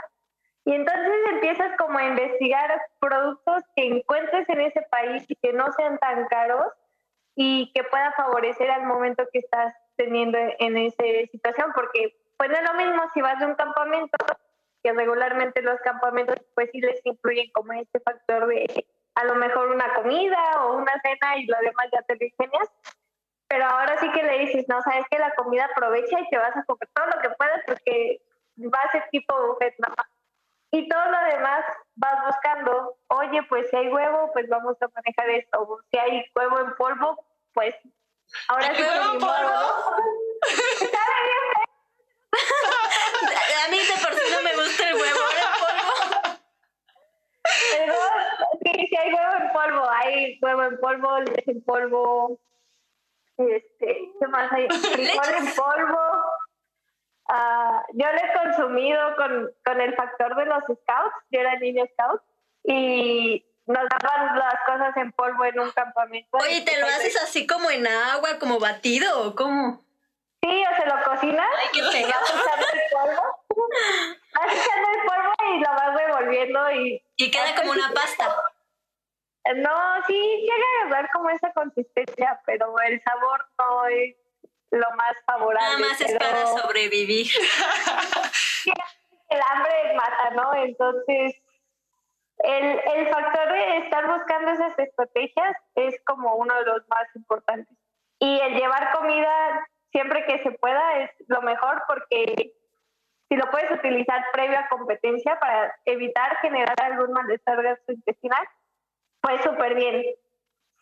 Y 0.65 0.73
entonces 0.73 1.13
empiezas 1.31 1.77
como 1.77 1.99
a 1.99 2.05
investigar 2.05 2.81
productos 2.99 3.63
que 3.75 3.85
encuentres 3.85 4.49
en 4.49 4.61
ese 4.61 4.81
país 4.89 5.23
y 5.27 5.35
que 5.35 5.53
no 5.53 5.71
sean 5.73 5.99
tan 5.99 6.25
caros 6.25 6.73
y 7.35 7.71
que 7.73 7.83
pueda 7.83 8.11
favorecer 8.13 8.71
al 8.71 8.83
momento 8.83 9.23
que 9.31 9.39
estás 9.39 9.75
teniendo 9.95 10.37
en 10.59 10.77
esa 10.77 11.03
situación, 11.31 11.71
porque 11.73 12.15
pues 12.37 12.49
no 12.49 12.57
es 12.57 12.63
lo 12.63 12.73
mismo 12.73 13.03
si 13.13 13.21
vas 13.21 13.39
de 13.39 13.45
un 13.45 13.55
campamento, 13.55 14.17
que 14.83 14.93
regularmente 14.93 15.61
los 15.61 15.79
campamentos 15.81 16.37
pues 16.53 16.69
sí 16.71 16.79
les 16.79 16.99
incluyen 17.05 17.51
como 17.53 17.73
este 17.73 17.99
factor 17.99 18.47
de 18.47 18.85
a 19.15 19.23
lo 19.23 19.35
mejor 19.35 19.69
una 19.69 19.93
comida 19.93 20.63
o 20.63 20.77
una 20.77 20.91
cena 21.01 21.37
y 21.37 21.45
lo 21.45 21.57
demás 21.59 21.87
ya 21.91 22.01
te 22.01 22.15
lo 22.15 22.25
ingenias, 22.25 22.69
pero 23.47 23.65
ahora 23.65 23.97
sí 23.99 24.11
que 24.11 24.23
le 24.23 24.39
dices, 24.39 24.65
no, 24.67 24.81
sabes 24.81 25.05
que 25.09 25.17
la 25.17 25.33
comida 25.35 25.65
aprovecha 25.65 26.19
y 26.19 26.29
te 26.29 26.37
vas 26.37 26.55
a 26.55 26.63
comer 26.63 26.89
todo 26.93 27.05
lo 27.05 27.21
que 27.21 27.29
puedas 27.29 27.61
porque 27.65 28.21
va 28.57 28.79
a 28.83 28.91
ser 28.91 29.07
tipo 29.11 29.47
buffet 29.47 29.75
nada 29.79 29.95
más. 29.97 30.07
Y 30.71 30.89
todo 30.89 31.05
lo 31.05 31.17
demás 31.31 31.63
vas 31.95 32.25
buscando, 32.25 32.97
oye, 33.07 33.41
pues 33.43 33.69
si 33.69 33.77
hay 33.77 33.87
huevo, 33.87 34.29
pues 34.33 34.49
vamos 34.49 34.75
a 34.81 34.87
manejar 34.93 35.29
esto, 35.29 35.79
si 35.89 35.97
hay 35.97 36.25
huevo 36.35 36.59
en 36.59 36.75
polvo, 36.75 37.25
pues 37.53 37.73
Ahora 38.47 38.75
sí 38.75 38.81
huevo 38.81 39.19
polvo? 39.19 39.53
A 43.65 43.69
mí 43.69 43.77
de 43.77 43.93
por 44.03 44.13
sí 44.13 44.23
no 44.31 44.41
me 44.41 44.55
gusta 44.55 44.89
el 44.89 44.95
huevo, 44.95 45.19
ahora 45.19 45.45
polvo. 45.59 45.93
sí, 48.63 48.71
sí 48.89 48.95
hay 48.97 49.13
huevo 49.13 49.33
en 49.33 49.51
polvo, 49.53 49.89
hay 49.89 50.39
huevo 50.41 50.54
en 50.65 50.79
polvo, 50.79 51.19
leche 51.19 51.51
en 51.51 51.63
polvo, 51.63 52.39
este, 53.37 54.11
¿qué 54.19 54.27
más 54.27 54.51
hay? 54.51 54.67
Frijol 54.93 55.35
en 55.37 55.55
polvo. 55.55 55.99
Uh, 57.27 57.81
yo 57.93 58.05
lo 58.05 58.17
he 58.17 58.33
consumido 58.43 59.15
con, 59.15 59.51
con 59.65 59.81
el 59.81 59.95
factor 59.95 60.35
de 60.35 60.45
los 60.45 60.63
scouts, 60.63 61.15
yo 61.31 61.39
era 61.39 61.57
niño 61.57 61.83
scout, 61.93 62.21
y 62.63 63.43
nos 63.65 63.83
daban 63.89 64.37
las 64.37 64.55
cosas 64.65 64.95
en 64.97 65.11
polvo 65.11 65.43
en 65.45 65.59
un 65.59 65.71
campamento. 65.71 66.37
Oye, 66.37 66.61
¿te 66.61 66.79
lo 66.79 66.85
haces 66.85 67.19
así 67.21 67.47
como 67.47 67.71
en 67.71 67.87
agua, 67.87 68.37
como 68.39 68.59
batido 68.59 69.27
o 69.27 69.35
cómo? 69.35 69.83
Sí, 70.41 70.63
o 70.63 70.75
se 70.75 70.85
lo 70.85 71.03
cocinas. 71.03 71.47
Ay, 71.57 71.67
qué. 71.73 71.81
Vas 71.81 71.95
echando 71.95 72.67
el 72.73 72.81
polvo. 72.91 73.23
Vas 74.35 74.53
echando 74.53 74.87
el 74.93 75.07
polvo 75.07 75.33
y 75.51 75.59
lo 75.59 75.69
vas 75.69 75.95
revolviendo 75.95 76.71
y... 76.71 77.03
Y 77.17 77.31
queda 77.31 77.55
como 77.55 77.71
una 77.71 77.91
pasta. 77.93 78.35
No, 79.55 80.03
sí, 80.07 80.41
llega 80.41 80.85
a 80.85 80.89
dar 80.89 81.09
como 81.11 81.29
esa 81.29 81.51
consistencia, 81.53 82.41
pero 82.45 82.73
el 82.79 83.01
sabor 83.01 83.45
no 83.59 83.85
es 83.87 84.15
lo 84.71 84.89
más 84.95 85.15
favorable. 85.25 85.79
Nada 85.79 85.79
más 85.79 86.01
es 86.01 86.17
para 86.17 86.47
sobrevivir. 86.47 87.27
el 89.29 89.39
hambre 89.51 89.93
mata, 89.95 90.29
¿no? 90.31 90.53
Entonces 90.55 91.41
el, 92.39 92.81
el 92.95 93.09
factor 93.09 93.53
de 93.53 93.77
estar 93.77 94.07
buscando 94.07 94.51
esas 94.51 94.77
estrategias 94.77 95.55
es 95.75 95.95
como 96.05 96.35
uno 96.35 96.53
de 96.55 96.65
los 96.65 96.87
más 96.89 97.07
importantes. 97.15 97.75
Y 98.19 98.39
el 98.39 98.55
llevar 98.55 98.91
comida 98.93 99.67
siempre 99.91 100.25
que 100.25 100.43
se 100.43 100.51
pueda 100.51 101.03
es 101.03 101.11
lo 101.27 101.41
mejor 101.41 101.83
porque 101.87 102.53
si 103.29 103.35
lo 103.35 103.49
puedes 103.49 103.71
utilizar 103.71 104.23
previo 104.33 104.59
a 104.59 104.67
competencia 104.67 105.39
para 105.39 105.75
evitar 105.85 106.37
generar 106.37 106.75
algún 106.81 107.11
malestar 107.11 107.61
gastrointestinal, 107.61 108.45
pues 109.25 109.41
súper 109.41 109.73
bien. 109.73 110.03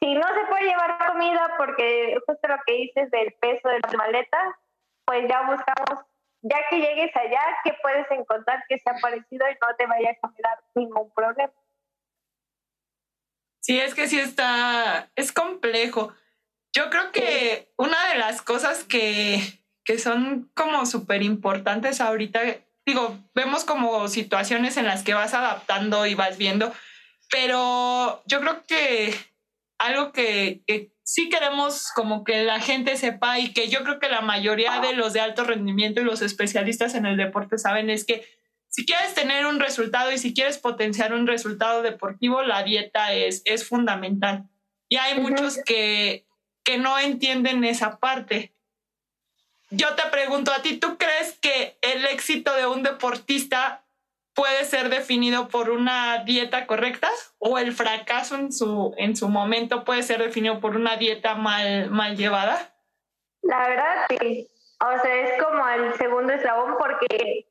Si 0.01 0.13
no 0.15 0.27
se 0.27 0.45
puede 0.49 0.65
llevar 0.65 0.97
comida 1.07 1.53
porque 1.57 2.17
justo 2.27 2.47
lo 2.49 2.57
que 2.67 2.73
dices 2.73 3.09
del 3.09 3.33
peso 3.39 3.69
de 3.69 3.79
la 3.79 3.97
maleta, 3.97 4.59
pues 5.05 5.25
ya 5.29 5.43
buscamos 5.43 6.05
ya 6.41 6.57
que 6.69 6.75
llegues 6.75 7.15
allá, 7.15 7.39
¿qué 7.63 7.73
puedes 7.81 8.05
encontrar 8.11 8.65
que 8.67 8.77
sea 8.79 8.95
parecido 9.01 9.49
y 9.49 9.53
no 9.53 9.75
te 9.77 9.85
vaya 9.85 10.09
a 10.09 10.27
generar 10.27 10.59
ningún 10.75 11.09
problema? 11.13 11.53
Sí, 13.61 13.79
es 13.79 13.95
que 13.95 14.09
sí 14.09 14.19
está, 14.19 15.09
es 15.15 15.31
complejo. 15.31 16.13
Yo 16.73 16.89
creo 16.89 17.13
que 17.13 17.71
una 17.77 18.09
de 18.09 18.15
las 18.15 18.41
cosas 18.41 18.83
que, 18.83 19.39
que 19.85 19.97
son 19.99 20.51
como 20.53 20.85
súper 20.85 21.23
importantes 21.23 22.01
ahorita, 22.01 22.41
digo, 22.85 23.17
vemos 23.33 23.63
como 23.63 24.09
situaciones 24.09 24.75
en 24.75 24.85
las 24.85 25.03
que 25.03 25.13
vas 25.13 25.33
adaptando 25.33 26.05
y 26.05 26.15
vas 26.15 26.37
viendo, 26.37 26.73
pero 27.29 28.23
yo 28.25 28.39
creo 28.41 28.63
que 28.67 29.15
algo 29.77 30.11
que, 30.11 30.61
que 30.65 30.93
sí 31.03 31.29
queremos 31.29 31.91
como 31.93 32.23
que 32.23 32.43
la 32.43 32.59
gente 32.59 32.95
sepa 32.95 33.39
y 33.39 33.53
que 33.53 33.67
yo 33.67 33.83
creo 33.83 33.99
que 33.99 34.09
la 34.09 34.21
mayoría 34.21 34.79
de 34.79 34.93
los 34.93 35.13
de 35.13 35.19
alto 35.19 35.43
rendimiento 35.43 36.01
y 36.01 36.05
los 36.05 36.21
especialistas 36.21 36.95
en 36.95 37.05
el 37.05 37.17
deporte 37.17 37.57
saben 37.57 37.89
es 37.89 38.05
que 38.05 38.25
si 38.73 38.85
quieres 38.87 39.13
tener 39.13 39.45
un 39.45 39.59
resultado 39.59 40.11
y 40.11 40.17
si 40.17 40.33
quieres 40.33 40.57
potenciar 40.57 41.13
un 41.13 41.27
resultado 41.27 41.83
deportivo, 41.83 42.41
la 42.41 42.63
dieta 42.63 43.13
es, 43.13 43.43
es 43.45 43.67
fundamental. 43.67 44.49
Y 44.89 44.95
hay 44.95 45.19
muchos 45.19 45.59
que, 45.63 46.25
que 46.63 46.79
no 46.79 46.97
entienden 46.97 47.63
esa 47.65 47.99
parte. 47.99 48.55
Yo 49.69 49.93
te 49.93 50.09
pregunto 50.09 50.51
a 50.51 50.63
ti, 50.63 50.77
¿tú 50.77 50.97
crees 50.97 51.37
que 51.39 51.77
el 51.81 52.05
éxito 52.07 52.51
de 52.55 52.65
un 52.65 52.81
deportista 52.81 53.82
puede 54.33 54.63
ser 54.65 54.89
definido 54.89 55.47
por 55.47 55.69
una 55.69 56.23
dieta 56.23 56.65
correcta 56.65 57.09
o 57.37 57.57
el 57.57 57.71
fracaso 57.71 58.35
en 58.35 58.51
su, 58.51 58.93
en 58.97 59.15
su 59.15 59.29
momento 59.29 59.83
puede 59.83 60.03
ser 60.03 60.19
definido 60.19 60.59
por 60.59 60.75
una 60.75 60.97
dieta 60.97 61.35
mal, 61.35 61.89
mal 61.89 62.15
llevada? 62.17 62.73
La 63.41 63.67
verdad, 63.67 64.05
sí. 64.09 64.49
O 64.79 65.01
sea, 65.01 65.15
es 65.15 65.43
como 65.43 65.67
el 65.67 65.93
segundo 65.93 66.33
eslabón 66.33 66.75
porque 66.77 67.47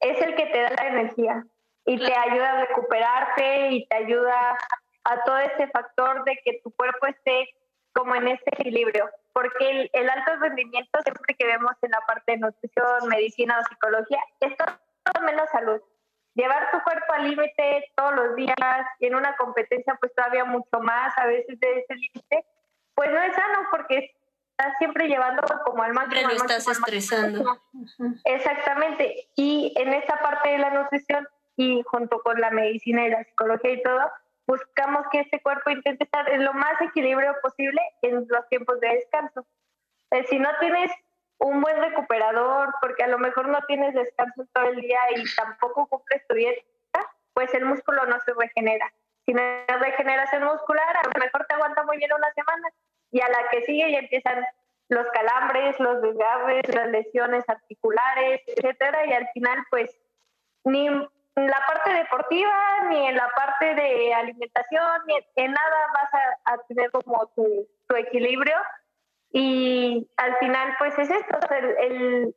es 0.00 0.20
el 0.20 0.34
que 0.34 0.46
te 0.46 0.60
da 0.62 0.70
la 0.70 0.88
energía 0.88 1.46
y 1.84 1.98
te 1.98 2.14
ayuda 2.14 2.52
a 2.52 2.66
recuperarte 2.66 3.70
y 3.70 3.86
te 3.86 3.96
ayuda 3.96 4.58
a 5.04 5.24
todo 5.24 5.38
ese 5.38 5.68
factor 5.68 6.24
de 6.24 6.38
que 6.44 6.60
tu 6.62 6.72
cuerpo 6.72 7.06
esté 7.06 7.48
como 7.94 8.14
en 8.14 8.28
ese 8.28 8.44
equilibrio. 8.46 9.08
Porque 9.32 9.88
el, 9.92 10.10
alto 10.10 10.36
rendimiento, 10.40 10.98
siempre 11.02 11.34
que 11.38 11.46
vemos 11.46 11.72
en 11.82 11.90
la 11.90 12.00
parte 12.06 12.32
de 12.32 12.38
nutrición, 12.38 13.08
medicina 13.08 13.60
o 13.60 13.68
psicología, 13.68 14.18
es 14.40 14.56
todo 14.56 14.78
menos 15.22 15.48
salud. 15.50 15.80
Llevar 16.34 16.70
tu 16.70 16.80
cuerpo 16.82 17.12
al 17.14 17.30
límite 17.30 17.90
todos 17.96 18.14
los 18.14 18.36
días 18.36 18.54
y 19.00 19.06
en 19.06 19.14
una 19.14 19.36
competencia 19.36 19.96
pues 19.98 20.14
todavía 20.14 20.44
mucho 20.44 20.80
más 20.80 21.16
a 21.16 21.26
veces 21.26 21.58
de 21.58 21.78
ese 21.78 21.94
límite, 21.94 22.44
pues 22.94 23.10
no 23.10 23.22
es 23.22 23.34
sano 23.34 23.68
porque 23.70 24.14
estás 24.50 24.76
siempre 24.78 25.08
llevando 25.08 25.42
como 25.64 25.82
al 25.82 25.92
máximo. 25.92 26.16
Siempre 26.16 26.38
lo 26.38 26.44
estás 26.44 26.68
estresando. 26.68 27.60
Exactamente. 28.24 29.28
Y 29.34 29.72
en 29.76 29.92
esta 29.92 30.20
parte 30.20 30.50
de 30.50 30.58
la 30.58 30.70
nutrición 30.70 31.26
y 31.56 31.82
junto 31.86 32.20
con 32.20 32.40
la 32.40 32.50
medicina 32.50 33.06
y 33.06 33.10
la 33.10 33.24
psicología 33.24 33.72
y 33.72 33.82
todo, 33.82 34.10
buscamos 34.46 35.06
que 35.10 35.20
este 35.20 35.40
cuerpo 35.40 35.70
intente 35.70 36.04
estar 36.04 36.30
en 36.30 36.44
lo 36.44 36.52
más 36.52 36.80
equilibrio 36.80 37.34
posible 37.42 37.80
en 38.02 38.26
los 38.28 38.48
tiempos 38.48 38.78
de 38.80 38.88
descanso. 38.88 39.46
Eh, 40.10 40.24
si 40.28 40.38
no 40.38 40.48
tienes 40.60 40.90
un 41.38 41.60
buen 41.60 41.80
recuperador, 41.82 42.74
porque 42.80 43.04
a 43.04 43.08
lo 43.08 43.18
mejor 43.18 43.48
no 43.48 43.58
tienes 43.66 43.94
descanso 43.94 44.46
todo 44.52 44.64
el 44.68 44.76
día 44.76 44.98
y 45.14 45.22
tampoco 45.36 45.86
cumples 45.86 46.26
tu 46.28 46.34
dieta, 46.34 46.62
pues 47.34 47.52
el 47.54 47.64
músculo 47.64 48.06
no 48.06 48.18
se 48.20 48.32
regenera. 48.34 48.92
Si 49.26 49.34
no 49.34 49.42
regeneración 49.66 50.44
muscular, 50.44 50.96
a 50.96 51.02
lo 51.02 51.20
mejor 51.20 51.44
te 51.46 51.54
aguanta 51.54 51.82
muy 51.82 51.98
bien 51.98 52.12
una 52.12 52.32
semana 52.32 52.68
y 53.10 53.20
a 53.20 53.28
la 53.28 53.48
que 53.50 53.62
sigue 53.62 53.92
ya 53.92 53.98
empiezan 53.98 54.44
los 54.88 55.06
calambres, 55.08 55.78
los 55.80 56.00
desgarres, 56.00 56.74
las 56.74 56.88
lesiones 56.88 57.44
articulares, 57.48 58.42
etcétera, 58.46 59.06
y 59.06 59.12
al 59.12 59.28
final 59.34 59.58
pues 59.70 59.98
ni 60.64 60.86
en 60.86 61.46
la 61.46 61.60
parte 61.66 61.92
deportiva, 61.92 62.52
ni 62.88 63.06
en 63.06 63.16
la 63.16 63.28
parte 63.36 63.74
de 63.74 64.14
alimentación, 64.14 65.02
ni 65.06 65.14
en 65.36 65.52
nada 65.52 65.76
vas 65.92 66.22
a, 66.44 66.58
tener 66.68 66.90
como 66.90 67.26
tu, 67.34 67.68
equilibrio. 67.96 68.56
Y 69.30 70.08
al 70.16 70.36
final, 70.38 70.74
pues 70.78 70.98
es 70.98 71.10
esto, 71.10 71.38
el, 71.80 72.34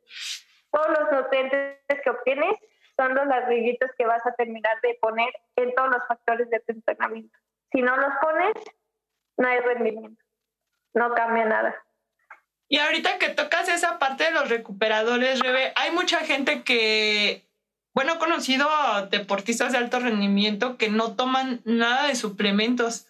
todos 0.70 0.88
los 0.88 1.12
nutrientes 1.12 1.78
que 2.02 2.10
obtienes 2.10 2.56
son 2.96 3.14
los 3.14 3.26
ladrillitos 3.26 3.90
que 3.96 4.04
vas 4.04 4.24
a 4.26 4.34
terminar 4.34 4.80
de 4.82 4.98
poner 5.00 5.32
en 5.56 5.74
todos 5.74 5.90
los 5.90 6.06
factores 6.06 6.50
de 6.50 6.60
tu 6.60 6.72
entrenamiento. 6.72 7.38
Si 7.72 7.80
no 7.80 7.96
los 7.96 8.12
pones, 8.20 8.52
no 9.38 9.48
hay 9.48 9.60
rendimiento, 9.60 10.22
no 10.94 11.14
cambia 11.14 11.44
nada. 11.44 11.74
Y 12.68 12.78
ahorita 12.78 13.18
que 13.18 13.30
tocas 13.30 13.68
esa 13.68 13.98
parte 13.98 14.24
de 14.24 14.32
los 14.32 14.48
recuperadores, 14.48 15.40
Rebe, 15.40 15.72
hay 15.76 15.90
mucha 15.92 16.18
gente 16.18 16.62
que 16.62 17.50
bueno, 17.92 18.14
he 18.14 18.18
conocido 18.18 18.68
a 18.70 19.06
deportistas 19.06 19.72
de 19.72 19.78
alto 19.78 19.98
rendimiento 19.98 20.76
que 20.76 20.88
no 20.88 21.16
toman 21.16 21.60
nada 21.64 22.06
de 22.06 22.14
suplementos. 22.14 23.06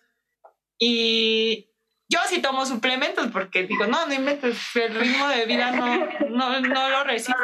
Y 0.78 1.69
yo 2.10 2.18
sí 2.28 2.42
tomo 2.42 2.66
suplementos 2.66 3.28
porque 3.28 3.66
digo, 3.66 3.86
no, 3.86 4.06
no 4.06 4.12
inventes, 4.12 4.58
el 4.74 4.94
ritmo 4.94 5.28
de 5.28 5.46
vida 5.46 5.70
no, 5.70 6.60
no, 6.60 6.88
lo 6.90 7.04
recibo. 7.04 7.38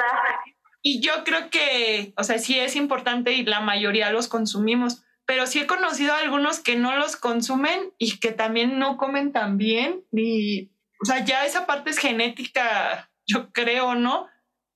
Y 0.83 1.01
yo 1.01 1.25
creo 1.25 1.51
que, 1.51 2.13
o 2.17 2.25
sea, 2.25 2.39
sí 2.39 2.59
es 2.59 2.75
importante 2.75 3.33
y 3.33 3.45
la 3.45 3.61
mayoría 3.61 4.11
los 4.11 4.27
consumimos, 4.27 5.05
pero 5.25 5.47
sí 5.47 5.61
he 5.61 5.67
conocido 5.67 6.15
a 6.15 6.19
algunos 6.19 6.59
que 6.59 6.75
no 6.75 6.97
los 6.97 7.15
consumen 7.17 7.93
y 7.97 8.19
que 8.19 8.33
también 8.33 8.79
no 8.79 8.97
comen 8.97 9.33
tan 9.33 9.57
bien. 9.57 10.05
Y, 10.13 10.73
o 11.01 11.05
sea, 11.05 11.25
ya 11.25 11.47
esa 11.47 11.67
parte 11.67 11.91
es 11.91 11.99
genética, 11.99 13.11
yo 13.25 13.53
creo, 13.53 13.95
¿no? 13.95 14.27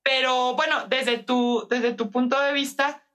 Pero 0.03 0.55
bueno, 0.55 0.87
desde 0.87 1.17
tu, 1.17 1.67
desde 1.69 1.93
tu 1.93 2.11
punto 2.11 2.39
de 2.39 2.53
vista, 2.53 3.05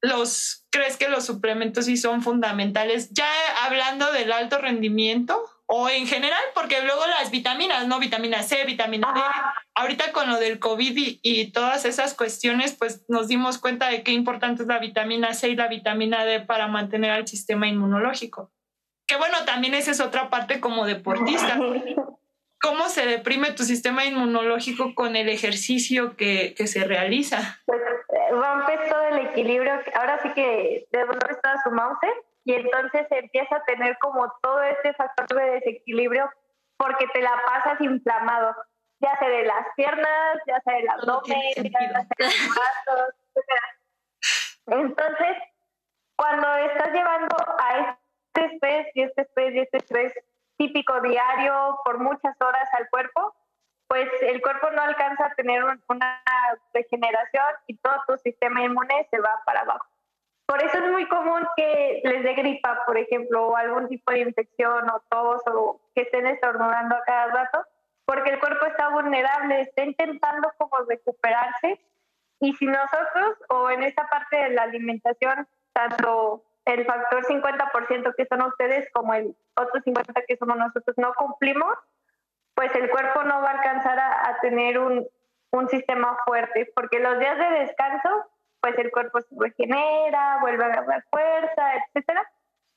los, 0.00 0.66
¿crees 0.70 0.96
que 0.96 1.08
los 1.08 1.26
suplementos 1.26 1.84
sí 1.84 1.98
son 1.98 2.22
fundamentales? 2.22 3.10
Ya 3.12 3.28
hablando 3.64 4.12
del 4.12 4.32
alto 4.32 4.58
rendimiento 4.58 5.42
o 5.66 5.88
en 5.88 6.06
general, 6.06 6.40
porque 6.54 6.80
luego 6.82 7.04
las 7.06 7.30
vitaminas, 7.30 7.86
¿no? 7.88 7.98
Vitamina 7.98 8.42
C, 8.42 8.64
vitamina 8.64 9.12
D. 9.12 9.20
Ahorita 9.74 10.12
con 10.12 10.28
lo 10.28 10.38
del 10.38 10.60
COVID 10.60 10.96
y, 10.96 11.20
y, 11.22 11.50
todas 11.50 11.84
esas 11.84 12.14
cuestiones, 12.14 12.74
pues 12.76 13.04
nos 13.08 13.26
dimos 13.28 13.58
cuenta 13.58 13.88
de 13.88 14.02
qué 14.02 14.12
importante 14.12 14.62
es 14.62 14.68
la 14.68 14.78
vitamina 14.78 15.34
C 15.34 15.48
y 15.48 15.56
la 15.56 15.66
vitamina 15.66 16.24
D 16.24 16.40
para 16.40 16.68
mantener 16.68 17.10
al 17.10 17.26
sistema 17.26 17.66
inmunológico. 17.66 18.52
Que 19.06 19.16
bueno, 19.16 19.44
también 19.44 19.74
esa 19.74 19.90
es 19.90 20.00
otra 20.00 20.30
parte 20.30 20.60
como 20.60 20.86
deportista. 20.86 21.58
¿Cómo 22.60 22.88
se 22.88 23.06
deprime 23.06 23.52
tu 23.52 23.64
sistema 23.64 24.04
inmunológico 24.04 24.94
con 24.94 25.14
el 25.14 25.28
ejercicio 25.28 26.16
que, 26.16 26.54
que 26.56 26.66
se 26.66 26.84
realiza? 26.84 27.60
Pues 27.66 27.80
eh, 27.80 28.30
rompes 28.30 28.88
todo 28.88 29.02
el 29.08 29.26
equilibrio, 29.26 29.72
ahora 29.94 30.20
sí 30.22 30.30
que 30.34 30.86
de 30.90 31.00
dónde 31.00 31.26
está 31.30 31.54
su 31.62 31.70
mouse 31.70 31.98
y 32.46 32.54
entonces 32.54 33.08
empieza 33.10 33.56
a 33.56 33.64
tener 33.64 33.98
como 33.98 34.32
todo 34.40 34.62
este 34.62 34.94
factor 34.94 35.26
de 35.26 35.50
desequilibrio 35.50 36.30
porque 36.76 37.08
te 37.08 37.20
la 37.20 37.32
pasas 37.44 37.80
inflamado, 37.80 38.54
ya 39.00 39.18
sea 39.18 39.28
de 39.28 39.44
las 39.46 39.66
piernas, 39.74 40.38
ya 40.46 40.60
sea 40.60 40.74
del 40.74 40.88
abdomen, 40.88 41.42
ya 41.56 41.62
sea 41.62 41.80
de 41.80 41.92
los 41.92 42.08
brazos, 42.54 43.14
etc. 43.34 43.50
Entonces, 44.66 45.36
cuando 46.14 46.54
estás 46.54 46.92
llevando 46.92 47.36
a 47.58 47.98
este 48.36 48.54
estrés 48.54 48.86
y 48.94 49.02
este 49.02 49.22
estrés 49.22 49.54
y 49.54 49.58
este 49.58 49.78
estrés 49.78 50.12
típico 50.56 51.00
diario 51.00 51.80
por 51.84 51.98
muchas 51.98 52.40
horas 52.40 52.68
al 52.78 52.88
cuerpo, 52.90 53.34
pues 53.88 54.08
el 54.22 54.40
cuerpo 54.40 54.70
no 54.70 54.82
alcanza 54.82 55.26
a 55.26 55.34
tener 55.34 55.64
una 55.64 56.22
regeneración 56.72 57.54
y 57.66 57.76
todo 57.78 57.94
tu 58.06 58.16
sistema 58.18 58.62
inmune 58.62 59.08
se 59.10 59.18
va 59.18 59.42
para 59.44 59.62
abajo. 59.62 59.95
Por 60.46 60.62
eso 60.62 60.78
es 60.78 60.90
muy 60.92 61.08
común 61.08 61.46
que 61.56 62.00
les 62.04 62.22
dé 62.22 62.34
gripa, 62.34 62.84
por 62.86 62.96
ejemplo, 62.96 63.48
o 63.48 63.56
algún 63.56 63.88
tipo 63.88 64.12
de 64.12 64.20
infección 64.20 64.88
o 64.88 65.02
tos 65.08 65.42
o 65.46 65.80
que 65.94 66.02
estén 66.02 66.26
estornudando 66.26 66.94
a 66.94 67.02
cada 67.02 67.26
rato, 67.26 67.64
porque 68.04 68.30
el 68.30 68.38
cuerpo 68.38 68.66
está 68.66 68.88
vulnerable, 68.90 69.62
está 69.62 69.82
intentando 69.82 70.52
como 70.56 70.76
recuperarse. 70.88 71.80
Y 72.38 72.54
si 72.54 72.66
nosotros 72.66 73.36
o 73.48 73.70
en 73.70 73.82
esta 73.82 74.08
parte 74.08 74.36
de 74.36 74.50
la 74.50 74.62
alimentación, 74.62 75.48
tanto 75.72 76.44
el 76.64 76.84
factor 76.84 77.24
50% 77.24 78.14
que 78.16 78.26
son 78.26 78.42
ustedes 78.42 78.88
como 78.92 79.14
el 79.14 79.36
otro 79.56 79.80
50% 79.80 80.24
que 80.26 80.36
somos 80.36 80.56
nosotros 80.56 80.96
no 80.98 81.14
cumplimos, 81.14 81.76
pues 82.54 82.74
el 82.74 82.90
cuerpo 82.90 83.22
no 83.22 83.40
va 83.40 83.50
a 83.50 83.58
alcanzar 83.58 83.98
a, 83.98 84.38
tener 84.40 84.78
un, 84.78 85.06
un, 85.50 85.68
sistema 85.68 86.16
fuerte, 86.24 86.70
porque 86.74 86.98
los 86.98 87.18
días 87.18 87.38
de 87.38 87.50
descanso, 87.60 88.26
pues 88.74 88.78
el 88.84 88.90
cuerpo 88.90 89.20
se 89.20 89.34
regenera, 89.38 90.38
vuelve 90.40 90.64
a 90.64 90.66
agarrar 90.68 91.04
fuerza, 91.10 91.74
etcétera, 91.76 92.28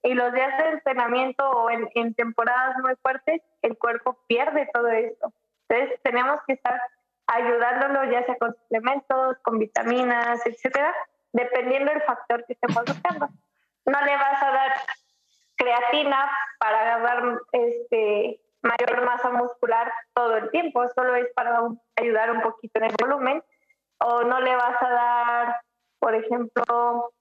y 0.03 0.13
los 0.13 0.33
días 0.33 0.57
de 0.57 0.69
entrenamiento 0.69 1.49
o 1.49 1.69
en, 1.69 1.89
en 1.95 2.13
temporadas 2.13 2.77
muy 2.81 2.95
fuertes, 3.01 3.41
el 3.61 3.77
cuerpo 3.77 4.17
pierde 4.27 4.69
todo 4.73 4.87
esto. 4.87 5.33
Entonces 5.67 5.99
tenemos 6.03 6.39
que 6.47 6.53
estar 6.53 6.81
ayudándolo 7.27 8.11
ya 8.11 8.25
sea 8.25 8.37
con 8.37 8.55
suplementos, 8.55 9.37
con 9.43 9.59
vitaminas, 9.59 10.45
etcétera, 10.45 10.95
dependiendo 11.33 11.91
del 11.91 12.01
factor 12.03 12.43
que 12.45 12.53
estemos 12.53 12.83
buscando 12.85 13.29
no 13.89 14.05
le 14.05 14.15
vas 14.15 14.43
a 14.43 14.51
dar 14.51 14.73
creatina 15.55 16.29
para 16.59 16.95
agarrar 16.95 17.39
este, 17.51 18.39
mayor 18.61 19.05
masa 19.05 19.29
muscular 19.31 19.91
todo 20.13 20.37
el 20.37 20.49
tiempo, 20.51 20.87
solo 20.95 21.15
es 21.15 21.27
para 21.33 21.59
ayudar 21.95 22.31
un 22.31 22.41
poquito 22.41 22.79
en 22.79 22.85
el 22.85 22.95
volumen, 22.99 23.43
o 23.99 24.23
no 24.23 24.39
le 24.39 24.55
vas 24.55 24.81
a 24.81 24.89
dar, 24.89 25.61
por 25.99 26.15
ejemplo, 26.15 27.11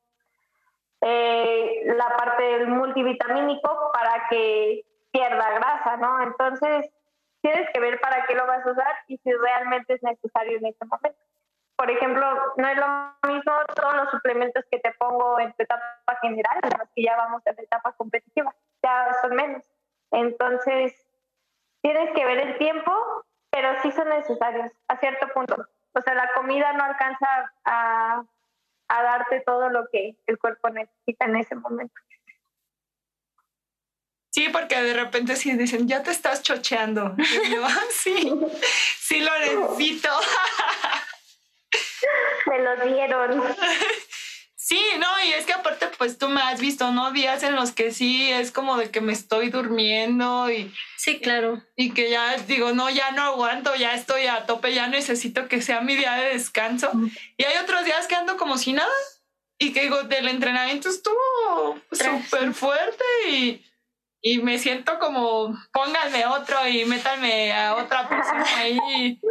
eh, 1.01 1.83
la 1.85 2.17
parte 2.17 2.43
del 2.43 2.69
multivitamínico 2.69 3.91
para 3.93 4.29
que 4.29 4.85
pierda 5.11 5.51
grasa, 5.51 5.97
¿no? 5.97 6.23
Entonces, 6.23 6.91
tienes 7.41 7.69
que 7.73 7.81
ver 7.81 8.01
para 8.01 8.27
qué 8.27 8.35
lo 8.35 8.47
vas 8.47 8.67
a 8.67 8.71
usar 8.71 8.97
y 9.07 9.17
si 9.19 9.33
realmente 9.33 9.95
es 9.95 10.03
necesario 10.03 10.59
en 10.59 10.67
este 10.67 10.85
momento 10.87 11.19
por 11.79 11.89
ejemplo, 11.93 12.27
no 12.57 12.69
es 12.69 12.77
lo 12.77 13.29
mismo 13.33 13.53
todos 13.77 13.95
los 13.95 14.11
suplementos 14.11 14.65
que 14.69 14.81
te 14.81 14.91
pongo 14.99 15.39
en 15.39 15.53
tu 15.53 15.63
etapa 15.63 16.19
general, 16.21 16.59
los 16.77 16.89
que 16.93 17.05
ya 17.05 17.17
vamos 17.17 17.41
a 17.47 17.53
la 17.53 17.63
etapa 17.63 17.93
competitiva, 17.93 18.53
ya 18.83 19.15
son 19.23 19.37
menos. 19.37 19.63
Entonces, 20.11 20.93
tienes 21.81 22.13
que 22.17 22.25
ver 22.25 22.39
el 22.39 22.59
tiempo, 22.59 22.93
pero 23.51 23.81
sí 23.81 23.93
son 23.93 24.09
necesarios 24.09 24.73
a 24.89 24.97
cierto 24.97 25.29
punto. 25.29 25.55
O 25.95 26.01
sea, 26.01 26.15
la 26.15 26.33
comida 26.33 26.73
no 26.73 26.83
alcanza 26.83 27.53
a, 27.65 28.25
a 28.89 29.03
darte 29.03 29.43
todo 29.45 29.69
lo 29.71 29.87
que 29.93 30.17
el 30.27 30.39
cuerpo 30.39 30.71
necesita 30.71 31.27
en 31.27 31.37
ese 31.37 31.55
momento. 31.55 31.95
Sí, 34.31 34.49
porque 34.53 34.81
de 34.81 34.95
repente 34.95 35.37
sí 35.37 35.53
dicen, 35.55 35.89
ya 35.89 36.03
te 36.03 36.11
estás 36.11 36.43
chocheando. 36.43 37.15
Y 37.19 37.51
yo, 37.51 37.63
ah, 37.65 37.81
sí, 37.91 38.33
sí 38.99 39.21
lo 39.21 39.39
necesito. 39.39 40.09
Me 42.47 42.59
lo 42.61 42.77
dieron. 42.87 43.43
Sí, 44.69 44.85
no, 44.99 45.07
y 45.25 45.33
es 45.33 45.47
que 45.47 45.55
aparte, 45.55 45.87
pues 45.97 46.19
tú 46.19 46.29
me 46.29 46.43
has 46.43 46.61
visto, 46.61 46.93
¿no? 46.93 47.11
Días 47.11 47.43
en 47.43 47.57
los 47.57 47.73
que 47.73 47.91
sí 47.91 48.31
es 48.31 48.53
como 48.53 48.77
de 48.77 48.91
que 48.91 49.01
me 49.01 49.15
estoy 49.15 49.49
durmiendo 49.49 50.51
y. 50.51 50.71
Sí, 50.99 51.21
claro. 51.21 51.63
Y 51.75 51.95
que 51.95 52.11
ya 52.11 52.37
digo, 52.37 52.73
no, 52.73 52.91
ya 52.91 53.13
no 53.13 53.23
aguanto, 53.23 53.75
ya 53.77 53.95
estoy 53.95 54.27
a 54.27 54.45
tope, 54.45 54.75
ya 54.75 54.87
necesito 54.87 55.49
que 55.49 55.63
sea 55.63 55.81
mi 55.81 55.97
día 55.97 56.13
de 56.17 56.35
descanso. 56.35 56.91
Y 57.39 57.45
hay 57.45 57.57
otros 57.57 57.87
días 57.87 58.07
que 58.09 58.15
ando 58.15 58.37
como 58.37 58.59
si 58.59 58.75
nada. 58.75 58.93
Y 59.59 59.73
que 59.73 59.85
digo, 59.85 60.03
del 60.03 60.29
entrenamiento 60.29 60.91
estuvo 60.91 61.81
súper 61.91 62.53
fuerte 62.53 63.05
y, 63.27 63.65
y 64.21 64.39
me 64.43 64.59
siento 64.59 64.99
como, 64.99 65.59
pónganme 65.73 66.27
otro 66.27 66.69
y 66.69 66.85
métanme 66.85 67.55
a 67.55 67.75
otra 67.75 68.07
persona 68.07 68.45
ahí. 68.59 69.19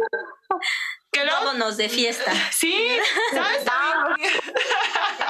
Que 1.10 1.24
Vámonos 1.24 1.78
de 1.78 1.88
fiesta. 1.88 2.32
Sí, 2.50 2.86
¿sabes? 3.32 3.64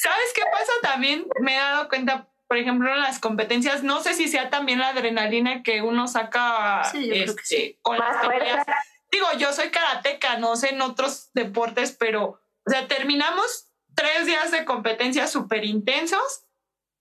¿Sabes 0.00 0.32
qué 0.34 0.42
pasa 0.50 0.72
también? 0.80 1.26
Me 1.40 1.56
he 1.56 1.58
dado 1.58 1.90
cuenta, 1.90 2.26
por 2.48 2.56
ejemplo, 2.56 2.90
en 2.90 3.00
las 3.00 3.18
competencias, 3.18 3.82
no 3.82 4.02
sé 4.02 4.14
si 4.14 4.28
sea 4.28 4.48
también 4.48 4.78
la 4.78 4.88
adrenalina 4.88 5.62
que 5.62 5.82
uno 5.82 6.08
saca 6.08 6.90
este, 6.94 7.78
con 7.82 7.98
las 7.98 8.26
peleas. 8.26 8.66
Digo, 9.10 9.26
yo 9.36 9.52
soy 9.52 9.68
karateca, 9.68 10.38
no 10.38 10.56
sé 10.56 10.70
en 10.70 10.80
otros 10.80 11.28
deportes, 11.34 11.92
pero, 11.92 12.40
o 12.66 12.70
sea, 12.70 12.88
terminamos 12.88 13.66
tres 13.94 14.24
días 14.24 14.50
de 14.50 14.64
competencia 14.64 15.26
súper 15.26 15.66
intensos, 15.66 16.46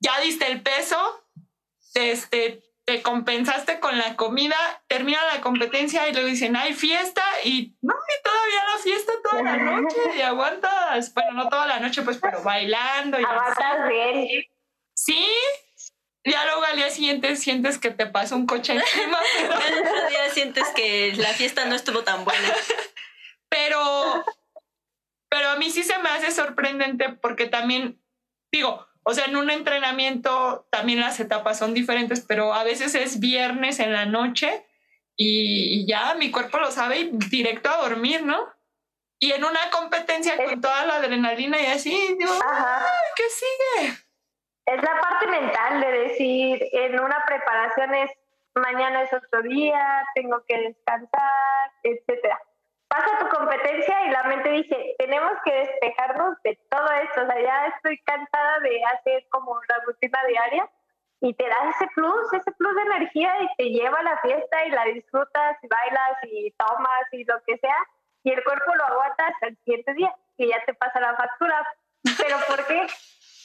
ya 0.02 0.20
diste 0.20 0.52
el 0.52 0.62
peso, 0.62 1.26
este, 1.94 2.69
te 2.90 3.04
compensaste 3.04 3.80
con 3.80 4.00
la 4.00 4.16
comida, 4.16 4.58
termina 4.88 5.24
la 5.32 5.42
competencia 5.42 6.10
y 6.10 6.12
luego 6.12 6.28
dicen, 6.28 6.56
hay 6.56 6.74
fiesta 6.74 7.22
y 7.44 7.76
no, 7.82 7.94
y 7.94 8.24
todavía 8.24 8.64
la 8.66 8.82
fiesta 8.82 9.14
toda 9.22 9.44
la 9.44 9.58
noche 9.58 9.96
y 10.18 10.22
aguantas, 10.22 11.14
bueno, 11.14 11.34
no 11.34 11.50
toda 11.50 11.68
la 11.68 11.80
noche, 11.80 12.02
pues, 12.02 12.18
pero 12.18 12.42
bailando. 12.42 13.20
Y 13.20 13.24
aguantas 13.24 13.90
bien. 13.90 14.44
Sí, 14.96 15.24
ya 16.26 16.46
luego 16.46 16.64
al 16.64 16.78
día 16.78 16.90
siguiente 16.90 17.36
sientes 17.36 17.78
que 17.78 17.92
te 17.92 18.08
pasa 18.08 18.36
un 18.36 18.48
coche 18.48 18.74
encima. 18.74 19.20
Pero... 19.38 19.54
al 19.54 20.10
día 20.10 20.30
sientes 20.32 20.68
que 20.70 21.14
la 21.16 21.30
fiesta 21.30 21.66
no 21.66 21.76
estuvo 21.76 22.04
tan 22.04 22.26
buena. 22.26 22.52
pero, 23.50 24.26
pero 25.30 25.50
a 25.50 25.58
mí 25.58 25.70
sí 25.70 25.84
se 25.84 26.00
me 26.00 26.10
hace 26.10 26.32
sorprendente 26.32 27.10
porque 27.10 27.46
también, 27.46 28.02
digo, 28.52 28.89
o 29.10 29.14
sea, 29.16 29.26
en 29.26 29.36
un 29.36 29.50
entrenamiento 29.50 30.68
también 30.70 31.00
las 31.00 31.20
etapas 31.20 31.58
son 31.58 31.74
diferentes, 31.74 32.22
pero 32.22 32.54
a 32.54 32.64
veces 32.64 32.94
es 32.94 33.20
viernes 33.20 33.80
en 33.80 33.92
la 33.92 34.06
noche 34.06 34.64
y, 35.16 35.88
ya 35.88 36.14
mi 36.14 36.30
cuerpo 36.30 36.60
lo 36.60 36.70
sabe 36.70 37.00
y 37.00 37.10
directo 37.32 37.72
a 37.72 37.90
dormir, 37.90 38.24
¿no? 38.24 38.48
Y 39.18 39.32
en 39.32 39.44
una 39.44 39.72
competencia 39.72 40.38
con 40.38 40.62
toda 40.62 40.86
la 40.86 40.98
adrenalina 40.98 41.60
y 41.60 41.66
así, 41.66 41.90
digo, 42.20 42.34
¿qué 43.16 43.24
sigue? 43.30 43.98
Es 44.68 44.84
la 44.84 45.02
parte 45.02 45.26
mental 45.26 45.82
de 45.82 45.92
decir, 46.02 46.70
en 46.72 47.00
una 47.00 47.26
preparación 47.26 47.96
es 47.96 48.12
mañana 48.54 49.02
es 49.02 49.12
otro 49.12 49.42
día, 49.42 50.04
tengo 50.14 50.44
que 50.48 50.56
descansar, 50.56 51.72
etcétera 51.82 52.40
pasa 52.90 53.20
tu 53.20 53.28
competencia 53.30 54.06
y 54.06 54.10
la 54.10 54.24
mente 54.24 54.50
dice, 54.50 54.96
tenemos 54.98 55.32
que 55.46 55.54
despejarnos 55.54 56.42
de 56.44 56.60
todo 56.70 56.92
esto, 56.92 57.22
o 57.22 57.26
sea, 57.26 57.42
ya 57.42 57.68
estoy 57.68 57.98
cansada 58.00 58.60
de 58.60 58.84
hacer 58.84 59.26
como 59.30 59.60
la 59.70 59.78
rutina 59.86 60.20
diaria 60.28 60.70
y 61.22 61.34
te 61.36 61.48
da 61.48 61.70
ese 61.70 61.88
plus, 61.94 62.34
ese 62.34 62.52
plus 62.54 62.76
de 62.76 62.82
energía 62.82 63.32
y 63.42 63.56
te 63.58 63.70
lleva 63.70 64.00
a 64.00 64.04
la 64.04 64.18
fiesta 64.22 64.66
y 64.66 64.72
la 64.72 64.86
disfrutas 64.86 65.58
y 65.62 65.68
bailas 65.68 66.18
y 66.24 66.52
tomas 66.52 67.14
y 67.14 67.24
lo 67.26 67.42
que 67.44 67.58
sea 67.60 67.78
y 68.24 68.32
el 68.32 68.44
cuerpo 68.44 68.76
lo 68.76 68.86
aguanta 68.86 69.28
hasta 69.28 69.48
el 69.48 69.58
siguiente 69.58 69.94
día 69.94 70.14
y 70.38 70.48
ya 70.48 70.64
te 70.66 70.74
pasa 70.74 71.00
la 71.00 71.16
factura. 71.16 71.66
Pero 72.18 72.38
¿por 72.48 72.66
qué? 72.66 72.88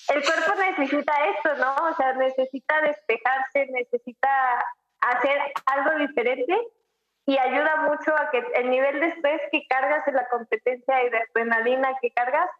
El 0.09 0.25
cuerpo 0.25 0.55
necesita 0.61 1.13
esto, 1.27 1.55
¿no? 1.57 1.75
O 1.91 1.95
sea, 1.95 2.13
necesita 2.15 2.81
despejarse, 2.81 3.67
necesita 3.71 4.65
hacer 5.01 5.39
algo 5.67 5.99
diferente 5.99 6.59
y 7.27 7.39
ayuda 7.39 7.77
mucho 7.89 8.15
a 8.15 8.31
que 8.31 8.39
el 8.55 8.71
nivel 8.71 9.01
de 9.01 9.09
estrés 9.09 9.41
que 9.51 9.67
cargas 9.67 10.07
en 10.07 10.15
la 10.15 10.29
competencia 10.29 11.05
y 11.05 11.11
de 11.11 11.19
adrenalina 11.19 11.97
que 12.01 12.11
cargas 12.11 12.51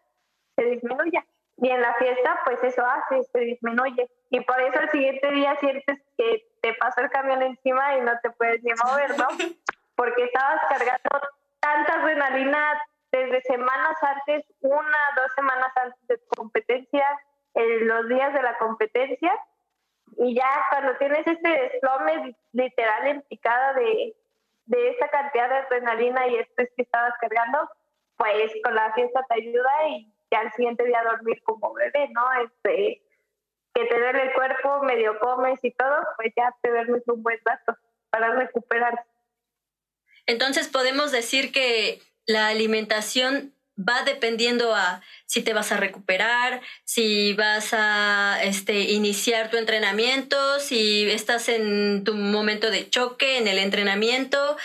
se 0.55 0.65
disminuya. 0.65 1.25
Y 1.57 1.69
en 1.69 1.81
la 1.81 1.93
fiesta, 1.93 2.41
pues 2.43 2.61
eso 2.63 2.83
hace, 2.85 3.23
se 3.23 3.39
disminuye. 3.39 4.09
Y 4.29 4.41
por 4.41 4.59
eso 4.59 4.79
el 4.79 4.89
siguiente 4.89 5.31
día 5.31 5.55
sientes 5.57 6.01
que 6.17 6.47
te 6.61 6.73
pasó 6.73 7.01
el 7.01 7.09
camión 7.09 7.41
encima 7.43 7.95
y 7.95 8.01
no 8.01 8.11
te 8.21 8.31
puedes 8.31 8.61
ni 8.63 8.71
mover, 8.73 9.17
¿no? 9.17 9.27
Porque 9.95 10.25
estabas 10.25 10.61
cargando 10.67 11.27
tanta 11.59 11.93
adrenalina 11.93 12.81
desde 13.11 13.41
semanas 13.41 13.95
antes, 14.01 14.43
una, 14.61 14.97
dos 15.15 15.31
semanas 15.35 15.71
antes 15.75 16.07
de 16.07 16.17
tu 16.17 16.27
competencia, 16.35 17.05
en 17.53 17.87
los 17.87 18.09
días 18.09 18.33
de 18.33 18.41
la 18.41 18.57
competencia. 18.57 19.31
Y 20.17 20.35
ya 20.35 20.49
cuando 20.69 20.97
tienes 20.97 21.25
este 21.25 21.49
desplome 21.49 22.35
literal 22.51 23.07
en 23.07 23.21
picada 23.21 23.73
de, 23.73 24.13
de 24.65 24.89
esa 24.89 25.07
cantidad 25.09 25.49
de 25.49 25.55
adrenalina 25.55 26.27
y 26.27 26.35
estrés 26.37 26.69
que 26.75 26.83
estabas 26.83 27.13
cargando, 27.19 27.69
pues 28.17 28.51
con 28.63 28.75
la 28.75 28.93
fiesta 28.93 29.25
te 29.29 29.35
ayuda 29.35 29.87
y 29.89 30.13
ya 30.31 30.39
al 30.39 30.51
siguiente 30.53 30.85
día 30.85 31.03
dormir 31.03 31.41
como 31.43 31.73
bebé, 31.73 32.09
¿no? 32.09 32.23
Este, 32.43 33.01
que 33.73 33.85
te 33.85 33.99
duele 33.99 34.23
el 34.23 34.33
cuerpo, 34.33 34.83
medio 34.83 35.19
comes 35.19 35.59
y 35.63 35.71
todo, 35.71 35.97
pues 36.17 36.33
ya 36.35 36.55
te 36.61 36.69
duermes 36.69 37.03
un 37.07 37.21
buen 37.21 37.39
rato 37.43 37.77
para 38.09 38.33
recuperar. 38.33 39.05
Entonces 40.25 40.67
podemos 40.67 41.11
decir 41.11 41.51
que 41.51 42.01
la 42.25 42.47
alimentación 42.47 43.54
va 43.77 44.03
dependiendo 44.03 44.73
a 44.73 45.01
si 45.25 45.43
te 45.43 45.53
vas 45.53 45.71
a 45.71 45.77
recuperar, 45.77 46.61
si 46.83 47.33
vas 47.33 47.73
a 47.73 48.39
este, 48.43 48.73
iniciar 48.91 49.49
tu 49.49 49.57
entrenamiento, 49.57 50.59
si 50.59 51.09
estás 51.09 51.49
en 51.49 52.03
tu 52.03 52.13
momento 52.13 52.71
de 52.71 52.89
choque 52.89 53.37
en 53.37 53.47
el 53.47 53.57
entrenamiento, 53.57 54.57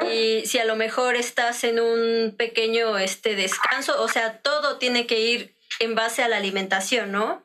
si, 0.00 0.46
si, 0.46 0.58
a 0.58 0.64
lo 0.64 0.76
mejor 0.76 1.16
estás 1.16 1.64
en 1.64 1.80
un 1.80 2.34
pequeño 2.36 2.98
este, 2.98 3.36
descanso, 3.36 4.02
o 4.02 4.08
sea, 4.08 4.38
todo 4.38 4.78
tiene 4.78 5.06
que 5.06 5.20
ir 5.20 5.56
en 5.80 5.94
base 5.94 6.22
a 6.22 6.28
la 6.28 6.36
alimentación, 6.36 7.12
¿no? 7.12 7.42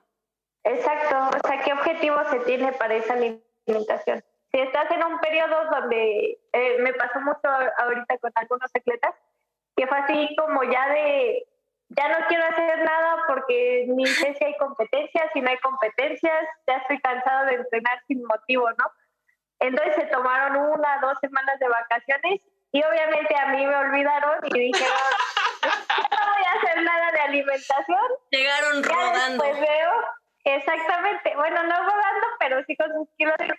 Exacto, 0.64 1.38
o 1.38 1.48
sea, 1.48 1.62
¿qué 1.62 1.74
objetivo 1.74 2.18
se 2.32 2.40
tiene 2.42 2.72
para 2.74 2.96
esa 2.96 3.14
alimentación? 3.14 4.24
Si 4.52 4.60
estás 4.60 4.90
en 4.92 5.04
un 5.04 5.20
periodo 5.20 5.56
donde 5.72 6.40
eh, 6.54 6.78
me 6.80 6.94
pasó 6.94 7.20
mucho 7.22 7.48
ahorita 7.78 8.18
con 8.20 8.32
algunos 8.36 8.70
atletas, 8.74 9.16
que 9.76 9.88
fue 9.88 9.98
así 9.98 10.36
como 10.38 10.64
ya 10.64 10.90
de, 10.90 11.46
ya 11.90 12.08
no 12.10 12.28
quiero 12.28 12.46
hacer 12.46 12.84
nada 12.84 13.24
porque 13.28 13.86
ni 13.88 14.06
sé 14.06 14.36
si 14.36 14.46
hay 14.46 14.58
competencias, 14.58 15.32
si 15.34 15.42
no 15.42 15.50
hay 15.50 15.58
competencias, 15.58 16.46
ya 16.68 16.78
estoy 16.78 17.00
cansado 17.00 17.46
de 17.48 17.56
entrenar 17.56 18.02
sin 18.08 18.24
motivo, 18.24 18.70
¿no? 18.72 18.86
Entonces 19.60 19.96
se 19.96 20.06
tomaron 20.08 20.58
una, 20.58 21.00
dos 21.02 21.18
semanas 21.22 21.60
de 21.60 21.70
vacaciones 21.70 22.42
y 22.72 22.84
obviamente 22.84 23.36
a 23.38 23.48
mí 23.48 23.66
me 23.66 23.76
olvidaron 23.76 24.40
y 24.44 24.60
dijeron, 24.60 24.98
no 25.64 26.34
voy 26.34 26.44
a 26.44 26.60
hacer 26.60 26.84
nada 26.84 27.12
de 27.12 27.20
alimentación. 27.20 28.12
Llegaron 28.32 28.84
rodando. 28.84 29.44
Pues 29.44 29.60
veo, 29.60 29.92
exactamente, 30.44 31.36
bueno, 31.36 31.64
no 31.64 31.78
rodando, 31.78 32.28
pero 32.40 32.64
sí 32.66 32.76
con 32.76 32.92
sus 32.94 33.08
kilos 33.16 33.36
de 33.38 33.54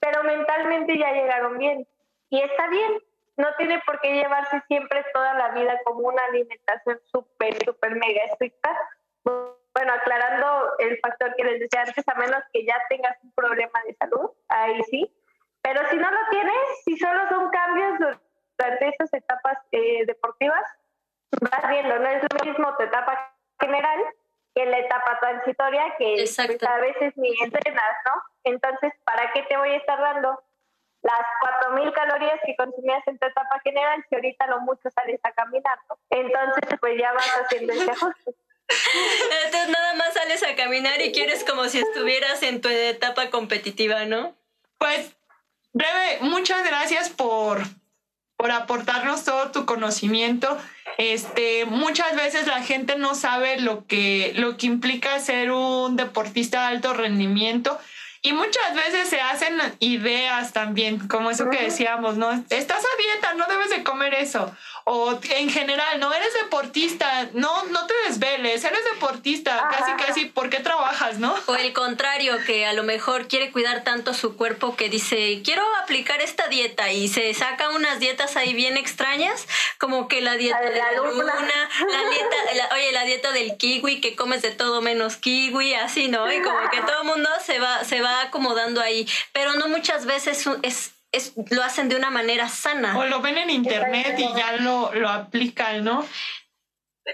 pero 0.00 0.22
mentalmente 0.24 0.96
ya 0.98 1.12
llegaron 1.12 1.58
bien. 1.58 1.86
Y 2.30 2.40
está 2.40 2.68
bien, 2.68 2.92
no 3.36 3.54
tiene 3.56 3.80
por 3.84 4.00
qué 4.00 4.14
llevarse 4.14 4.62
siempre 4.66 5.04
toda 5.12 5.34
la 5.34 5.48
vida 5.50 5.78
como 5.84 6.00
una 6.08 6.24
alimentación 6.24 7.00
súper, 7.04 7.62
súper 7.64 7.94
mega 7.96 8.24
estricta. 8.24 8.76
Bueno, 9.24 9.92
aclarando 9.92 10.78
el 10.78 10.98
factor 11.00 11.34
que 11.36 11.44
les 11.44 11.60
decía 11.60 11.82
antes, 11.82 12.08
a 12.08 12.14
menos 12.14 12.42
que 12.52 12.64
ya 12.64 12.80
tengas 12.88 13.16
un 13.22 13.32
problema 13.32 13.82
de 13.86 13.94
salud, 13.94 14.30
ahí 14.48 14.82
sí. 14.84 15.14
Pero 15.60 15.86
si 15.90 15.96
no 15.96 16.10
lo 16.10 16.18
tienes, 16.30 16.56
si 16.84 16.96
solo 16.96 17.28
son 17.28 17.50
cambios 17.50 18.16
durante 18.56 18.88
esas 18.88 19.12
etapas 19.12 19.58
eh, 19.72 20.06
deportivas, 20.06 20.64
vas 21.40 21.68
viendo, 21.68 21.98
no 21.98 22.08
es 22.08 22.22
lo 22.22 22.50
mismo 22.50 22.74
tu 22.76 22.84
etapa 22.84 23.34
general 23.60 24.00
que 24.54 24.64
la 24.64 24.78
etapa 24.78 25.18
transitoria 25.20 25.94
que 25.98 26.14
pues, 26.16 26.38
a 26.38 26.78
veces 26.78 27.14
ni 27.16 27.30
entrenas, 27.42 27.96
¿no? 28.06 28.22
Entonces, 28.44 28.94
¿para 29.04 29.30
qué 29.32 29.42
te 29.42 29.56
voy 29.58 29.70
a 29.70 29.76
estar 29.76 30.00
dando 30.00 30.42
las 31.02 31.20
4.000 31.70 31.92
calorías 31.92 32.40
que 32.44 32.56
consumías 32.56 33.02
en 33.06 33.18
tu 33.18 33.26
etapa 33.26 33.60
general, 33.60 34.04
si 34.08 34.14
ahorita 34.14 34.46
lo 34.48 34.60
mucho 34.60 34.90
sales 34.90 35.20
a 35.22 35.32
caminar, 35.32 35.78
Entonces, 36.10 36.78
pues 36.80 36.98
ya 36.98 37.12
vas 37.12 37.40
haciendo 37.42 37.72
ese 37.72 37.90
ajuste. 37.90 38.34
Entonces 38.68 39.68
nada 39.68 39.94
más 39.94 40.12
sales 40.12 40.42
a 40.42 40.56
caminar 40.56 41.00
y 41.00 41.12
quieres 41.12 41.44
como 41.44 41.66
si 41.66 41.78
estuvieras 41.78 42.42
en 42.42 42.60
tu 42.60 42.68
etapa 42.68 43.30
competitiva, 43.30 44.04
¿no? 44.06 44.34
Pues, 44.78 45.16
Breve, 45.72 46.18
muchas 46.22 46.66
gracias 46.66 47.10
por, 47.10 47.60
por 48.36 48.50
aportarnos 48.50 49.24
todo 49.24 49.52
tu 49.52 49.66
conocimiento. 49.66 50.58
Este, 50.98 51.64
muchas 51.66 52.16
veces 52.16 52.46
la 52.46 52.62
gente 52.62 52.96
no 52.96 53.14
sabe 53.14 53.60
lo 53.60 53.86
que, 53.86 54.32
lo 54.34 54.56
que 54.56 54.66
implica 54.66 55.20
ser 55.20 55.52
un 55.52 55.96
deportista 55.96 56.62
de 56.62 56.66
alto 56.76 56.94
rendimiento 56.94 57.78
y 58.22 58.32
muchas 58.32 58.74
veces 58.74 59.08
se 59.08 59.20
hacen 59.20 59.58
ideas 59.80 60.52
también, 60.52 61.06
como 61.08 61.30
eso 61.30 61.48
que 61.50 61.62
decíamos, 61.62 62.16
¿no? 62.16 62.30
Estás 62.32 62.84
a 62.84 63.02
dieta, 63.02 63.34
no 63.34 63.46
debes 63.46 63.70
de 63.70 63.82
comer 63.82 64.14
eso. 64.14 64.54
O 64.88 65.18
en 65.30 65.50
general, 65.50 65.98
no 65.98 66.14
eres 66.14 66.32
deportista, 66.34 67.28
no, 67.32 67.64
no 67.64 67.86
te 67.88 67.94
desveles, 68.06 68.62
eres? 68.62 68.84
Deportista, 68.94 69.68
casi, 69.68 69.92
casi, 70.04 70.24
¿por 70.26 70.48
qué 70.48 70.60
trabajas, 70.60 71.18
no? 71.18 71.34
O 71.46 71.56
el 71.56 71.72
contrario, 71.72 72.36
que 72.46 72.66
a 72.66 72.72
lo 72.72 72.84
mejor 72.84 73.26
quiere 73.26 73.50
cuidar 73.50 73.82
tanto 73.82 74.14
su 74.14 74.36
cuerpo 74.36 74.76
que 74.76 74.88
dice, 74.88 75.42
quiero 75.44 75.64
aplicar 75.82 76.20
esta 76.20 76.46
dieta 76.46 76.92
y 76.92 77.08
se 77.08 77.34
saca 77.34 77.70
unas 77.70 77.98
dietas 77.98 78.36
ahí 78.36 78.54
bien 78.54 78.76
extrañas, 78.76 79.48
como 79.78 80.06
que 80.06 80.20
la 80.20 80.36
dieta 80.36 80.60
de 80.60 80.76
la 80.76 80.92
luna, 80.92 81.34
la 81.34 82.08
dieta, 82.08 82.74
oye, 82.74 82.92
la 82.92 83.04
dieta 83.04 83.32
del 83.32 83.56
kiwi, 83.56 84.00
que 84.00 84.14
comes 84.14 84.40
de 84.42 84.52
todo 84.52 84.82
menos 84.82 85.16
kiwi, 85.16 85.74
así, 85.74 86.06
¿no? 86.06 86.32
Y 86.32 86.40
como 86.42 86.70
que 86.70 86.80
todo 86.82 87.00
el 87.00 87.08
mundo 87.08 87.28
se 87.44 87.58
va, 87.58 87.82
se 87.82 88.02
va 88.02 88.22
acomodando 88.22 88.80
ahí, 88.80 89.08
pero 89.32 89.54
no 89.54 89.66
muchas 89.66 90.06
veces 90.06 90.48
es 90.62 90.95
es, 91.12 91.34
lo 91.50 91.62
hacen 91.62 91.88
de 91.88 91.96
una 91.96 92.10
manera 92.10 92.48
sana. 92.48 92.98
O 92.98 93.04
lo 93.06 93.20
ven 93.20 93.38
en 93.38 93.50
internet 93.50 94.18
y 94.18 94.28
ya 94.36 94.52
lo, 94.52 94.92
lo 94.94 95.08
aplican, 95.08 95.84
¿no? 95.84 96.06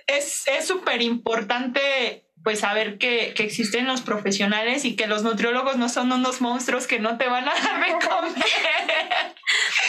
Es 0.07 0.47
súper 0.66 1.03
importante 1.03 2.26
pues 2.43 2.61
saber 2.61 2.99
que, 2.99 3.34
que, 3.34 3.45
existen 3.45 3.86
los 3.86 4.01
profesionales 4.01 4.84
y 4.84 4.97
que 4.97 5.07
los 5.07 5.22
nutriólogos 5.22 5.76
no 5.76 5.88
son 5.88 6.12
unos 6.12 6.40
monstruos 6.40 6.86
que 6.86 6.99
no 6.99 7.18
te 7.18 7.28
van 7.28 7.49
a 7.49 7.55
dar 7.55 7.80
de 7.80 7.93
comer. 8.09 8.45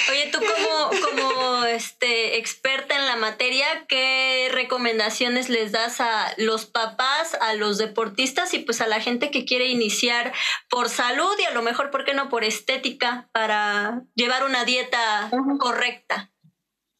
Oye, 0.09 0.29
tú 0.31 0.39
como, 0.39 0.89
como 1.01 1.65
este, 1.65 2.37
experta 2.37 2.95
en 2.95 3.05
la 3.05 3.15
materia, 3.15 3.65
¿qué 3.87 4.49
recomendaciones 4.51 5.49
les 5.49 5.71
das 5.71 6.01
a 6.01 6.33
los 6.37 6.65
papás, 6.65 7.37
a 7.41 7.53
los 7.53 7.77
deportistas 7.77 8.53
y 8.53 8.59
pues 8.59 8.81
a 8.81 8.87
la 8.87 8.99
gente 8.99 9.31
que 9.31 9.45
quiere 9.45 9.67
iniciar 9.67 10.33
por 10.69 10.89
salud 10.89 11.33
y 11.39 11.45
a 11.45 11.51
lo 11.51 11.61
mejor, 11.61 11.89
¿por 11.89 12.05
qué 12.05 12.13
no 12.13 12.29
por 12.29 12.43
estética 12.43 13.29
para 13.31 14.01
llevar 14.15 14.43
una 14.43 14.65
dieta 14.65 15.29
correcta? 15.59 16.29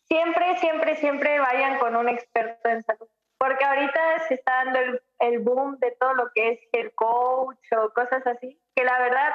Siempre, 0.08 0.58
siempre, 0.60 0.96
siempre 0.98 1.40
vayan 1.40 1.80
con 1.80 1.96
un 1.96 2.10
experto 2.10 2.70
en 2.70 2.84
salud 2.84 3.08
porque 3.44 3.66
ahorita 3.66 4.00
se 4.30 4.36
está 4.36 4.64
dando 4.64 4.80
el, 4.80 5.02
el, 5.28 5.40
boom 5.40 5.78
de 5.80 5.92
todo 6.00 6.14
lo 6.14 6.32
que 6.34 6.52
es 6.52 6.60
el 6.72 6.94
coach 6.96 7.72
o 7.78 7.90
cosas 7.94 8.26
así, 8.28 8.60
que 8.76 8.84
la 8.84 9.00
verdad 9.00 9.34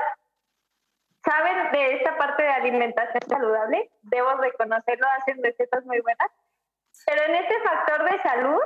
saben 1.25 1.73
de 1.73 1.95
esta 1.97 2.17
parte 2.17 2.43
de 2.43 2.49
alimentación 2.49 3.23
saludable, 3.29 3.91
debo 4.03 4.35
reconocerlo, 4.35 5.07
hacen 5.19 5.43
recetas 5.43 5.85
muy 5.85 6.01
buenas, 6.01 6.31
pero 7.07 7.23
en 7.25 7.35
este 7.37 7.55
factor 7.61 8.11
de 8.11 8.19
salud 8.19 8.61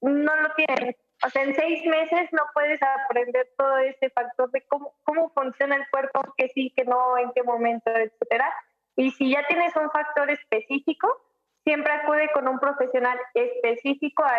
no 0.00 0.36
lo 0.36 0.54
tienen. 0.54 0.96
O 1.24 1.30
sea, 1.30 1.42
en 1.42 1.54
seis 1.54 1.84
meses 1.86 2.28
no 2.32 2.42
puedes 2.52 2.80
aprender 2.82 3.48
todo 3.56 3.78
ese 3.78 4.10
factor 4.10 4.50
de 4.50 4.62
cómo, 4.66 4.94
cómo 5.04 5.30
funciona 5.30 5.76
el 5.76 5.88
cuerpo, 5.90 6.20
que 6.36 6.48
sí, 6.48 6.72
que 6.76 6.84
no, 6.84 7.16
en 7.16 7.32
qué 7.32 7.44
momento, 7.44 7.90
etcétera. 7.90 8.52
Y 8.96 9.12
si 9.12 9.30
ya 9.30 9.46
tienes 9.46 9.74
un 9.76 9.88
factor 9.90 10.28
específico, 10.30 11.08
siempre 11.64 11.92
acude 11.92 12.28
con 12.34 12.48
un 12.48 12.58
profesional 12.58 13.18
específico 13.34 14.24
a, 14.24 14.36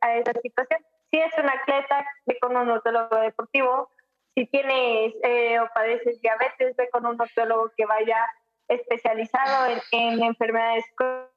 a 0.00 0.16
esa 0.16 0.32
situación. 0.42 0.80
Si 1.14 1.20
es 1.20 1.32
un 1.38 1.48
atleta, 1.48 2.04
ve 2.26 2.36
con 2.40 2.56
un 2.56 2.66
nutriólogo 2.66 3.14
deportivo. 3.20 3.88
Si 4.34 4.46
tienes 4.46 5.14
eh, 5.22 5.60
o 5.60 5.68
padeces 5.72 6.20
diabetes, 6.20 6.74
ve 6.74 6.90
con 6.90 7.06
un 7.06 7.16
nutriólogo 7.16 7.70
que 7.76 7.86
vaya 7.86 8.18
especializado 8.66 9.80
en, 9.92 10.20
enfermedades 10.24 10.84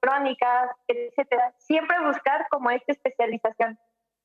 crónicas, 0.01 0.71
etcétera. 0.87 1.53
Siempre 1.59 1.95
buscar 1.99 2.47
como 2.49 2.71
esta 2.71 2.91
especialización. 2.91 3.77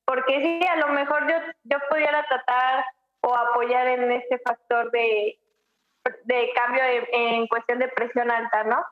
Porque 0.06 0.40
si 0.40 0.66
a 0.66 0.76
lo 0.76 0.88
mejor 0.94 1.28
yo, 1.30 1.36
yo 1.64 1.76
pudiera 1.90 2.24
tratar 2.24 2.86
o 3.20 3.36
apoyar 3.36 3.88
en 3.88 4.10
este 4.10 4.38
factor 4.38 4.90
de, 4.90 5.38
de 6.24 6.50
cambio 6.54 6.82
en 7.12 7.46
cuestión 7.46 7.78
de 7.78 7.88
presión 7.88 8.30
alta, 8.30 8.64
¿no? 8.64 8.82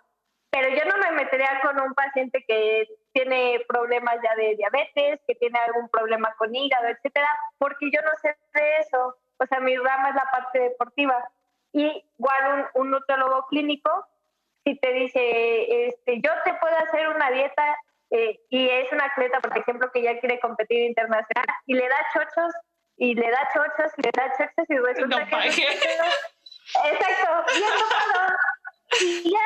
Pero 0.51 0.69
yo 0.69 0.85
no 0.85 0.97
me 0.99 1.13
metería 1.13 1.61
con 1.63 1.81
un 1.81 1.95
paciente 1.95 2.45
que 2.47 2.89
tiene 3.13 3.65
problemas 3.69 4.17
ya 4.23 4.35
de 4.35 4.57
diabetes, 4.57 5.21
que 5.27 5.35
tiene 5.37 5.59
algún 5.61 5.89
problema 5.89 6.35
con 6.37 6.55
hígado, 6.55 6.89
etcétera, 6.89 7.29
porque 7.59 7.91
yo 7.93 8.01
no 8.03 8.11
sé 8.21 8.37
de 8.55 8.77
eso. 8.79 9.17
O 9.39 9.47
sea, 9.47 9.61
mi 9.61 9.77
rama 9.77 10.11
es 10.11 10.15
la 10.17 10.29
parte 10.31 10.61
deportiva. 10.61 11.17
Y 11.73 12.05
igual 12.19 12.69
un, 12.75 12.83
un 12.83 12.91
nutriólogo 12.91 13.47
clínico, 13.47 14.07
si 14.65 14.77
te 14.77 14.93
dice, 14.93 15.87
este, 15.87 16.21
yo 16.21 16.31
te 16.45 16.55
puedo 16.55 16.77
hacer 16.77 17.09
una 17.09 17.31
dieta 17.31 17.77
eh, 18.11 18.41
y 18.51 18.69
es 18.69 18.91
una 18.93 19.05
atleta, 19.05 19.41
por 19.41 19.57
ejemplo, 19.57 19.91
que 19.93 20.03
ya 20.03 20.19
quiere 20.19 20.41
competir 20.41 20.83
internacional 20.83 21.47
y 21.67 21.75
le 21.75 21.89
da 21.89 21.97
chochos 22.13 22.53
y 22.97 23.15
le 23.15 23.31
da 23.31 23.49
chochos 23.55 23.93
y 23.97 24.03
le 24.03 24.11
da 24.13 24.33
chochos 24.37 24.67
y 24.69 24.79
resulta 24.79 25.27
que... 25.27 25.37
Exacto, 26.85 27.45
y 27.57 27.63
y 29.01 29.31
ya 29.31 29.39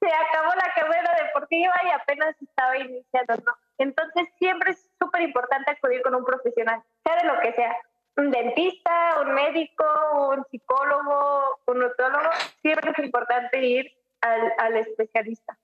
se 0.00 0.14
acabó 0.14 0.54
la 0.54 0.72
carrera 0.74 1.16
deportiva 1.24 1.74
y 1.84 1.90
apenas 1.90 2.34
estaba 2.40 2.76
iniciando, 2.76 3.36
¿no? 3.44 3.56
Entonces 3.78 4.28
siempre 4.38 4.72
es 4.72 4.90
súper 5.00 5.22
importante 5.22 5.70
acudir 5.70 6.02
con 6.02 6.14
un 6.14 6.24
profesional, 6.24 6.82
sea 7.04 7.16
de 7.16 7.26
lo 7.26 7.40
que 7.40 7.52
sea, 7.54 7.76
un 8.16 8.30
dentista, 8.30 9.20
un 9.20 9.34
médico, 9.34 9.84
un 10.30 10.44
psicólogo, 10.50 11.60
un 11.66 11.78
nutriólogo, 11.80 12.30
siempre 12.62 12.92
es 12.92 12.98
importante 12.98 13.64
ir 13.64 13.92
al, 14.20 14.52
al 14.58 14.76
especialista. 14.76 15.58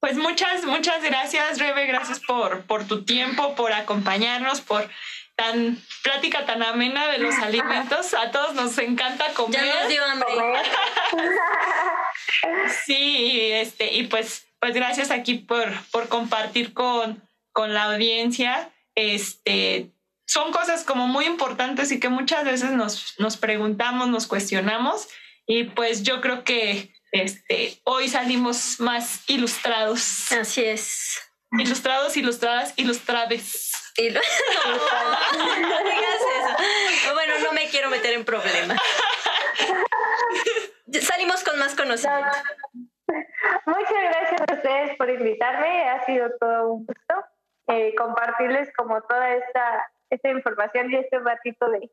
Pues 0.00 0.16
muchas, 0.16 0.64
muchas 0.64 1.02
gracias, 1.02 1.58
Rebe, 1.58 1.86
gracias 1.86 2.20
por, 2.20 2.64
por 2.66 2.86
tu 2.86 3.04
tiempo, 3.04 3.56
por 3.56 3.72
acompañarnos, 3.72 4.60
por 4.60 4.88
tan 5.38 5.80
plática 6.02 6.44
tan 6.44 6.64
amena 6.64 7.06
de 7.12 7.18
los 7.18 7.34
alimentos. 7.42 8.12
A 8.12 8.30
todos 8.30 8.54
nos 8.54 8.76
encanta 8.78 9.32
comer. 9.34 9.64
Ya 9.64 9.80
nos 9.80 9.88
dio 9.88 10.04
hambre. 10.04 10.28
sí, 12.84 13.52
este, 13.52 13.94
y 13.94 14.08
pues, 14.08 14.46
pues 14.58 14.74
gracias 14.74 15.10
aquí 15.10 15.34
por, 15.34 15.72
por 15.92 16.08
compartir 16.08 16.74
con, 16.74 17.22
con 17.52 17.72
la 17.72 17.84
audiencia. 17.84 18.70
Este, 18.96 19.92
son 20.26 20.50
cosas 20.50 20.82
como 20.82 21.06
muy 21.06 21.26
importantes 21.26 21.92
y 21.92 22.00
que 22.00 22.08
muchas 22.08 22.44
veces 22.44 22.72
nos, 22.72 23.14
nos 23.18 23.36
preguntamos, 23.36 24.08
nos 24.08 24.26
cuestionamos. 24.26 25.08
Y 25.46 25.64
pues 25.64 26.02
yo 26.02 26.20
creo 26.20 26.42
que 26.42 26.92
este, 27.12 27.80
hoy 27.84 28.08
salimos 28.08 28.80
más 28.80 29.22
ilustrados. 29.28 30.32
Así 30.32 30.64
es. 30.64 31.20
Ilustrados, 31.52 32.16
ilustradas, 32.16 32.74
ilustrades. 32.76 33.67
No, 33.98 34.20
digas 35.84 36.22
eso. 36.38 37.14
Bueno, 37.14 37.34
no 37.44 37.52
me 37.52 37.68
quiero 37.68 37.90
meter 37.90 38.12
en 38.14 38.24
problemas. 38.24 38.78
Salimos 41.00 41.42
con 41.42 41.58
más 41.58 41.74
conocimiento. 41.74 42.38
Muchas 43.66 44.02
gracias 44.02 44.40
a 44.48 44.54
ustedes 44.54 44.96
por 44.96 45.10
invitarme. 45.10 45.88
Ha 45.88 46.04
sido 46.06 46.30
todo 46.38 46.72
un 46.72 46.86
gusto 46.86 47.14
eh, 47.68 47.94
compartirles 47.96 48.70
como 48.76 49.00
toda 49.02 49.34
esta, 49.34 49.90
esta 50.10 50.28
información 50.30 50.90
y 50.90 50.96
este 50.96 51.18
ratito 51.18 51.68
de, 51.70 51.90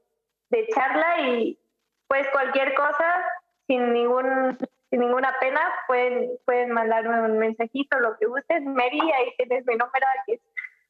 de 0.50 0.68
charla 0.68 1.22
y 1.22 1.60
pues 2.08 2.28
cualquier 2.30 2.74
cosa 2.76 3.26
sin 3.68 3.94
ningún 3.94 4.58
sin 4.90 5.00
ninguna 5.00 5.36
pena 5.40 5.60
pueden 5.88 6.30
pueden 6.46 6.72
mandarme 6.72 7.22
un 7.22 7.40
mensajito 7.40 8.00
lo 8.00 8.16
que 8.18 8.28
gusten 8.28 8.74
Mary 8.74 9.00
ahí 9.00 9.34
tienes 9.38 9.66
mi 9.66 9.76
número 9.76 10.06
aquí 10.22 10.40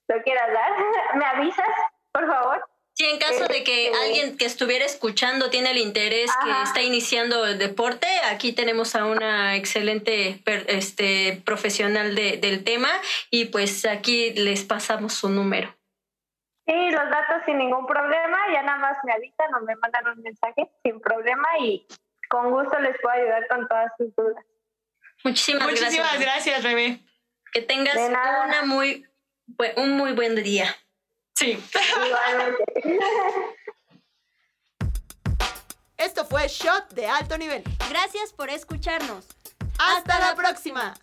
lo 0.08 0.22
quieras 0.24 0.54
dar, 0.54 0.72
me 1.16 1.26
avisas, 1.26 1.70
por 2.12 2.28
favor. 2.28 2.66
Sí, 2.98 3.06
en 3.06 3.20
caso 3.20 3.46
de 3.48 3.62
que 3.66 3.88
este, 3.88 4.00
alguien 4.06 4.38
que 4.38 4.46
estuviera 4.46 4.86
escuchando 4.86 5.50
tiene 5.50 5.72
el 5.72 5.80
interés, 5.80 6.32
que 6.42 6.52
está 6.64 6.82
iniciando 6.82 7.46
el 7.46 7.58
deporte, 7.58 8.08
aquí 8.32 8.54
tenemos 8.54 8.96
a 8.96 9.06
una 9.06 9.58
excelente 9.58 10.42
este, 10.68 11.42
profesional 11.46 12.16
de, 12.16 12.38
del 12.38 12.64
tema 12.64 12.90
y 13.30 13.46
pues 13.46 13.86
aquí 13.86 14.32
les 14.32 14.64
pasamos 14.64 15.14
su 15.14 15.28
número. 15.28 15.76
Sí, 16.66 16.74
los 16.90 17.10
datos 17.10 17.44
sin 17.46 17.58
ningún 17.58 17.86
problema, 17.86 18.38
ya 18.54 18.62
nada 18.64 18.78
más 18.78 18.98
me 19.04 19.12
avisan 19.12 19.54
o 19.56 19.62
me 19.66 19.76
mandan 19.76 20.08
un 20.08 20.24
mensaje 20.24 20.72
sin 20.82 21.02
problema 21.02 21.50
y 21.60 21.86
con 22.30 22.50
gusto 22.50 22.80
les 22.80 22.96
puedo 23.02 23.14
ayudar 23.14 23.46
con 23.50 23.68
todas 23.68 23.92
sus 23.98 24.16
dudas. 24.16 24.46
Muchísimas, 25.26 25.68
Muchísimas 25.68 26.18
gracias. 26.18 26.64
Rebe. 26.64 27.02
Que 27.52 27.62
tengas 27.62 27.98
una 27.98 28.64
muy 28.64 29.06
un 29.78 29.98
muy 29.98 30.14
buen 30.14 30.36
día. 30.44 30.76
Sí. 31.36 31.62
Esto 35.98 36.26
fue 36.26 36.48
Shot 36.48 36.94
de 36.94 37.08
alto 37.08 37.38
nivel. 37.38 37.64
Gracias 37.90 38.34
por 38.34 38.50
escucharnos. 38.50 39.26
Hasta, 39.78 40.20
la 40.20 40.36
próxima. 40.36 40.94